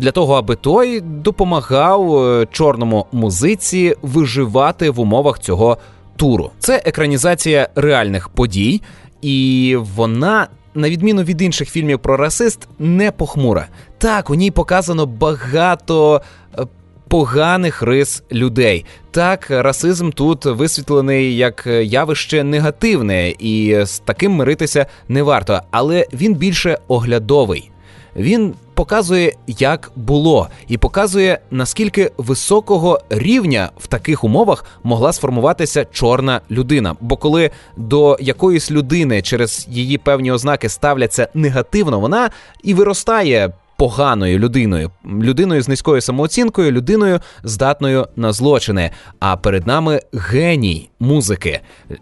Для 0.00 0.10
того, 0.12 0.34
аби 0.34 0.56
той 0.56 1.00
допомагав 1.00 2.18
е, 2.18 2.46
чорному 2.52 3.06
музиці 3.12 3.94
виживати 4.02 4.90
в 4.90 5.00
умовах 5.00 5.38
цього 5.38 5.78
туру. 6.16 6.50
Це 6.58 6.82
екранізація 6.84 7.68
реальних 7.74 8.28
подій, 8.28 8.82
і 9.22 9.76
вона 9.96 10.48
на 10.74 10.90
відміну 10.90 11.22
від 11.22 11.42
інших 11.42 11.70
фільмів 11.70 11.98
про 11.98 12.16
расист, 12.16 12.68
не 12.78 13.10
похмура. 13.10 13.68
Так, 13.98 14.30
у 14.30 14.34
ній 14.34 14.50
показано 14.50 15.06
багато. 15.06 16.22
Е, 16.58 16.66
поганих 17.08 17.82
рис 17.82 18.22
людей. 18.32 18.84
Так, 19.10 19.46
расизм 19.50 20.10
тут 20.10 20.44
висвітлений 20.44 21.36
як 21.36 21.66
явище 21.82 22.44
негативне, 22.44 23.30
і 23.38 23.76
з 23.84 23.98
таким 23.98 24.32
миритися 24.32 24.86
не 25.08 25.22
варто, 25.22 25.60
але 25.70 26.06
він 26.12 26.34
більше 26.34 26.78
оглядовий. 26.88 27.70
Він 28.16 28.54
показує, 28.80 29.32
як 29.46 29.92
було, 29.96 30.48
і 30.68 30.78
показує, 30.78 31.38
наскільки 31.50 32.10
високого 32.16 33.00
рівня 33.10 33.70
в 33.78 33.86
таких 33.86 34.24
умовах 34.24 34.64
могла 34.82 35.12
сформуватися 35.12 35.86
чорна 35.92 36.40
людина. 36.50 36.96
Бо 37.00 37.16
коли 37.16 37.50
до 37.76 38.16
якоїсь 38.20 38.70
людини 38.70 39.22
через 39.22 39.66
її 39.70 39.98
певні 39.98 40.32
ознаки 40.32 40.68
ставляться 40.68 41.28
негативно, 41.34 42.00
вона 42.00 42.30
і 42.62 42.74
виростає. 42.74 43.52
Поганою 43.76 44.38
людиною, 44.38 44.90
людиною 45.04 45.62
з 45.62 45.68
низькою 45.68 46.00
самооцінкою, 46.00 46.72
людиною 46.72 47.20
здатною 47.44 48.06
на 48.16 48.32
злочини. 48.32 48.90
А 49.20 49.36
перед 49.36 49.66
нами 49.66 50.00
геній 50.12 50.90
музики, 50.98 51.60
е, 51.90 51.96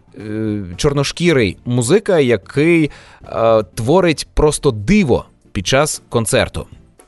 чорношкірий 0.76 1.56
музика, 1.64 2.18
який 2.18 2.90
е, 3.24 3.62
творить 3.62 4.28
просто 4.34 4.70
диво 4.70 5.24
під 5.58 5.66
час 5.66 6.02
концерту. 6.08 6.66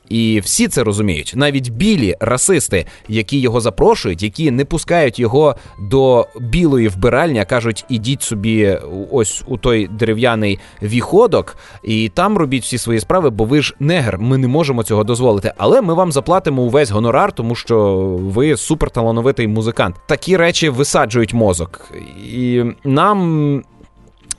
І 0.09 0.39
всі 0.39 0.67
це 0.67 0.83
розуміють, 0.83 1.33
навіть 1.35 1.69
білі 1.69 2.15
расисти, 2.19 2.85
які 3.07 3.39
його 3.39 3.61
запрошують, 3.61 4.23
які 4.23 4.51
не 4.51 4.65
пускають 4.65 5.19
його 5.19 5.55
до 5.79 6.27
білої 6.39 6.87
вбиральні, 6.87 7.39
а 7.39 7.45
кажуть, 7.45 7.85
ідіть 7.89 8.21
собі 8.21 8.77
ось 9.11 9.43
у 9.47 9.57
той 9.57 9.87
дерев'яний 9.87 10.59
віходок, 10.83 11.57
і 11.83 12.09
там 12.09 12.37
робіть 12.37 12.63
всі 12.63 12.77
свої 12.77 12.99
справи, 12.99 13.29
бо 13.29 13.45
ви 13.45 13.61
ж 13.61 13.75
негр, 13.79 14.17
ми 14.19 14.37
не 14.37 14.47
можемо 14.47 14.83
цього 14.83 15.03
дозволити. 15.03 15.53
Але 15.57 15.81
ми 15.81 15.93
вам 15.93 16.11
заплатимо 16.11 16.61
увесь 16.61 16.91
гонорар, 16.91 17.31
тому 17.31 17.55
що 17.55 17.95
ви 18.21 18.57
суперталановитий 18.57 19.47
музикант. 19.47 19.95
Такі 20.07 20.37
речі 20.37 20.69
висаджують 20.69 21.33
мозок, 21.33 21.91
і 22.33 22.63
нам. 22.83 23.63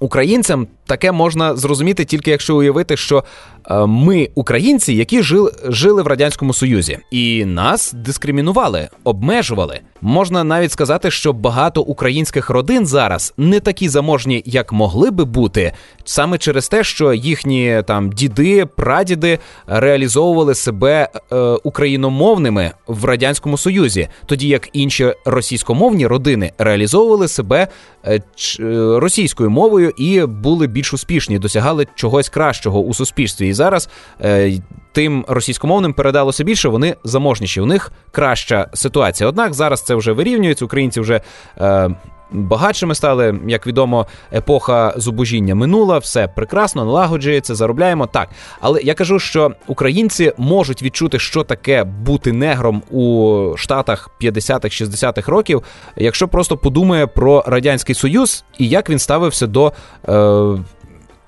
Українцям 0.02 0.66
таке 0.86 1.12
можна 1.12 1.56
зрозуміти 1.56 2.04
тільки 2.04 2.30
якщо 2.30 2.56
уявити, 2.56 2.96
що 2.96 3.24
Е, 3.70 3.86
ми 3.86 4.28
українці, 4.34 4.94
які 4.94 5.22
жили, 5.22 5.52
жили 5.64 6.02
в 6.02 6.06
радянському 6.06 6.54
союзі, 6.54 6.98
і 7.10 7.44
нас 7.44 7.92
дискримінували, 7.92 8.88
обмежували. 9.04 9.80
Можна 10.00 10.44
навіть 10.44 10.72
сказати, 10.72 11.10
що 11.10 11.32
багато 11.32 11.82
українських 11.82 12.50
родин 12.50 12.86
зараз 12.86 13.34
не 13.36 13.60
такі 13.60 13.88
заможні, 13.88 14.42
як 14.46 14.72
могли 14.72 15.10
би 15.10 15.24
бути, 15.24 15.72
саме 16.04 16.38
через 16.38 16.68
те, 16.68 16.84
що 16.84 17.14
їхні 17.14 17.82
там 17.86 18.10
діди, 18.10 18.66
прадіди 18.66 19.38
реалізовували 19.66 20.54
себе 20.54 21.08
е, 21.32 21.36
україномовними 21.40 22.72
в 22.86 23.04
радянському 23.04 23.58
союзі, 23.58 24.08
тоді 24.26 24.48
як 24.48 24.68
інші 24.72 25.14
російськомовні 25.24 26.06
родини 26.06 26.52
реалізовували 26.58 27.28
себе 27.28 27.68
е, 28.06 28.20
ч, 28.34 28.62
е, 28.62 29.00
російською 29.00 29.50
мовою 29.50 29.92
і 29.98 30.24
були 30.24 30.66
більш 30.72 30.94
успішні, 30.94 31.38
досягали 31.38 31.86
чогось 31.94 32.28
кращого 32.28 32.80
у 32.80 32.94
суспільстві. 32.94 33.48
І 33.48 33.52
зараз 33.52 33.88
е, 34.20 34.52
тим 34.92 35.24
російськомовним 35.28 35.92
передалося 35.92 36.44
більше, 36.44 36.68
вони 36.68 36.96
заможніші. 37.04 37.60
У 37.60 37.66
них 37.66 37.92
краща 38.10 38.68
ситуація. 38.74 39.28
Однак 39.28 39.54
зараз 39.54 39.82
це 39.82 39.94
вже 39.94 40.12
вирівнюється. 40.12 40.64
Українці 40.64 41.00
вже. 41.00 41.20
Е, 41.60 41.90
Багатшими 42.32 42.94
стали, 42.94 43.40
як 43.46 43.66
відомо, 43.66 44.06
епоха 44.32 44.94
зубожіння 44.96 45.54
минула, 45.54 45.98
все 45.98 46.28
прекрасно, 46.28 46.84
налагоджується, 46.84 47.54
заробляємо 47.54 48.06
так. 48.06 48.28
Але 48.60 48.80
я 48.82 48.94
кажу, 48.94 49.18
що 49.18 49.52
українці 49.66 50.32
можуть 50.36 50.82
відчути, 50.82 51.18
що 51.18 51.42
таке 51.42 51.84
бути 51.84 52.32
негром 52.32 52.82
у 52.90 53.56
штатах 53.56 54.10
50-х, 54.20 54.82
60-х 54.82 55.32
років, 55.32 55.62
якщо 55.96 56.28
просто 56.28 56.56
подумає 56.56 57.06
про 57.06 57.44
радянський 57.46 57.94
союз 57.94 58.44
і 58.58 58.68
як 58.68 58.90
він 58.90 58.98
ставився 58.98 59.46
до 59.46 59.72
е, 60.08 60.64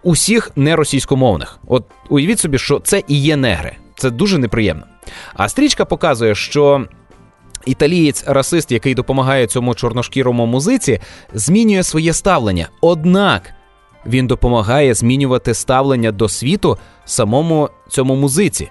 усіх 0.02 0.50
неросійськомовних. 0.56 1.58
От 1.66 1.84
уявіть 2.08 2.38
собі, 2.38 2.58
що 2.58 2.78
це 2.78 3.02
і 3.08 3.22
є 3.22 3.36
негри. 3.36 3.76
Це 3.96 4.10
дуже 4.10 4.38
неприємно. 4.38 4.84
А 5.34 5.48
стрічка 5.48 5.84
показує, 5.84 6.34
що. 6.34 6.86
Італієць 7.66 8.24
расист, 8.26 8.72
який 8.72 8.94
допомагає 8.94 9.46
цьому 9.46 9.74
чорношкірому 9.74 10.46
музиці, 10.46 11.00
змінює 11.34 11.82
своє 11.82 12.12
ставлення. 12.12 12.68
Однак 12.80 13.54
він 14.06 14.26
допомагає 14.26 14.94
змінювати 14.94 15.54
ставлення 15.54 16.12
до 16.12 16.28
світу 16.28 16.78
самому 17.04 17.68
цьому 17.88 18.14
музиці. 18.14 18.70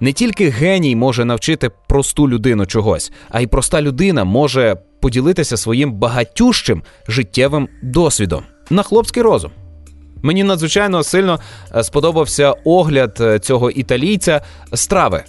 Не 0.00 0.12
тільки 0.12 0.48
геній 0.48 0.96
може 0.96 1.24
навчити 1.24 1.70
просту 1.88 2.28
людину 2.28 2.66
чогось, 2.66 3.12
а 3.30 3.40
й 3.40 3.46
проста 3.46 3.82
людина 3.82 4.24
може 4.24 4.76
поділитися 5.00 5.56
своїм 5.56 5.92
багатющим 5.92 6.82
життєвим 7.08 7.68
досвідом 7.82 8.42
на 8.70 8.82
хлопський 8.82 9.22
розум. 9.22 9.50
Мені 10.22 10.44
надзвичайно 10.44 11.02
сильно 11.02 11.40
е, 11.76 11.84
сподобався 11.84 12.54
огляд 12.64 13.18
е, 13.20 13.38
цього 13.38 13.70
італійця 13.70 14.40
страви. 14.72 15.24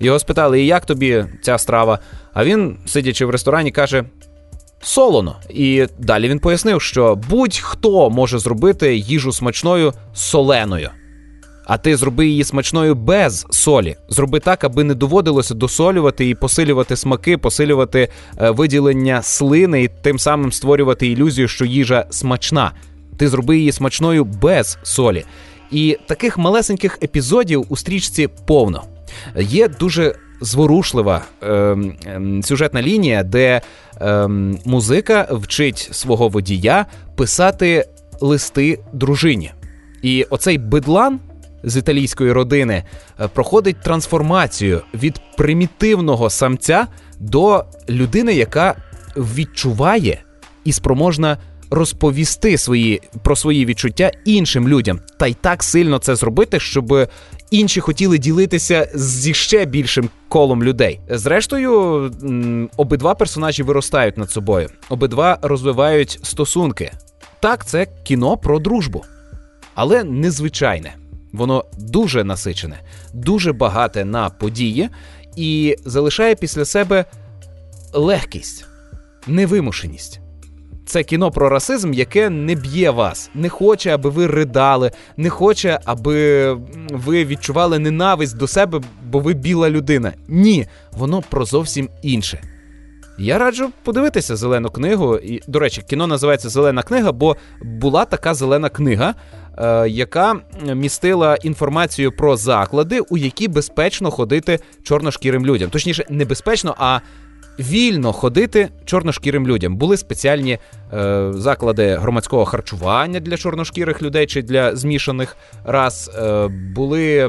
Його 0.00 0.18
спитали, 0.18 0.62
і 0.62 0.66
як 0.66 0.86
тобі 0.86 1.24
ця 1.42 1.58
страва? 1.58 1.98
А 2.34 2.44
він, 2.44 2.76
сидячи 2.86 3.26
в 3.26 3.30
ресторані, 3.30 3.70
каже: 3.70 4.04
солоно. 4.82 5.36
І 5.50 5.86
далі 5.98 6.28
він 6.28 6.38
пояснив, 6.38 6.82
що 6.82 7.20
будь-хто 7.30 8.10
може 8.10 8.38
зробити 8.38 8.96
їжу 8.96 9.32
смачною 9.32 9.92
соленою. 10.14 10.90
А 11.66 11.78
ти 11.78 11.96
зроби 11.96 12.26
її 12.26 12.44
смачною 12.44 12.94
без 12.94 13.46
солі. 13.50 13.96
Зроби 14.08 14.40
так, 14.40 14.64
аби 14.64 14.84
не 14.84 14.94
доводилося 14.94 15.54
досолювати 15.54 16.28
і 16.28 16.34
посилювати 16.34 16.96
смаки, 16.96 17.38
посилювати 17.38 18.08
е, 18.40 18.50
виділення 18.50 19.22
слини 19.22 19.82
і 19.82 19.90
тим 20.02 20.18
самим 20.18 20.52
створювати 20.52 21.06
ілюзію, 21.06 21.48
що 21.48 21.64
їжа 21.64 22.06
смачна 22.10 22.72
ти 23.16 23.28
зроби 23.28 23.58
її 23.58 23.72
смачною 23.72 24.24
без 24.24 24.78
солі. 24.82 25.24
І 25.70 25.98
таких 26.06 26.38
малесеньких 26.38 26.98
епізодів 27.02 27.66
у 27.68 27.76
стрічці 27.76 28.28
повно. 28.46 28.84
Є 29.36 29.68
дуже 29.68 30.14
зворушлива 30.42 31.22
е, 31.42 31.48
е, 31.48 32.40
сюжетна 32.42 32.82
лінія, 32.82 33.22
де 33.22 33.60
е, 34.00 34.28
музика 34.64 35.28
вчить 35.30 35.88
свого 35.92 36.28
водія 36.28 36.86
писати 37.16 37.88
листи 38.20 38.78
дружині. 38.92 39.52
І 40.02 40.26
оцей 40.30 40.58
бидлан 40.58 41.20
з 41.64 41.76
італійської 41.76 42.32
родини 42.32 42.84
е, 43.20 43.28
проходить 43.28 43.82
трансформацію 43.82 44.82
від 44.94 45.20
примітивного 45.36 46.30
самця 46.30 46.86
до 47.20 47.64
людини, 47.88 48.34
яка 48.34 48.74
відчуває 49.16 50.22
і 50.64 50.72
спроможна 50.72 51.38
розповісти 51.70 52.58
свої 52.58 53.00
про 53.22 53.36
свої 53.36 53.66
відчуття 53.66 54.10
іншим 54.24 54.68
людям, 54.68 55.00
та 55.18 55.26
й 55.26 55.34
так 55.40 55.62
сильно 55.62 55.98
це 55.98 56.14
зробити, 56.14 56.60
щоб 56.60 57.08
інші 57.52 57.80
хотіли 57.80 58.18
ділитися 58.18 58.88
зі 58.94 59.34
ще 59.34 59.64
більшим 59.64 60.10
колом 60.28 60.62
людей. 60.62 61.00
Зрештою, 61.08 61.70
обидва 62.76 63.14
персонажі 63.14 63.62
виростають 63.62 64.18
над 64.18 64.30
собою, 64.30 64.68
обидва 64.88 65.38
розвивають 65.42 66.20
стосунки. 66.22 66.92
Так, 67.40 67.66
це 67.66 67.86
кіно 68.02 68.36
про 68.36 68.58
дружбу, 68.58 69.04
але 69.74 70.04
незвичайне. 70.04 70.94
Воно 71.32 71.64
дуже 71.78 72.24
насичене, 72.24 72.80
дуже 73.14 73.52
багате 73.52 74.04
на 74.04 74.30
події 74.30 74.88
і 75.36 75.76
залишає 75.84 76.34
після 76.34 76.64
себе 76.64 77.04
легкість, 77.92 78.66
невимушеність. 79.26 80.21
Це 80.86 81.02
кіно 81.02 81.30
про 81.30 81.48
расизм, 81.48 81.92
яке 81.92 82.30
не 82.30 82.54
б'є 82.54 82.90
вас, 82.90 83.30
не 83.34 83.48
хоче, 83.48 83.94
аби 83.94 84.10
ви 84.10 84.26
ридали, 84.26 84.90
не 85.16 85.30
хоче, 85.30 85.80
аби 85.84 86.52
ви 86.90 87.24
відчували 87.24 87.78
ненависть 87.78 88.36
до 88.36 88.46
себе, 88.46 88.80
бо 89.10 89.18
ви 89.18 89.34
біла 89.34 89.70
людина. 89.70 90.12
Ні, 90.28 90.66
воно 90.92 91.22
про 91.30 91.44
зовсім 91.44 91.88
інше. 92.02 92.42
Я 93.18 93.38
раджу 93.38 93.70
подивитися 93.82 94.36
зелену 94.36 94.70
книгу. 94.70 95.16
І, 95.16 95.40
До 95.48 95.58
речі, 95.58 95.82
кіно 95.88 96.06
називається 96.06 96.48
Зелена 96.48 96.82
книга, 96.82 97.12
бо 97.12 97.36
була 97.62 98.04
така 98.04 98.34
зелена 98.34 98.68
книга, 98.68 99.14
е, 99.58 99.88
яка 99.88 100.36
містила 100.74 101.36
інформацію 101.36 102.12
про 102.12 102.36
заклади, 102.36 103.00
у 103.00 103.16
які 103.16 103.48
безпечно 103.48 104.10
ходити 104.10 104.58
чорношкірим 104.82 105.46
людям. 105.46 105.70
Точніше, 105.70 106.04
не 106.10 106.24
безпечно, 106.24 106.74
а 106.78 107.00
вільно 107.58 108.12
ходити 108.12 108.68
чорношкірим 108.84 109.46
людям. 109.46 109.76
Були 109.76 109.96
спеціальні 109.96 110.58
е, 110.92 111.30
заклади 111.32 111.94
громадського 111.94 112.44
харчування 112.44 113.20
для 113.20 113.36
чорношкірих 113.36 114.02
людей 114.02 114.26
чи 114.26 114.42
для 114.42 114.76
змішаних 114.76 115.36
рас. 115.64 116.08
Е, 116.08 116.48
були 116.48 117.16
е, 117.16 117.28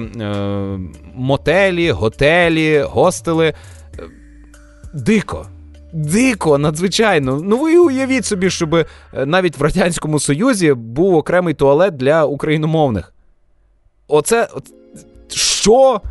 мотелі, 1.15 1.91
готелі, 1.91 2.79
гостели. 2.81 3.47
Е, 3.47 3.53
дико. 4.93 5.47
Дико, 5.93 6.57
надзвичайно. 6.57 7.41
Ну 7.43 7.57
ви 7.57 7.77
уявіть 7.77 8.25
собі, 8.25 8.49
щоб 8.49 8.75
е, 8.75 8.85
навіть 9.25 9.57
в 9.57 9.61
Радянському 9.61 10.19
Союзі 10.19 10.73
був 10.73 11.15
окремий 11.15 11.53
туалет 11.53 11.97
для 11.97 12.25
україномовних. 12.25 13.13
Оце. 14.07 14.47
Що? 15.29 16.01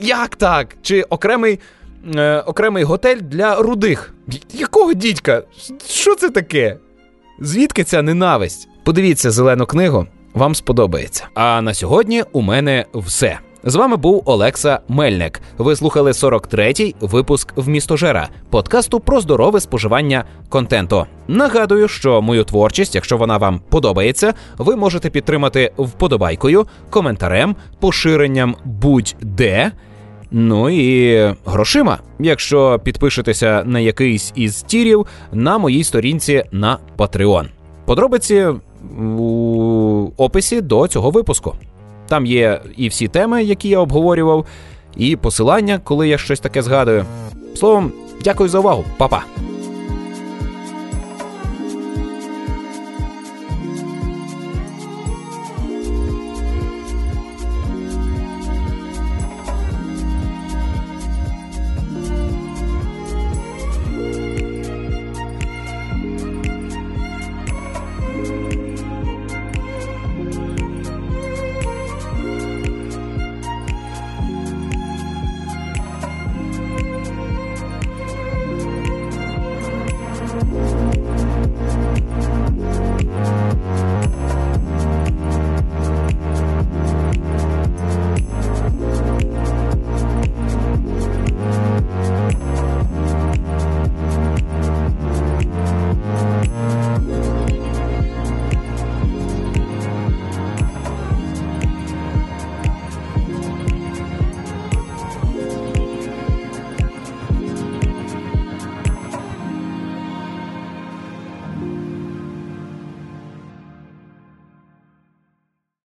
Як 0.00 0.36
так? 0.36 0.76
Чи 0.82 1.02
окремий 1.02 1.58
е, 2.16 2.40
окремий 2.40 2.84
готель 2.84 3.16
для 3.16 3.54
рудих. 3.56 4.14
Якого 4.52 4.94
дідька? 4.94 5.42
Що 5.88 6.14
це 6.14 6.30
таке? 6.30 6.76
Звідки 7.40 7.84
ця 7.84 8.02
ненависть? 8.02 8.68
Подивіться 8.84 9.30
зелену 9.30 9.66
книгу, 9.66 10.06
вам 10.34 10.54
сподобається. 10.54 11.26
А 11.34 11.62
на 11.62 11.74
сьогодні 11.74 12.24
у 12.32 12.40
мене 12.40 12.84
все. 12.94 13.38
З 13.64 13.74
вами 13.74 13.96
був 13.96 14.22
Олекса 14.24 14.80
Мельник. 14.88 15.40
Ви 15.58 15.76
слухали 15.76 16.10
43-й 16.10 16.94
випуск 17.00 17.52
«Вмістожера» 17.56 18.28
подкасту 18.50 19.00
про 19.00 19.20
здорове 19.20 19.60
споживання 19.60 20.24
контенту. 20.48 21.06
Нагадую, 21.28 21.88
що 21.88 22.22
мою 22.22 22.44
творчість, 22.44 22.94
якщо 22.94 23.16
вона 23.16 23.36
вам 23.36 23.60
подобається, 23.68 24.34
ви 24.58 24.76
можете 24.76 25.10
підтримати 25.10 25.72
вподобайкою, 25.78 26.66
коментарем, 26.90 27.56
поширенням 27.80 28.56
будь-де. 28.64 29.72
Ну 30.30 30.70
і 30.70 31.34
грошима, 31.46 31.98
якщо 32.18 32.80
підпишетеся 32.84 33.62
на 33.66 33.80
якийсь 33.80 34.32
із 34.34 34.62
тірів 34.62 35.06
на 35.32 35.58
моїй 35.58 35.84
сторінці 35.84 36.44
на 36.52 36.78
Patreon. 36.98 37.46
Подробиці 37.84 38.46
у 39.18 40.10
описі 40.16 40.60
до 40.60 40.88
цього 40.88 41.10
випуску. 41.10 41.54
Там 42.08 42.26
є 42.26 42.60
і 42.76 42.88
всі 42.88 43.08
теми, 43.08 43.44
які 43.44 43.68
я 43.68 43.78
обговорював, 43.78 44.46
і 44.96 45.16
посилання, 45.16 45.80
коли 45.84 46.08
я 46.08 46.18
щось 46.18 46.40
таке 46.40 46.62
згадую. 46.62 47.04
Словом, 47.54 47.92
дякую 48.24 48.48
за 48.48 48.58
увагу, 48.58 48.84
Па-па! 48.98 49.49